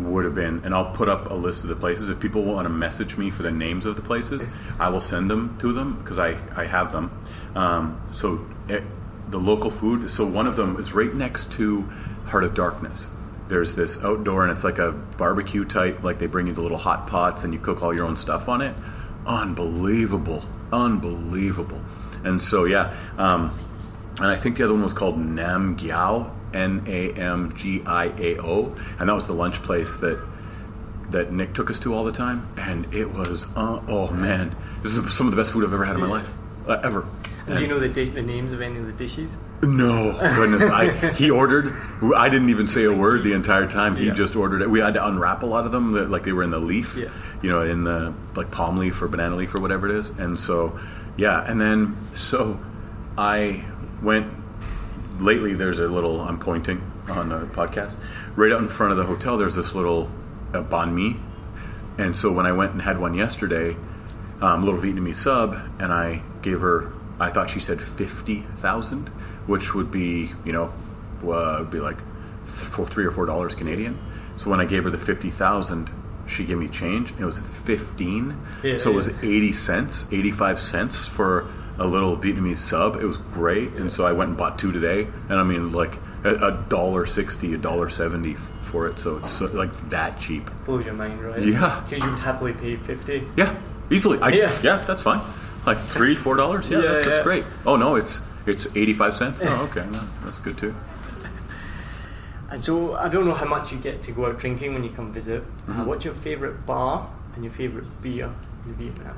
would 0.00 0.24
have 0.24 0.34
been, 0.34 0.60
and 0.64 0.74
I'll 0.74 0.90
put 0.90 1.08
up 1.08 1.30
a 1.30 1.34
list 1.34 1.62
of 1.62 1.68
the 1.68 1.76
places. 1.76 2.08
If 2.08 2.18
people 2.18 2.42
want 2.42 2.64
to 2.66 2.70
message 2.70 3.16
me 3.16 3.30
for 3.30 3.44
the 3.44 3.52
names 3.52 3.86
of 3.86 3.94
the 3.94 4.02
places, 4.02 4.48
I 4.80 4.88
will 4.88 5.00
send 5.00 5.30
them 5.30 5.56
to 5.58 5.72
them 5.72 6.02
because 6.02 6.18
I, 6.18 6.36
I 6.56 6.66
have 6.66 6.90
them. 6.90 7.16
Um, 7.54 8.02
so 8.12 8.44
it, 8.68 8.82
the 9.30 9.38
local 9.38 9.70
food. 9.70 10.10
So 10.10 10.26
one 10.26 10.48
of 10.48 10.56
them 10.56 10.76
is 10.80 10.92
right 10.92 11.14
next 11.14 11.52
to 11.52 11.82
Heart 12.26 12.42
of 12.42 12.54
Darkness. 12.56 13.06
There's 13.46 13.76
this 13.76 14.02
outdoor, 14.02 14.42
and 14.42 14.50
it's 14.50 14.64
like 14.64 14.78
a 14.78 14.90
barbecue 14.90 15.64
type. 15.64 16.02
Like 16.02 16.18
they 16.18 16.26
bring 16.26 16.48
you 16.48 16.52
the 16.52 16.62
little 16.62 16.78
hot 16.78 17.06
pots, 17.06 17.44
and 17.44 17.54
you 17.54 17.60
cook 17.60 17.80
all 17.80 17.94
your 17.94 18.06
own 18.06 18.16
stuff 18.16 18.48
on 18.48 18.60
it. 18.60 18.74
Unbelievable, 19.24 20.42
unbelievable. 20.72 21.80
And 22.24 22.42
so 22.42 22.64
yeah, 22.64 22.92
um, 23.18 23.56
and 24.18 24.26
I 24.26 24.36
think 24.36 24.56
the 24.56 24.64
other 24.64 24.74
one 24.74 24.82
was 24.82 24.92
called 24.92 25.18
Nam 25.18 25.76
Giao, 25.78 26.32
N 26.54 26.84
A 26.86 27.12
M 27.12 27.54
G 27.56 27.82
I 27.86 28.06
A 28.18 28.38
O, 28.40 28.74
and 28.98 29.08
that 29.08 29.14
was 29.14 29.26
the 29.26 29.32
lunch 29.34 29.62
place 29.62 29.96
that 29.98 30.18
that 31.10 31.32
Nick 31.32 31.52
took 31.54 31.70
us 31.70 31.78
to 31.80 31.94
all 31.94 32.04
the 32.04 32.12
time, 32.12 32.46
and 32.56 32.92
it 32.94 33.12
was 33.12 33.44
uh, 33.56 33.80
oh 33.88 34.10
man, 34.12 34.54
this 34.82 34.96
is 34.96 35.12
some 35.16 35.26
of 35.26 35.30
the 35.32 35.36
best 35.40 35.52
food 35.52 35.64
I've 35.64 35.72
ever 35.72 35.84
had 35.84 35.94
in 35.96 36.00
my 36.00 36.08
life, 36.08 36.32
uh, 36.68 36.80
ever. 36.82 37.06
And 37.44 37.56
do 37.56 37.62
you 37.62 37.68
know 37.68 37.80
the, 37.80 37.88
dish, 37.88 38.10
the 38.10 38.22
names 38.22 38.52
of 38.52 38.60
any 38.60 38.78
of 38.78 38.86
the 38.86 38.92
dishes? 38.92 39.34
No, 39.62 40.12
goodness! 40.12 40.62
I 40.70 41.12
he 41.16 41.30
ordered. 41.30 41.74
I 42.16 42.28
didn't 42.28 42.50
even 42.50 42.68
say 42.68 42.84
a 42.84 42.92
word 42.92 43.24
the 43.24 43.32
entire 43.32 43.66
time. 43.66 43.96
He 43.96 44.06
Yeah. 44.06 44.14
just 44.14 44.36
ordered 44.36 44.62
it. 44.62 44.70
We 44.70 44.78
had 44.78 44.94
to 44.94 45.04
unwrap 45.06 45.42
a 45.42 45.46
lot 45.46 45.66
of 45.66 45.72
them, 45.72 45.92
like 46.10 46.22
they 46.24 46.32
were 46.32 46.44
in 46.44 46.50
the 46.50 46.60
leaf. 46.60 46.96
Yeah. 46.96 47.08
You 47.42 47.50
know, 47.50 47.62
in 47.62 47.82
the 47.84 48.14
like 48.36 48.52
palm 48.52 48.78
leaf 48.78 49.02
or 49.02 49.08
banana 49.08 49.34
leaf 49.34 49.54
or 49.56 49.60
whatever 49.60 49.88
it 49.88 49.96
is. 49.96 50.10
And 50.10 50.38
so, 50.38 50.78
yeah. 51.16 51.42
And 51.44 51.60
then 51.60 51.96
so, 52.14 52.60
I 53.18 53.64
went. 54.02 54.32
Lately, 55.18 55.54
there's 55.54 55.78
a 55.78 55.86
little. 55.86 56.20
I'm 56.20 56.38
pointing 56.38 56.80
on 57.08 57.28
the 57.28 57.46
podcast. 57.46 57.96
Right 58.34 58.50
out 58.52 58.60
in 58.60 58.68
front 58.68 58.92
of 58.92 58.98
the 58.98 59.04
hotel, 59.04 59.36
there's 59.36 59.54
this 59.54 59.74
little 59.74 60.10
uh, 60.52 60.62
banh 60.62 60.92
mi. 60.92 61.16
And 61.98 62.16
so 62.16 62.32
when 62.32 62.46
I 62.46 62.52
went 62.52 62.72
and 62.72 62.82
had 62.82 62.98
one 62.98 63.14
yesterday, 63.14 63.76
um, 64.40 64.64
little 64.64 64.80
Vietnamese 64.80 65.16
sub, 65.16 65.54
and 65.78 65.92
I 65.92 66.22
gave 66.42 66.60
her. 66.60 66.92
I 67.20 67.30
thought 67.30 67.50
she 67.50 67.60
said 67.60 67.80
fifty 67.80 68.40
thousand, 68.56 69.08
which 69.46 69.74
would 69.74 69.90
be 69.90 70.32
you 70.44 70.52
know, 70.52 70.72
uh, 71.22 71.58
would 71.60 71.70
be 71.70 71.78
like 71.78 71.98
th- 71.98 72.68
for 72.68 72.86
three 72.86 73.04
or 73.04 73.10
four 73.10 73.26
dollars 73.26 73.54
Canadian. 73.54 73.98
So 74.36 74.50
when 74.50 74.60
I 74.60 74.64
gave 74.64 74.84
her 74.84 74.90
the 74.90 74.98
fifty 74.98 75.30
thousand, 75.30 75.90
she 76.26 76.44
gave 76.44 76.58
me 76.58 76.68
change. 76.68 77.10
And 77.12 77.20
it 77.20 77.26
was 77.26 77.38
fifteen, 77.38 78.40
Yeah, 78.64 78.78
so 78.78 78.90
it 78.90 78.94
was 78.94 79.08
eighty 79.22 79.52
cents, 79.52 80.06
eighty 80.10 80.32
five 80.32 80.58
cents 80.58 81.06
for 81.06 81.48
a 81.78 81.86
little 81.86 82.16
Vietnamese 82.16 82.58
sub. 82.58 82.96
It 82.96 83.04
was 83.04 83.16
great, 83.16 83.72
and 83.72 83.92
so 83.92 84.06
I 84.06 84.12
went 84.12 84.30
and 84.30 84.38
bought 84.38 84.58
two 84.58 84.72
today. 84.72 85.08
And 85.28 85.38
I 85.38 85.42
mean, 85.42 85.72
like 85.72 85.98
a 86.24 86.64
dollar 86.68 87.06
sixty, 87.06 87.54
a 87.54 87.58
dollar 87.58 87.88
seventy 87.88 88.34
for 88.60 88.86
it. 88.86 88.98
So 88.98 89.18
it's 89.18 89.30
so, 89.30 89.46
like 89.46 89.70
that 89.90 90.20
cheap. 90.20 90.48
Blows 90.64 90.84
your 90.84 90.94
mind, 90.94 91.20
right? 91.22 91.42
Yeah. 91.42 91.82
Because 91.84 92.04
you 92.04 92.10
would 92.10 92.20
happily 92.20 92.52
pay 92.52 92.76
50. 92.76 93.28
Yeah, 93.36 93.58
easily. 93.90 94.18
I, 94.20 94.28
Yeah. 94.30 94.52
yeah. 94.62 94.76
that's 94.76 95.02
fine. 95.02 95.20
Like 95.66 95.78
three, 95.78 96.14
four 96.14 96.36
dollars. 96.36 96.68
Yeah, 96.70 96.78
Yeah, 96.82 96.92
that's, 96.92 97.06
that's 97.06 97.16
yeah. 97.18 97.22
great. 97.24 97.44
Oh 97.66 97.76
no, 97.76 97.96
it's 97.96 98.20
it's 98.46 98.66
eighty 98.76 98.92
five 98.92 99.16
cents. 99.16 99.40
Oh, 99.44 99.68
okay, 99.70 99.86
no, 99.90 100.00
that's 100.24 100.38
good 100.40 100.58
too. 100.58 100.74
And 102.50 102.62
so 102.62 102.94
I 102.96 103.08
don't 103.08 103.24
know 103.24 103.34
how 103.34 103.46
much 103.46 103.72
you 103.72 103.78
get 103.78 104.02
to 104.02 104.12
go 104.12 104.26
out 104.26 104.38
drinking 104.38 104.74
when 104.74 104.84
you 104.84 104.90
come 104.90 105.10
visit. 105.12 105.42
Mm-hmm. 105.42 105.80
Uh, 105.80 105.84
what's 105.84 106.04
your 106.04 106.12
favourite 106.14 106.66
bar 106.66 107.08
and 107.34 107.44
your 107.44 107.52
favourite 107.52 107.86
beer 108.02 108.30
in 108.66 108.74
Vietnam? 108.74 109.16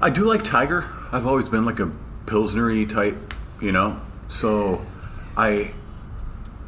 I 0.00 0.10
do 0.10 0.24
like 0.24 0.44
Tiger. 0.44 0.84
I've 1.12 1.26
always 1.26 1.48
been 1.48 1.64
like 1.64 1.80
a 1.80 1.90
pilsnery 2.26 2.88
type, 2.88 3.16
you 3.60 3.72
know. 3.72 4.00
So 4.28 4.84
I 5.36 5.72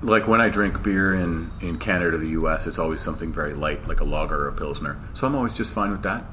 like 0.03 0.29
when 0.29 0.41
I 0.41 0.49
drink 0.49 0.83
beer 0.83 1.15
in 1.15 1.51
in 1.61 1.79
Canada 1.79 2.17
or 2.17 2.19
the 2.19 2.29
U.S. 2.31 2.67
It's 2.67 2.79
always 2.79 3.01
something 3.01 3.33
very 3.33 3.55
light, 3.55 3.87
like 3.89 4.01
a 4.01 4.05
lager 4.05 4.45
or 4.45 4.49
a 4.49 4.53
pilsner. 4.53 4.97
So 5.15 5.27
I'm 5.27 5.35
always 5.35 5.55
just 5.55 5.75
fine 5.75 5.91
with 5.91 6.03
that. 6.03 6.25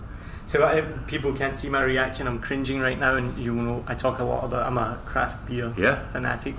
So 0.45 0.65
I, 0.65 0.81
people 1.07 1.33
can't 1.33 1.57
see 1.57 1.69
my 1.69 1.81
reaction. 1.81 2.27
I'm 2.27 2.39
cringing 2.39 2.79
right 2.79 2.99
now, 2.99 3.15
and 3.15 3.37
you 3.37 3.53
know 3.55 3.83
I 3.87 3.95
talk 3.95 4.19
a 4.19 4.23
lot 4.23 4.43
about. 4.43 4.65
I'm 4.65 4.77
a 4.77 4.99
craft 5.05 5.47
beer 5.47 5.73
Yeah. 5.77 6.05
fanatic, 6.07 6.55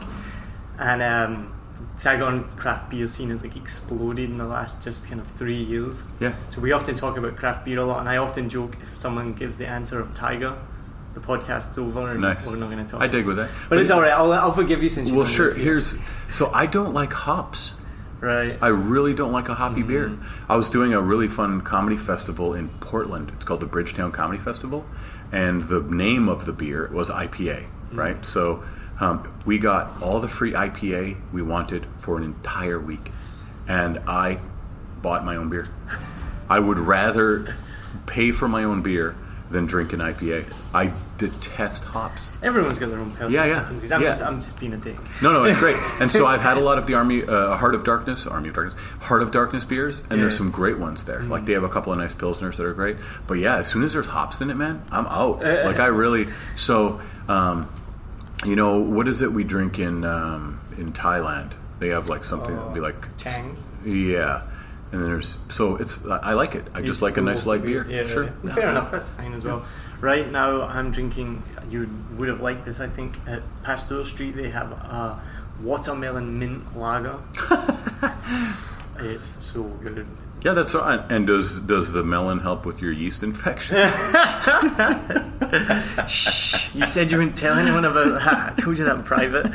and 0.79 1.03
um, 1.03 1.54
Saigon 1.97 2.45
craft 2.57 2.91
beer 2.91 3.07
scene 3.07 3.31
has 3.31 3.43
like 3.43 3.57
exploded 3.57 4.29
in 4.31 4.39
the 4.39 4.47
last 4.47 4.83
just 4.83 5.09
kind 5.09 5.21
of 5.21 5.27
three 5.27 5.63
years. 5.63 6.03
Yeah. 6.21 6.35
So 6.51 6.61
we 6.61 6.73
often 6.73 6.95
talk 6.97 7.17
about 7.17 7.37
craft 7.37 7.65
beer 7.65 7.79
a 7.79 7.85
lot, 7.85 8.01
and 8.01 8.09
I 8.09 8.17
often 8.17 8.49
joke 8.49 8.77
if 8.83 8.99
someone 8.99 9.35
gives 9.35 9.57
the 9.59 9.67
answer 9.67 10.01
of 10.01 10.13
Tiger, 10.15 10.57
the 11.15 11.21
podcast's 11.21 11.79
over, 11.79 12.11
and 12.11 12.21
Nice. 12.21 12.45
we're 12.47 12.57
not 12.57 12.71
going 12.71 12.85
to 12.85 12.91
talk. 12.91 13.01
I 13.01 13.07
dig 13.07 13.27
with 13.27 13.37
that. 13.37 13.49
but 13.69 13.79
it's 13.79 13.91
all 13.91 14.01
right. 14.01 14.13
I'll, 14.13 14.33
I'll 14.33 14.53
forgive 14.53 14.83
you 14.83 14.89
since 14.89 15.11
you 15.11 15.17
Well, 15.17 15.27
sure. 15.27 15.55
Here's 15.55 15.97
so 16.31 16.51
I 16.53 16.67
don't 16.67 16.93
like 16.93 17.13
hops. 17.13 17.73
right. 18.21 18.59
I 18.61 18.69
really 18.69 19.15
don't 19.15 19.33
like 19.33 19.49
a 19.49 19.55
hoppy 19.55 19.83
beer. 19.85 20.09
Mm-hmm. 20.09 20.51
I 20.53 20.57
was 20.57 20.71
doing 20.71 20.93
a 20.95 21.01
really 21.01 21.29
fun 21.29 21.61
comedy 21.61 21.97
festival 21.97 22.55
in 22.55 22.69
Portland. 22.81 23.31
It's 23.37 23.45
called 23.45 23.61
the 23.61 23.67
Bridgetown 23.67 24.11
Comedy 24.11 24.41
Festival, 24.41 24.85
and 25.31 25.63
the 25.65 25.81
name 25.81 26.29
of 26.29 26.45
the 26.45 26.53
beer 26.53 26.89
was 26.93 27.11
IPA. 27.11 27.67
Right, 27.93 28.15
mm-hmm. 28.17 28.23
so 28.25 28.65
um, 29.01 29.33
we 29.45 29.59
got 29.59 30.03
all 30.03 30.21
the 30.21 30.29
free 30.29 30.53
IPA 30.53 31.17
we 31.33 31.43
wanted 31.43 31.87
for 31.99 32.17
an 32.17 32.25
entire 32.25 32.79
week, 32.79 33.13
and 33.67 33.99
I 34.07 34.39
bought 35.03 35.25
my 35.25 35.37
own 35.37 35.51
beer. 35.51 35.69
I 36.49 36.59
would 36.59 36.79
rather 36.79 37.57
pay 38.07 38.31
for 38.33 38.49
my 38.49 38.65
own 38.65 38.83
beer 38.83 39.17
than 39.51 39.67
drink 39.67 39.93
an 39.93 40.01
IPA. 40.01 40.53
I 40.75 40.93
detest 41.19 41.85
hops. 41.85 42.31
Everyone's 42.43 42.79
got 42.79 42.91
their 42.91 42.99
own 42.99 43.11
personal 43.13 43.31
Yeah, 43.31 43.45
yeah. 43.45 43.69
I'm 43.69 44.03
yeah. 44.03 44.09
just 44.09 44.23
I'm 44.23 44.41
just 44.41 44.59
being 44.59 44.73
a 44.73 44.77
dick. 44.77 44.97
No, 45.23 45.33
no, 45.33 45.45
it's 45.45 45.59
great. 45.59 45.77
And 46.01 46.11
so 46.11 46.27
I've 46.27 46.41
had 46.41 46.57
a 46.57 46.61
lot 46.61 46.79
of 46.79 46.87
the 46.87 46.95
Army, 46.95 47.23
uh, 47.23 47.57
Heart 47.57 47.77
of 47.77 47.85
Darkness, 47.85 48.27
Army 48.27 48.49
of 48.49 48.55
Darkness, 48.55 48.81
Heart 49.01 49.23
of 49.23 49.31
Darkness 49.31 49.65
beers, 49.65 50.03
and 50.11 50.21
there's 50.21 50.37
some 50.37 50.51
great 50.51 50.79
ones 50.79 51.05
there. 51.05 51.21
Like 51.21 51.45
they 51.45 51.53
have 51.53 51.63
a 51.63 51.69
couple 51.69 51.93
of 51.93 51.99
nice 51.99 52.13
pilsners 52.15 52.57
that 52.57 52.67
are 52.67 52.75
great. 52.75 52.97
But 53.27 53.35
yeah, 53.35 53.59
as 53.59 53.69
soon 53.69 53.85
as 53.85 53.93
there's 53.93 54.07
hops 54.07 54.41
in 54.41 54.51
it, 54.51 54.55
man, 54.55 54.83
I'm 54.91 55.07
out. 55.07 55.43
Like 55.65 55.79
I 55.79 55.87
really. 55.87 56.27
So, 56.57 57.01
um, 57.29 57.73
you 58.45 58.57
know, 58.57 58.79
what 58.81 59.09
is 59.09 59.23
it 59.23 59.33
we 59.33 59.45
drink 59.45 59.79
in 59.79 60.05
um, 60.05 60.61
in 60.77 60.93
Thailand? 60.93 61.53
They 61.79 61.89
have 61.89 62.09
like 62.09 62.25
something 62.25 62.55
that'd 62.55 62.75
be 62.75 62.81
like, 62.81 63.17
Chang. 63.19 63.57
yeah. 63.85 64.43
And 64.93 65.03
then 65.03 65.11
there's 65.11 65.37
so 65.49 65.77
it's 65.77 65.99
I 66.07 66.35
like 66.35 66.55
it. 66.55 66.65
I 66.73 66.81
just 66.83 67.03
like 67.03 67.17
a 67.17 67.21
nice 67.21 67.47
light 67.47 67.63
beer. 67.63 67.85
Yeah, 67.89 68.05
sure. 68.05 68.25
yeah. 68.25 68.31
Yeah. 68.45 68.55
Fair 68.55 68.69
enough. 68.69 68.91
That's 68.93 69.11
fine 69.11 69.33
as 69.35 69.45
well. 69.45 69.67
Right 70.01 70.31
now, 70.31 70.63
I'm 70.63 70.93
drinking. 70.93 71.43
You 71.69 71.89
would 72.17 72.29
have 72.29 72.41
liked 72.41 72.65
this, 72.65 72.79
I 72.81 72.87
think. 72.87 73.17
At 73.27 73.43
Pasteur 73.65 74.05
Street, 74.05 74.37
they 74.37 74.51
have 74.51 74.71
a 74.71 75.21
watermelon 75.63 76.39
mint 76.39 76.77
lager. 76.77 77.19
it's 79.01 79.25
so 79.45 79.65
good. 79.65 80.07
Yeah, 80.45 80.53
that's 80.53 80.75
right. 80.75 81.01
And 81.11 81.27
does 81.27 81.59
does 81.61 81.93
the 81.93 82.05
melon 82.05 82.41
help 82.41 82.67
with 82.67 82.83
your 82.83 82.93
yeast 82.93 83.23
infection? 83.23 83.77
Shh, 86.07 86.75
you 86.75 86.85
said 86.85 87.11
you 87.11 87.17
wouldn't 87.17 87.35
tell 87.35 87.55
anyone 87.55 87.87
about 87.87 88.21
that. 88.21 88.53
I 88.53 88.55
told 88.61 88.77
you 88.77 88.85
that 88.85 88.97
in 88.97 89.05
private. 89.05 89.51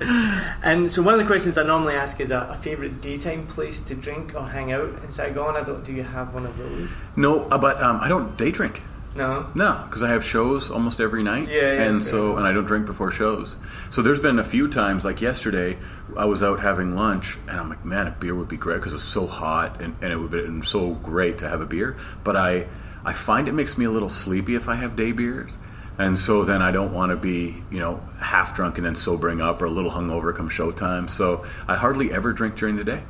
and 0.64 0.90
so 0.90 1.02
one 1.02 1.14
of 1.14 1.20
the 1.20 1.26
questions 1.26 1.56
I 1.56 1.62
normally 1.62 1.94
ask 1.94 2.18
is 2.18 2.32
a, 2.32 2.48
a 2.50 2.56
favourite 2.56 3.00
daytime 3.00 3.46
place 3.46 3.80
to 3.82 3.94
drink 3.94 4.34
or 4.34 4.48
hang 4.48 4.72
out 4.72 4.90
in 5.04 5.10
Saigon. 5.12 5.56
I 5.56 5.62
don't. 5.62 5.84
Do 5.84 5.92
you 5.92 6.02
have 6.02 6.34
one 6.34 6.46
of 6.46 6.58
those? 6.58 6.90
no, 7.14 7.42
uh, 7.42 7.56
but 7.56 7.80
um, 7.80 8.00
I 8.00 8.08
don't 8.08 8.36
day 8.36 8.50
drink. 8.50 8.82
No. 9.16 9.48
No, 9.54 9.82
because 9.86 10.02
I 10.02 10.08
have 10.10 10.24
shows 10.24 10.70
almost 10.70 11.00
every 11.00 11.22
night. 11.22 11.48
Yeah, 11.48 11.60
yeah, 11.74 11.82
and 11.82 12.02
so 12.02 12.36
and 12.36 12.46
I 12.46 12.52
don't 12.52 12.66
drink 12.66 12.86
before 12.86 13.10
shows. 13.10 13.56
So 13.90 14.02
there's 14.02 14.20
been 14.20 14.38
a 14.38 14.44
few 14.44 14.68
times, 14.68 15.04
like 15.04 15.20
yesterday, 15.20 15.78
I 16.16 16.26
was 16.26 16.42
out 16.42 16.60
having 16.60 16.94
lunch, 16.94 17.38
and 17.48 17.58
I'm 17.58 17.68
like, 17.68 17.84
man, 17.84 18.06
a 18.06 18.10
beer 18.12 18.34
would 18.34 18.48
be 18.48 18.56
great 18.56 18.76
because 18.76 18.94
it's 18.94 19.02
so 19.02 19.26
hot, 19.26 19.80
and, 19.80 19.96
and 20.02 20.12
it 20.12 20.16
would 20.16 20.30
be 20.30 20.66
so 20.66 20.92
great 20.94 21.38
to 21.38 21.48
have 21.48 21.60
a 21.60 21.66
beer. 21.66 21.96
But 22.24 22.36
I 22.36 22.66
I 23.04 23.12
find 23.12 23.48
it 23.48 23.52
makes 23.52 23.78
me 23.78 23.84
a 23.84 23.90
little 23.90 24.10
sleepy 24.10 24.54
if 24.54 24.68
I 24.68 24.74
have 24.74 24.96
day 24.96 25.12
beers. 25.12 25.56
And 25.98 26.18
so 26.18 26.44
then 26.44 26.60
I 26.60 26.72
don't 26.72 26.92
want 26.92 27.08
to 27.12 27.16
be, 27.16 27.56
you 27.70 27.78
know, 27.78 28.02
half 28.20 28.54
drunk 28.54 28.76
and 28.76 28.84
then 28.84 28.94
sobering 28.96 29.40
up 29.40 29.62
or 29.62 29.64
a 29.64 29.70
little 29.70 29.92
hungover 29.92 30.36
come 30.36 30.50
showtime. 30.50 31.08
So 31.08 31.46
I 31.66 31.74
hardly 31.76 32.12
ever 32.12 32.34
drink 32.34 32.54
during 32.56 32.76
the 32.76 32.84
day. 32.84 33.02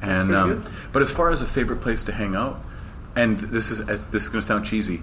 And 0.00 0.34
um, 0.34 0.64
but 0.92 1.02
as 1.02 1.12
far 1.12 1.30
as 1.30 1.40
a 1.40 1.46
favorite 1.46 1.80
place 1.80 2.02
to 2.04 2.12
hang 2.12 2.34
out, 2.34 2.60
and 3.14 3.38
this 3.38 3.70
is 3.70 3.78
as- 3.88 4.06
this 4.08 4.24
is 4.24 4.28
going 4.28 4.40
to 4.40 4.46
sound 4.46 4.64
cheesy, 4.64 5.02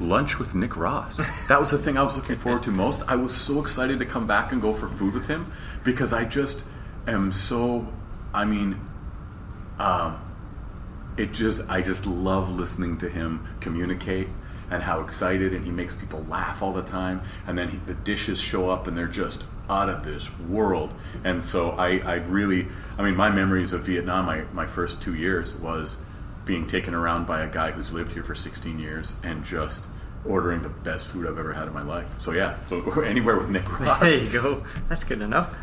lunch 0.00 0.38
with 0.38 0.54
Nick 0.54 0.76
Ross. 0.76 1.18
That 1.48 1.60
was 1.60 1.70
the 1.70 1.78
thing 1.78 1.96
I 1.96 2.02
was 2.02 2.16
looking 2.16 2.36
forward 2.36 2.62
to 2.64 2.70
most. 2.70 3.02
I 3.08 3.16
was 3.16 3.34
so 3.34 3.60
excited 3.60 3.98
to 3.98 4.04
come 4.04 4.26
back 4.26 4.52
and 4.52 4.60
go 4.60 4.72
for 4.72 4.88
food 4.88 5.14
with 5.14 5.26
him 5.26 5.52
because 5.84 6.12
I 6.12 6.24
just 6.24 6.64
am 7.06 7.32
so. 7.32 7.86
I 8.34 8.44
mean, 8.44 8.80
um, 9.78 10.20
it 11.16 11.32
just 11.32 11.62
I 11.68 11.82
just 11.82 12.06
love 12.06 12.48
listening 12.50 12.98
to 12.98 13.08
him 13.08 13.46
communicate 13.60 14.28
and 14.70 14.82
how 14.82 15.00
excited 15.00 15.52
and 15.52 15.64
he 15.64 15.70
makes 15.70 15.94
people 15.94 16.24
laugh 16.28 16.62
all 16.62 16.72
the 16.72 16.82
time 16.82 17.22
and 17.46 17.56
then 17.56 17.68
he, 17.68 17.76
the 17.78 17.94
dishes 17.94 18.40
show 18.40 18.70
up 18.70 18.86
and 18.86 18.96
they're 18.96 19.06
just 19.06 19.44
out 19.68 19.88
of 19.88 20.04
this 20.04 20.38
world 20.40 20.92
and 21.24 21.42
so 21.42 21.70
I, 21.70 21.98
I 21.98 22.14
really 22.16 22.68
I 22.96 23.02
mean 23.02 23.16
my 23.16 23.30
memories 23.30 23.72
of 23.72 23.82
Vietnam 23.82 24.26
my, 24.26 24.42
my 24.52 24.66
first 24.66 25.02
two 25.02 25.14
years 25.14 25.54
was 25.54 25.96
being 26.48 26.66
taken 26.66 26.94
around 26.94 27.26
by 27.26 27.42
a 27.42 27.48
guy 27.48 27.70
who's 27.70 27.92
lived 27.92 28.10
here 28.12 28.24
for 28.24 28.34
16 28.34 28.78
years 28.80 29.12
and 29.22 29.44
just 29.44 29.84
ordering 30.24 30.62
the 30.62 30.68
best 30.70 31.08
food 31.08 31.26
I've 31.26 31.38
ever 31.38 31.52
had 31.52 31.68
in 31.68 31.74
my 31.74 31.82
life 31.82 32.08
so 32.18 32.32
yeah 32.32 32.58
so 32.66 33.00
anywhere 33.02 33.36
with 33.36 33.50
Nick 33.50 33.78
Ross 33.78 34.00
There 34.00 34.24
you 34.24 34.30
go. 34.30 34.64
That's 34.88 35.04
good 35.04 35.20
enough. 35.20 35.54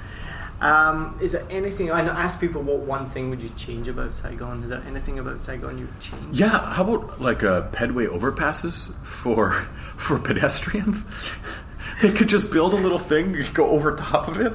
Um, 0.62 1.18
is 1.22 1.34
there 1.34 1.46
anything 1.50 1.92
I 1.92 2.00
ask 2.02 2.40
people 2.40 2.62
what 2.62 2.78
one 2.78 3.10
thing 3.10 3.30
would 3.30 3.42
you 3.42 3.50
change 3.58 3.90
about 3.90 4.16
Saigon? 4.16 4.64
Is 4.64 4.70
there 4.70 4.82
anything 4.88 5.20
about 5.20 5.42
Saigon 5.42 5.78
you 5.78 5.86
would 5.88 6.00
change? 6.00 6.40
Yeah, 6.40 6.74
how 6.74 6.84
about 6.94 7.20
like 7.20 7.44
uh, 7.44 7.68
pedway 7.72 8.08
overpasses 8.08 8.94
for 9.04 9.52
for 9.98 10.20
pedestrians? 10.20 11.06
They 12.02 12.12
could 12.12 12.28
just 12.28 12.52
build 12.52 12.74
a 12.74 12.76
little 12.76 12.98
thing, 12.98 13.34
you 13.34 13.46
go 13.54 13.70
over 13.70 13.96
top 13.96 14.28
of 14.28 14.42
it. 14.42 14.52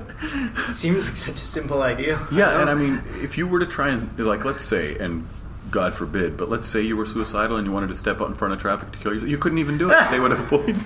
It 0.69 0.75
seems 0.75 1.07
like 1.07 1.17
such 1.17 1.37
a 1.37 1.37
simple 1.37 1.81
idea. 1.81 2.21
Yeah, 2.31 2.61
and 2.61 2.69
I 2.69 2.75
mean, 2.75 3.03
if 3.23 3.39
you 3.39 3.47
were 3.49 3.61
to 3.61 3.67
try 3.67 3.89
and 3.89 4.19
like, 4.19 4.45
let's 4.45 4.63
say, 4.63 4.99
and 4.99 5.27
God 5.71 5.95
forbid, 5.95 6.37
but 6.37 6.49
let's 6.51 6.67
say 6.69 6.81
you 6.83 6.97
were 6.97 7.07
suicidal 7.07 7.57
and 7.57 7.67
you 7.67 7.73
wanted 7.73 7.89
to 7.89 7.95
step 7.95 8.21
out 8.21 8.29
in 8.29 8.35
front 8.35 8.53
of 8.55 8.61
traffic 8.61 8.91
to 8.93 8.99
kill 8.99 9.13
yourself, 9.15 9.31
you 9.31 9.39
couldn't 9.39 9.59
even 9.59 9.79
do 9.79 9.91
it. 9.91 10.11
They 10.11 10.19
would 10.19 10.31
have 10.33 10.51
bullied. 10.51 10.77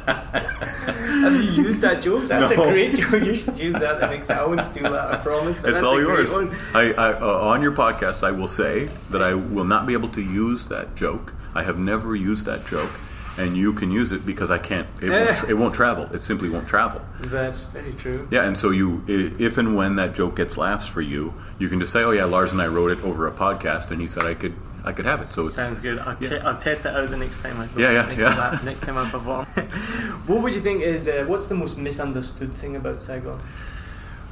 Have 0.00 1.34
you 1.42 1.64
used 1.64 1.80
that 1.82 2.00
joke? 2.02 2.24
That's 2.28 2.54
No. 2.56 2.64
a 2.68 2.70
great 2.72 2.94
joke. 2.96 3.22
You 3.22 3.34
should 3.34 3.58
use 3.58 3.74
that 3.74 4.00
next 4.10 4.26
time. 4.28 4.38
I 4.38 4.46
won't 4.46 4.64
steal 4.64 4.90
that. 4.90 5.12
I 5.12 5.16
promise. 5.18 5.56
It's 5.58 5.64
that's 5.66 5.82
all 5.82 6.00
yours. 6.00 6.30
I, 6.74 6.92
I 6.92 7.12
uh, 7.14 7.26
on 7.50 7.62
your 7.62 7.72
podcast, 7.72 8.22
I 8.26 8.30
will 8.30 8.48
say 8.48 8.86
that 9.10 9.22
I 9.22 9.34
will 9.34 9.64
not 9.64 9.86
be 9.86 9.92
able 9.92 10.08
to 10.10 10.22
use 10.22 10.66
that 10.66 10.94
joke. 10.94 11.34
I 11.54 11.62
have 11.62 11.78
never 11.78 12.14
used 12.14 12.46
that 12.46 12.66
joke, 12.66 12.90
and 13.38 13.56
you 13.56 13.72
can 13.72 13.90
use 13.90 14.12
it 14.12 14.26
because 14.26 14.50
I 14.50 14.58
can't. 14.58 14.88
It, 15.00 15.10
won't, 15.10 15.36
tra- 15.36 15.48
it 15.50 15.54
won't 15.54 15.74
travel. 15.74 16.04
It 16.12 16.20
simply 16.20 16.48
won't 16.48 16.68
travel. 16.68 17.00
That's 17.20 17.64
very 17.66 17.92
true. 17.92 18.28
Yeah, 18.30 18.44
and 18.44 18.56
so 18.56 18.70
you, 18.70 19.04
if 19.06 19.58
and 19.58 19.76
when 19.76 19.96
that 19.96 20.14
joke 20.14 20.36
gets 20.36 20.56
laughs 20.56 20.86
for 20.86 21.00
you, 21.00 21.34
you 21.58 21.68
can 21.68 21.80
just 21.80 21.92
say, 21.92 22.02
"Oh 22.02 22.10
yeah, 22.10 22.24
Lars 22.24 22.52
and 22.52 22.60
I 22.60 22.66
wrote 22.66 22.90
it 22.90 23.02
over 23.04 23.26
a 23.26 23.32
podcast, 23.32 23.90
and 23.90 24.00
he 24.00 24.06
said 24.06 24.24
I 24.24 24.34
could, 24.34 24.54
I 24.84 24.92
could 24.92 25.06
have 25.06 25.20
it." 25.22 25.32
So 25.32 25.48
Sounds 25.48 25.80
good. 25.80 25.98
I'll, 25.98 26.16
che- 26.16 26.40
I'll 26.40 26.58
test 26.58 26.84
it 26.86 26.94
out 26.94 27.08
the 27.08 27.16
next 27.16 27.42
time 27.42 27.60
I 27.60 27.66
go. 27.66 27.80
Yeah, 27.80 27.92
yeah, 27.92 28.02
next 28.06 28.18
yeah. 28.18 28.34
Time 28.34 28.58
I, 28.60 28.64
next 28.64 28.80
time 28.80 28.98
I 28.98 29.08
perform. 29.10 29.44
what 30.26 30.42
would 30.42 30.54
you 30.54 30.60
think 30.60 30.82
is 30.82 31.06
uh, 31.08 31.24
what's 31.26 31.46
the 31.46 31.54
most 31.54 31.78
misunderstood 31.78 32.52
thing 32.52 32.76
about 32.76 33.02
Saigon? 33.02 33.40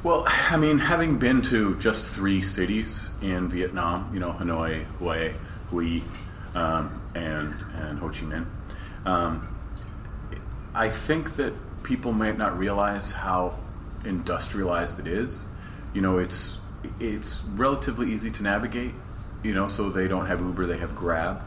well, 0.05 0.25
I 0.29 0.57
mean, 0.57 0.79
having 0.79 1.19
been 1.19 1.43
to 1.43 1.77
just 1.79 2.13
three 2.15 2.41
cities 2.43 3.11
in 3.21 3.49
Vietnam, 3.49 4.11
you 4.15 4.21
know, 4.21 4.33
Hanoi, 4.33 4.85
Hue, 5.01 5.35
Hue, 5.71 6.03
um, 6.55 7.03
and 7.15 7.55
and 7.75 7.99
Ho 7.99 8.09
Chi 8.09 8.21
Minh, 8.21 8.47
um, 9.05 9.49
I 10.75 10.89
think 10.91 11.33
that 11.37 11.55
people 11.83 12.13
might 12.13 12.39
not 12.39 12.59
realize 12.59 13.13
how 13.13 13.55
industrialized 14.05 14.99
it 14.99 15.07
is. 15.07 15.47
You 15.95 16.01
know, 16.01 16.19
it's 16.19 16.59
it's 17.01 17.43
relatively 17.45 18.13
easy 18.13 18.31
to 18.31 18.43
navigate. 18.43 18.93
You 19.43 19.55
know, 19.55 19.69
so 19.69 19.89
they 19.89 20.09
don't 20.09 20.27
have 20.27 20.41
Uber, 20.41 20.67
they 20.67 20.79
have 20.79 20.97
Grab. 20.97 21.43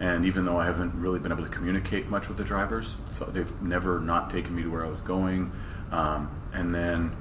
And 0.00 0.24
even 0.24 0.44
though 0.44 0.58
I 0.58 0.64
haven't 0.64 0.94
really 0.94 1.20
been 1.20 1.30
able 1.30 1.44
to 1.44 1.50
communicate 1.50 2.08
much 2.08 2.28
with 2.28 2.36
the 2.36 2.44
drivers, 2.44 2.96
so 3.12 3.26
they've 3.26 3.62
never 3.62 4.00
not 4.00 4.30
taken 4.30 4.54
me 4.54 4.62
to 4.62 4.70
where 4.70 4.84
I 4.84 4.88
was 4.88 5.00
going. 5.00 5.52
Um, 5.92 6.30
and 6.52 6.74
then 6.74 7.12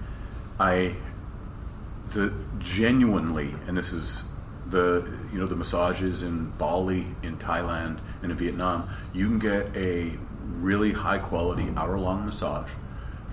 I, 0.59 0.95
the 2.13 2.33
genuinely, 2.59 3.53
and 3.67 3.77
this 3.77 3.93
is 3.93 4.23
the 4.73 5.07
you 5.31 5.39
know 5.39 5.45
the 5.45 5.55
massages 5.55 6.23
in 6.23 6.49
Bali, 6.57 7.05
in 7.21 7.37
Thailand, 7.37 7.99
and 8.21 8.31
in 8.31 8.37
Vietnam, 8.37 8.89
you 9.13 9.27
can 9.29 9.39
get 9.39 9.67
a 9.77 10.17
really 10.59 10.91
high 10.91 11.19
quality 11.19 11.71
hour 11.77 11.97
long 11.97 12.25
massage 12.25 12.71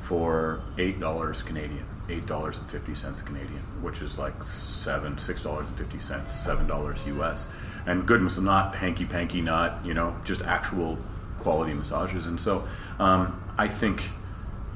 for 0.02 0.60
eight 0.78 1.00
dollars 1.00 1.42
Canadian, 1.42 1.86
eight 2.08 2.26
dollars 2.26 2.58
and 2.58 2.68
fifty 2.70 2.94
cents 2.94 3.22
Canadian, 3.22 3.62
which 3.82 4.02
is 4.02 4.18
like 4.18 4.44
seven, 4.44 5.18
six 5.18 5.42
dollars 5.42 5.66
and 5.66 5.76
fifty 5.76 5.98
cents, 5.98 6.30
seven 6.32 6.66
dollars 6.68 7.04
US. 7.06 7.48
And 7.86 8.06
good 8.06 8.20
massage, 8.20 8.44
not 8.44 8.76
hanky 8.76 9.06
panky, 9.06 9.40
not 9.40 9.84
you 9.84 9.94
know 9.94 10.14
just 10.24 10.42
actual 10.42 10.98
quality 11.40 11.72
massages. 11.72 12.26
And 12.26 12.38
so 12.38 12.68
um, 13.00 13.42
I 13.58 13.66
think, 13.66 14.04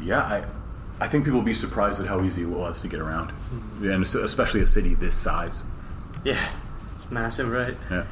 yeah, 0.02 0.20
I. 0.20 0.44
I 1.00 1.08
think 1.08 1.24
people 1.24 1.40
will 1.40 1.44
be 1.44 1.54
surprised 1.54 2.00
at 2.00 2.06
how 2.06 2.22
easy 2.22 2.42
it 2.42 2.48
was 2.48 2.80
to 2.82 2.88
get 2.88 3.00
around, 3.00 3.32
and 3.82 4.04
especially 4.04 4.60
a 4.60 4.66
city 4.66 4.94
this 4.94 5.16
size. 5.16 5.64
Yeah, 6.24 6.48
it's 6.94 7.10
massive, 7.10 7.50
right? 7.50 7.76
Yeah, 7.90 8.04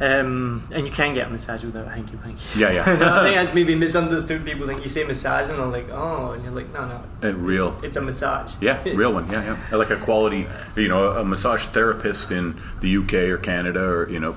Um, 0.00 0.66
and 0.72 0.86
you 0.86 0.92
can 0.92 1.14
get 1.14 1.28
a 1.28 1.30
massage 1.30 1.62
without 1.62 1.86
a 1.86 1.90
hanky 1.90 2.16
panky. 2.16 2.40
yeah, 2.58 2.72
yeah. 2.72 2.82
I 2.86 3.22
think 3.22 3.36
that's 3.36 3.54
maybe 3.54 3.74
misunderstood. 3.76 4.44
People 4.44 4.66
think 4.66 4.82
you 4.82 4.88
say 4.90 5.04
massage 5.04 5.48
and 5.48 5.58
they're 5.58 5.66
like, 5.66 5.88
oh, 5.90 6.32
and 6.32 6.42
you're 6.42 6.52
like, 6.52 6.72
no, 6.72 6.88
no, 6.88 7.00
And 7.28 7.38
real, 7.46 7.78
it's 7.84 7.96
a 7.96 8.00
massage. 8.02 8.54
Yeah, 8.60 8.82
real 8.94 9.12
one. 9.12 9.30
Yeah, 9.30 9.56
yeah. 9.70 9.76
Like 9.76 9.90
a 9.90 9.96
quality, 9.96 10.46
you 10.76 10.88
know, 10.88 11.12
a 11.12 11.24
massage 11.24 11.66
therapist 11.66 12.32
in 12.32 12.60
the 12.80 12.96
UK 12.96 13.14
or 13.30 13.38
Canada 13.38 13.84
or 13.84 14.10
you 14.10 14.18
know, 14.18 14.34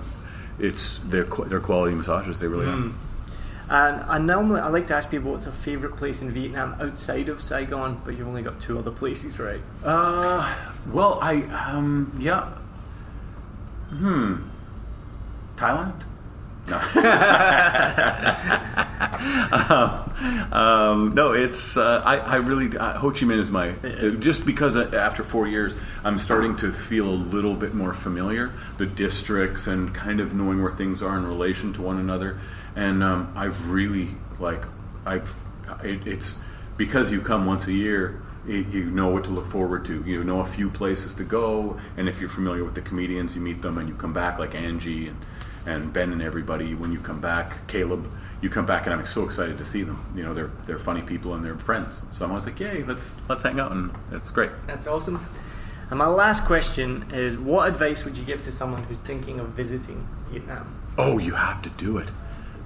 it's 0.60 1.00
they're 1.00 1.26
quality 1.26 1.96
massages. 1.96 2.40
They 2.40 2.48
really 2.48 2.68
Hmm. 2.68 2.92
And 3.68 4.02
I 4.04 4.20
normally 4.20 4.62
I 4.62 4.68
like 4.68 4.86
to 4.88 4.96
ask 4.96 5.10
people 5.10 5.32
what's 5.32 5.46
their 5.46 5.54
favourite 5.54 5.98
place 5.98 6.22
in 6.22 6.30
Vietnam 6.30 6.76
outside 6.80 7.30
of 7.30 7.42
Saigon, 7.42 8.00
but 8.06 8.16
you've 8.16 8.28
only 8.28 8.44
got 8.44 8.60
two 8.60 8.78
other 8.78 8.92
places, 8.92 9.40
right? 9.40 9.60
Uh, 9.84 10.56
well, 10.94 11.18
I 11.20 11.42
um, 11.72 12.16
yeah. 12.20 12.48
Hmm. 13.90 14.36
Thailand. 15.56 16.02
No. 16.68 16.78
um, 19.70 20.12
um, 20.52 21.14
no, 21.14 21.34
it's 21.34 21.78
uh, 21.78 22.02
I, 22.04 22.18
I 22.18 22.36
really 22.38 22.76
uh, 22.76 22.98
Ho 22.98 23.12
Chi 23.12 23.20
Minh 23.20 23.38
is 23.40 23.52
my 23.52 23.74
just 24.20 24.48
because 24.48 24.76
uh, 24.76 24.90
after 24.98 25.24
four 25.24 25.48
years 25.48 25.76
I'm 26.04 26.18
starting 26.18 26.56
to 26.58 26.72
feel 26.72 27.08
a 27.08 27.12
little 27.12 27.54
bit 27.54 27.76
more 27.76 27.94
familiar 27.94 28.52
the 28.78 28.88
districts 28.88 29.68
and 29.68 29.94
kind 29.94 30.20
of 30.20 30.34
knowing 30.34 30.64
where 30.64 30.72
things 30.72 31.04
are 31.04 31.16
in 31.18 31.28
relation 31.28 31.72
to 31.74 31.84
one 31.84 32.00
another, 32.00 32.40
and 32.76 33.04
um, 33.04 33.32
I've 33.36 33.70
really 33.70 34.10
like 34.40 34.64
I've 35.06 35.32
it, 35.84 36.08
it's 36.08 36.40
because 36.78 37.12
you 37.12 37.22
come 37.22 37.46
once 37.46 37.68
a 37.68 37.74
year. 37.74 38.24
You 38.48 38.92
know 38.92 39.10
what 39.10 39.24
to 39.26 39.32
look 39.32 39.48
forward 39.48 39.86
to. 39.86 40.04
You 40.06 40.24
know 40.24 40.42
a 40.42 40.46
few 40.46 40.70
places 40.70 41.14
to 41.16 41.24
go, 41.24 41.80
and 41.98 42.08
if 42.08 42.20
you're 42.20 42.30
familiar 42.30 42.64
with 42.64 42.76
the 42.76 42.82
comedians, 42.82 43.36
you 43.36 43.42
meet 43.42 43.62
them, 43.62 43.78
and 43.78 43.90
you 43.90 43.96
come 43.96 44.14
back 44.14 44.38
like 44.38 44.54
Angie 44.54 45.08
and 45.08 45.18
and 45.66 45.92
Ben 45.92 46.12
and 46.12 46.22
everybody. 46.22 46.76
When 46.76 46.92
you 46.92 47.00
come 47.00 47.20
back, 47.20 47.68
Caleb, 47.68 48.08
you 48.42 48.50
come 48.50 48.66
back, 48.66 48.86
and 48.86 48.94
I'm 48.94 49.06
so 49.06 49.24
excited 49.24 49.58
to 49.58 49.66
see 49.66 49.84
them. 49.84 50.06
You 50.16 50.24
know, 50.24 50.34
they're 50.34 50.52
they're 50.66 50.80
funny 50.80 51.02
people 51.02 51.34
and 51.34 51.44
they're 51.44 51.56
friends. 51.56 52.04
So 52.12 52.26
I'm 52.26 52.32
always 52.32 52.46
like, 52.46 52.60
yay, 52.60 52.84
let's 52.84 53.28
let's 53.30 53.44
hang 53.44 53.60
out, 53.60 53.72
and 53.72 53.92
it's 54.12 54.30
great. 54.30 54.52
That's 54.68 54.88
awesome. 54.88 55.26
And 55.90 56.00
my 56.00 56.08
last 56.08 56.46
question 56.46 57.06
is 57.12 57.38
what 57.38 57.68
advice 57.68 58.06
would 58.06 58.18
you 58.18 58.24
give 58.24 58.42
to 58.44 58.52
someone 58.52 58.84
who's 58.84 59.00
thinking 59.00 59.40
of 59.40 59.50
visiting 59.50 60.08
Vietnam? 60.30 60.76
Oh, 60.98 61.20
you 61.20 61.34
have 61.34 61.62
to 61.64 61.70
do 61.70 61.98
it. 61.98 62.10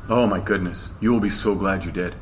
Oh 0.08 0.26
my 0.26 0.40
goodness, 0.40 0.90
you 1.00 1.12
will 1.12 1.20
be 1.20 1.30
so 1.30 1.56
glad 1.56 1.86
you 1.86 1.92
did. 1.92 2.16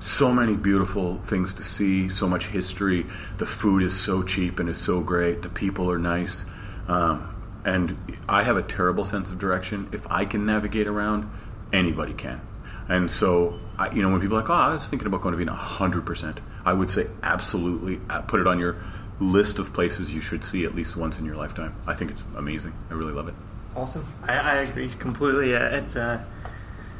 So 0.00 0.32
many 0.32 0.54
beautiful 0.54 1.18
things 1.18 1.54
to 1.54 1.62
see, 1.62 2.08
so 2.08 2.28
much 2.28 2.46
history. 2.46 3.06
The 3.38 3.46
food 3.46 3.82
is 3.82 3.98
so 3.98 4.22
cheap 4.22 4.58
and 4.58 4.68
is 4.68 4.78
so 4.78 5.00
great. 5.00 5.42
The 5.42 5.48
people 5.48 5.90
are 5.90 5.98
nice. 5.98 6.44
Um, 6.86 7.34
and 7.64 7.96
I 8.28 8.44
have 8.44 8.56
a 8.56 8.62
terrible 8.62 9.04
sense 9.04 9.30
of 9.30 9.38
direction. 9.38 9.88
If 9.92 10.06
I 10.10 10.24
can 10.24 10.46
navigate 10.46 10.86
around, 10.86 11.30
anybody 11.72 12.14
can. 12.14 12.40
And 12.88 13.10
so, 13.10 13.58
I, 13.78 13.90
you 13.92 14.02
know, 14.02 14.10
when 14.10 14.20
people 14.20 14.36
are 14.38 14.40
like, 14.40 14.50
oh, 14.50 14.54
I 14.54 14.74
was 14.74 14.88
thinking 14.88 15.06
about 15.06 15.20
going 15.20 15.32
to 15.32 15.36
Vietnam, 15.36 15.58
100%. 15.58 16.38
I 16.64 16.72
would 16.72 16.90
say 16.90 17.06
absolutely 17.22 18.00
uh, 18.08 18.22
put 18.22 18.40
it 18.40 18.46
on 18.46 18.58
your 18.58 18.76
list 19.20 19.58
of 19.58 19.72
places 19.72 20.14
you 20.14 20.20
should 20.20 20.44
see 20.44 20.64
at 20.64 20.74
least 20.74 20.96
once 20.96 21.18
in 21.18 21.24
your 21.24 21.36
lifetime. 21.36 21.74
I 21.86 21.94
think 21.94 22.10
it's 22.10 22.22
amazing. 22.36 22.72
I 22.90 22.94
really 22.94 23.12
love 23.12 23.28
it. 23.28 23.34
Awesome. 23.76 24.06
I, 24.22 24.38
I 24.38 24.54
agree 24.56 24.88
completely. 24.88 25.54
Uh, 25.54 25.64
it's 25.76 25.96
uh, 25.96 26.24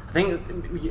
I 0.09 0.11
think 0.11 0.41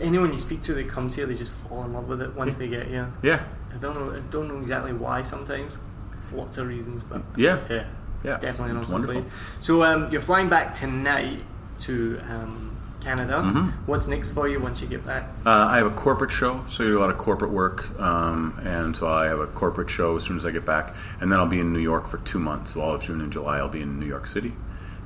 anyone 0.01 0.31
you 0.33 0.39
speak 0.39 0.63
to 0.63 0.75
that 0.75 0.89
comes 0.89 1.17
here, 1.17 1.27
they 1.27 1.35
just 1.35 1.53
fall 1.53 1.85
in 1.85 1.93
love 1.93 2.07
with 2.09 2.23
it 2.23 2.35
once 2.37 2.55
they 2.57 2.69
get 2.69 2.87
here. 2.87 3.13
Yeah, 3.21 3.43
I 3.75 3.79
don't 3.79 3.95
know. 3.97 4.17
I 4.17 4.21
don't 4.31 4.47
know 4.47 4.59
exactly 4.61 4.93
why. 4.93 5.23
Sometimes 5.23 5.77
it's 6.17 6.33
lots 6.33 6.57
of 6.57 6.69
reasons, 6.69 7.03
but 7.03 7.23
yeah, 7.37 7.59
yeah, 7.69 7.85
yeah. 8.23 8.39
definitely 8.39 8.71
an 8.71 8.77
awesome 8.79 9.05
place. 9.05 9.25
So 9.61 9.83
um, 9.83 10.11
you're 10.13 10.21
flying 10.21 10.49
back 10.49 10.75
tonight 10.75 11.43
to 11.81 12.21
um, 12.31 12.77
Canada. 13.01 13.35
Mhm. 13.45 13.73
What's 13.87 14.07
next 14.07 14.31
for 14.31 14.47
you 14.49 14.61
once 14.61 14.81
you 14.83 14.87
get 14.87 15.05
back? 15.05 15.25
Uh, 15.45 15.51
I 15.51 15.79
have 15.79 15.87
a 15.87 15.91
corporate 15.97 16.31
show, 16.31 16.65
so 16.69 16.85
I 16.85 16.87
do 16.87 16.99
a 16.99 17.01
lot 17.01 17.11
of 17.11 17.19
corporate 17.19 17.51
work, 17.51 17.99
um, 18.01 18.57
and 18.65 18.97
so 18.97 19.09
I 19.09 19.27
have 19.27 19.41
a 19.41 19.49
corporate 19.49 19.91
show 19.91 20.15
as 20.17 20.23
soon 20.23 20.37
as 20.37 20.47
I 20.47 20.53
get 20.53 20.65
back, 20.65 20.95
and 21.21 21.33
then 21.33 21.41
I'll 21.41 21.47
be 21.47 21.59
in 21.59 21.73
New 21.73 21.81
York 21.81 22.07
for 22.07 22.19
two 22.19 22.39
months. 22.39 22.75
So 22.75 22.83
all 22.83 22.95
of 22.95 23.03
June 23.03 23.21
and 23.21 23.33
July, 23.33 23.59
I'll 23.59 23.69
be 23.69 23.83
in 23.83 23.99
New 23.99 24.07
York 24.07 24.29
City, 24.29 24.53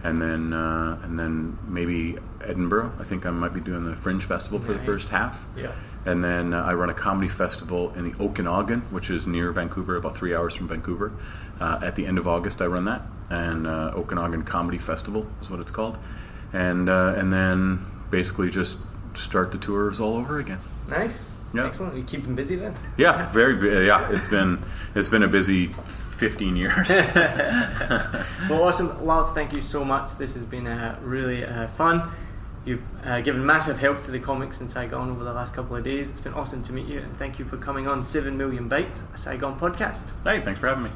and 0.05 0.21
then 0.21 0.53
uh, 0.53 0.99
and 1.03 1.19
then 1.19 1.59
maybe 1.67 2.17
Edinburgh. 2.43 2.93
I 2.99 3.05
think 3.05 3.25
I 3.27 3.31
might 3.31 3.55
be 3.55 3.61
doing 3.61 3.85
the 3.85 3.95
Fringe 3.97 4.25
Festival 4.25 4.59
for 4.59 4.73
the 4.73 4.79
first 4.81 5.09
half, 5.11 5.47
Yeah. 5.57 5.73
and 6.05 6.23
then 6.25 6.55
uh, 6.55 6.63
I 6.63 6.75
run 6.75 6.91
a 6.91 6.95
comedy 6.95 7.29
festival 7.29 7.93
in 7.95 8.11
the 8.11 8.23
Okanagan, 8.23 8.81
which 8.91 9.11
is 9.11 9.27
near 9.27 9.53
Vancouver, 9.53 9.97
about 9.97 10.17
three 10.17 10.35
hours 10.35 10.55
from 10.55 10.69
Vancouver. 10.69 11.13
Uh, 11.61 11.79
at 11.83 11.95
the 11.95 12.07
end 12.07 12.19
of 12.19 12.27
August, 12.27 12.61
I 12.61 12.67
run 12.67 12.87
that, 12.87 13.03
and 13.31 13.67
uh, 13.67 13.93
Okanagan 13.95 14.43
Comedy 14.43 14.79
Festival 14.79 15.27
is 15.41 15.49
what 15.51 15.61
it's 15.61 15.71
called, 15.71 15.97
and 16.53 16.89
uh, 16.89 17.15
and 17.17 17.33
then 17.33 17.79
basically 18.11 18.51
just 18.51 18.79
start 19.15 19.53
the 19.53 19.59
tours 19.59 20.01
all 20.01 20.17
over 20.17 20.39
again. 20.39 20.59
Nice. 20.89 21.29
Yeah. 21.55 21.67
Excellent. 21.67 21.95
You 21.97 22.03
keep 22.03 22.25
them 22.25 22.35
busy 22.35 22.57
then. 22.57 22.75
Yeah, 22.97 23.31
very. 23.31 23.55
bu- 23.55 23.85
Yeah, 23.85 24.11
it's 24.11 24.27
been 24.27 24.59
it's 24.95 25.09
been 25.09 25.23
a 25.23 25.29
busy 25.29 25.69
fifteen 26.23 26.57
years. 26.57 26.91
Well, 28.49 28.63
awesome, 28.65 28.91
Lars. 29.07 29.31
Thank 29.35 29.53
you 29.53 29.61
so 29.61 29.85
much. 29.85 30.07
This 30.19 30.35
has 30.35 30.45
been 30.45 30.67
uh, 30.67 30.99
really 31.03 31.45
uh, 31.45 31.69
fun. 31.69 32.11
You've 32.65 32.83
uh, 33.05 33.21
given 33.23 33.45
massive 33.47 33.79
help 33.81 34.03
to 34.05 34.11
the 34.11 34.19
comics 34.21 34.61
in 34.61 34.69
Saigon 34.69 35.11
over 35.11 35.25
the 35.25 35.33
last 35.33 35.55
couple 35.55 35.77
of 35.77 35.85
days. 35.85 36.09
It's 36.11 36.21
been 36.21 36.35
awesome 36.35 36.63
to 36.65 36.73
meet 36.73 36.87
you, 36.87 37.01
and 37.01 37.17
thank 37.17 37.39
you 37.39 37.45
for 37.45 37.57
coming 37.57 37.89
on 37.89 38.03
Seven 38.05 38.37
Million 38.37 38.69
Bikes, 38.69 39.05
a 39.15 39.19
Saigon 39.19 39.59
podcast. 39.59 40.03
hey, 40.25 40.41
thanks 40.41 40.61
for 40.61 40.69
having 40.69 40.85
me. 40.85 40.91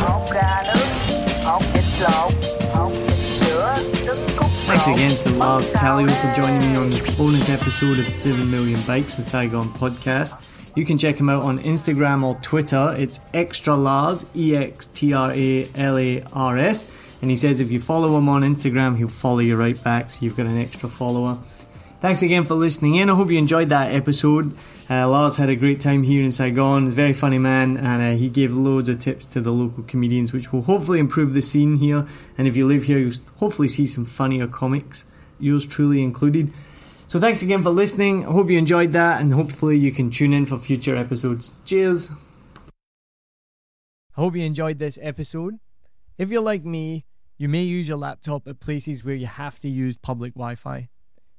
Hột 0.00 0.30
gà 0.34 0.62
nướng 0.66 1.44
Hột 1.44 1.62
vịt 1.74 1.84
lộn 2.02 2.63
Thanks 4.84 5.00
again 5.00 5.32
to 5.32 5.38
Lars 5.38 5.70
xào 5.70 6.10
for 6.20 6.42
joining 6.42 6.60
me 6.60 6.76
on 6.76 6.90
this 6.90 7.16
bonus 7.16 7.48
episode 7.48 7.98
of 8.00 8.12
7 8.12 8.50
Million 8.50 8.78
Bikes, 8.82 9.14
the 9.14 9.22
Saigon 9.22 9.70
podcast. 9.70 10.34
You 10.76 10.84
can 10.84 10.98
check 10.98 11.16
him 11.16 11.30
out 11.30 11.42
on 11.42 11.58
Instagram 11.60 12.22
or 12.22 12.34
Twitter. 12.42 12.94
It's 12.94 13.18
Extra 13.32 13.76
Lars, 13.76 14.26
E 14.36 14.54
X 14.54 14.84
T 14.88 15.14
R 15.14 15.32
A 15.32 15.68
L 15.76 15.96
A 15.96 16.22
R 16.34 16.58
S. 16.58 16.86
And 17.22 17.30
he 17.30 17.36
says 17.36 17.62
if 17.62 17.70
you 17.70 17.80
follow 17.80 18.18
him 18.18 18.28
on 18.28 18.42
Instagram, 18.42 18.98
he'll 18.98 19.08
follow 19.08 19.38
you 19.38 19.56
right 19.56 19.82
back, 19.82 20.10
so 20.10 20.18
you've 20.20 20.36
got 20.36 20.44
an 20.44 20.58
extra 20.58 20.90
follower. 20.90 21.38
Thanks 22.02 22.20
again 22.20 22.44
for 22.44 22.54
listening 22.54 22.96
in. 22.96 23.08
I 23.08 23.14
hope 23.14 23.30
you 23.30 23.38
enjoyed 23.38 23.70
that 23.70 23.94
episode. 23.94 24.52
Uh, 24.90 25.08
Lars 25.08 25.38
had 25.38 25.48
a 25.48 25.56
great 25.56 25.80
time 25.80 26.02
here 26.02 26.22
in 26.22 26.30
Saigon. 26.30 26.86
Very 26.90 27.14
funny 27.14 27.38
man, 27.38 27.78
and 27.78 28.02
uh, 28.02 28.18
he 28.18 28.28
gave 28.28 28.52
loads 28.52 28.90
of 28.90 28.98
tips 28.98 29.24
to 29.26 29.40
the 29.40 29.50
local 29.50 29.82
comedians, 29.84 30.32
which 30.34 30.52
will 30.52 30.62
hopefully 30.62 30.98
improve 30.98 31.32
the 31.32 31.40
scene 31.40 31.76
here. 31.76 32.06
And 32.36 32.46
if 32.46 32.54
you 32.54 32.66
live 32.66 32.84
here, 32.84 32.98
you'll 32.98 33.14
hopefully 33.38 33.68
see 33.68 33.86
some 33.86 34.04
funnier 34.04 34.46
comics, 34.46 35.06
yours 35.40 35.64
truly 35.64 36.02
included. 36.02 36.52
So 37.06 37.18
thanks 37.18 37.40
again 37.40 37.62
for 37.62 37.70
listening. 37.70 38.26
I 38.26 38.32
hope 38.32 38.50
you 38.50 38.58
enjoyed 38.58 38.92
that, 38.92 39.22
and 39.22 39.32
hopefully 39.32 39.78
you 39.78 39.90
can 39.90 40.10
tune 40.10 40.34
in 40.34 40.44
for 40.44 40.58
future 40.58 40.96
episodes. 40.96 41.54
Cheers. 41.64 42.10
I 42.68 44.20
hope 44.20 44.36
you 44.36 44.42
enjoyed 44.42 44.78
this 44.78 44.98
episode. 45.00 45.60
If 46.18 46.30
you're 46.30 46.42
like 46.42 46.64
me, 46.64 47.06
you 47.38 47.48
may 47.48 47.62
use 47.62 47.88
your 47.88 47.96
laptop 47.96 48.46
at 48.46 48.60
places 48.60 49.02
where 49.02 49.14
you 49.14 49.26
have 49.26 49.58
to 49.60 49.68
use 49.68 49.96
public 49.96 50.34
Wi 50.34 50.56
Fi. 50.56 50.90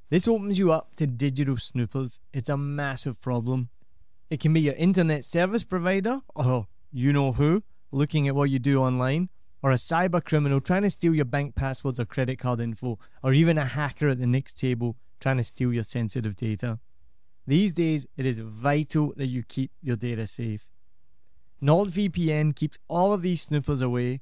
This 0.09 0.27
opens 0.27 0.59
you 0.59 0.71
up 0.71 0.95
to 0.97 1.07
digital 1.07 1.57
snoopers. 1.57 2.19
It's 2.31 2.49
a 2.49 2.57
massive 2.57 3.19
problem. 3.19 3.69
It 4.29 4.39
can 4.39 4.53
be 4.53 4.61
your 4.61 4.75
internet 4.75 5.25
service 5.25 5.63
provider, 5.63 6.21
or 6.35 6.67
you 6.91 7.11
know 7.11 7.31
who, 7.31 7.63
looking 7.91 8.27
at 8.27 8.35
what 8.35 8.51
you 8.51 8.59
do 8.59 8.81
online, 8.81 9.29
or 9.63 9.71
a 9.71 9.75
cyber 9.75 10.23
criminal 10.23 10.61
trying 10.61 10.83
to 10.83 10.91
steal 10.91 11.15
your 11.15 11.25
bank 11.25 11.55
passwords 11.55 11.99
or 11.99 12.05
credit 12.05 12.37
card 12.37 12.59
info, 12.59 12.99
or 13.23 13.33
even 13.33 13.57
a 13.57 13.65
hacker 13.65 14.09
at 14.09 14.19
the 14.19 14.27
next 14.27 14.59
table 14.59 14.95
trying 15.19 15.37
to 15.37 15.43
steal 15.43 15.73
your 15.73 15.83
sensitive 15.83 16.35
data. 16.35 16.77
These 17.47 17.73
days, 17.73 18.05
it 18.15 18.27
is 18.27 18.39
vital 18.39 19.13
that 19.17 19.27
you 19.27 19.41
keep 19.41 19.71
your 19.81 19.95
data 19.95 20.27
safe. 20.27 20.69
NordVPN 21.63 22.55
keeps 22.55 22.77
all 22.87 23.11
of 23.11 23.23
these 23.23 23.41
snoopers 23.41 23.81
away. 23.81 24.21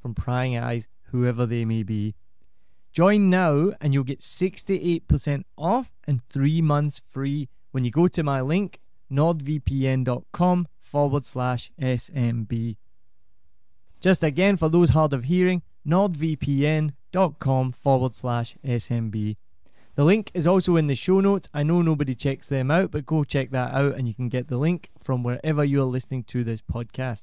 from 0.00 0.14
prying 0.14 0.56
eyes, 0.56 0.86
whoever 1.10 1.46
they 1.46 1.64
may 1.64 1.82
be. 1.82 2.14
Join 2.92 3.30
now, 3.30 3.72
and 3.80 3.92
you'll 3.92 4.04
get 4.04 4.20
68% 4.20 5.44
off 5.56 5.92
and 6.06 6.22
three 6.28 6.60
months 6.60 7.00
free 7.08 7.48
when 7.70 7.84
you 7.84 7.90
go 7.90 8.06
to 8.08 8.22
my 8.22 8.40
link, 8.40 8.80
nordvpn.com 9.10 10.68
forward 10.80 11.24
slash 11.24 11.70
SMB. 11.80 12.76
Just 14.00 14.22
again, 14.22 14.56
for 14.56 14.68
those 14.68 14.90
hard 14.90 15.12
of 15.12 15.24
hearing, 15.24 15.62
nordvpn.com 15.86 17.72
forward 17.72 18.14
slash 18.14 18.56
SMB. 18.64 19.36
The 19.94 20.04
link 20.04 20.30
is 20.32 20.46
also 20.46 20.76
in 20.76 20.86
the 20.86 20.94
show 20.94 21.20
notes. 21.20 21.48
I 21.52 21.64
know 21.64 21.82
nobody 21.82 22.14
checks 22.14 22.46
them 22.46 22.70
out, 22.70 22.92
but 22.92 23.04
go 23.04 23.24
check 23.24 23.50
that 23.50 23.74
out 23.74 23.96
and 23.96 24.06
you 24.06 24.14
can 24.14 24.28
get 24.28 24.46
the 24.48 24.56
link 24.56 24.90
from 25.00 25.24
wherever 25.24 25.64
you 25.64 25.82
are 25.82 25.86
listening 25.86 26.22
to 26.24 26.44
this 26.44 26.62
podcast. 26.62 27.22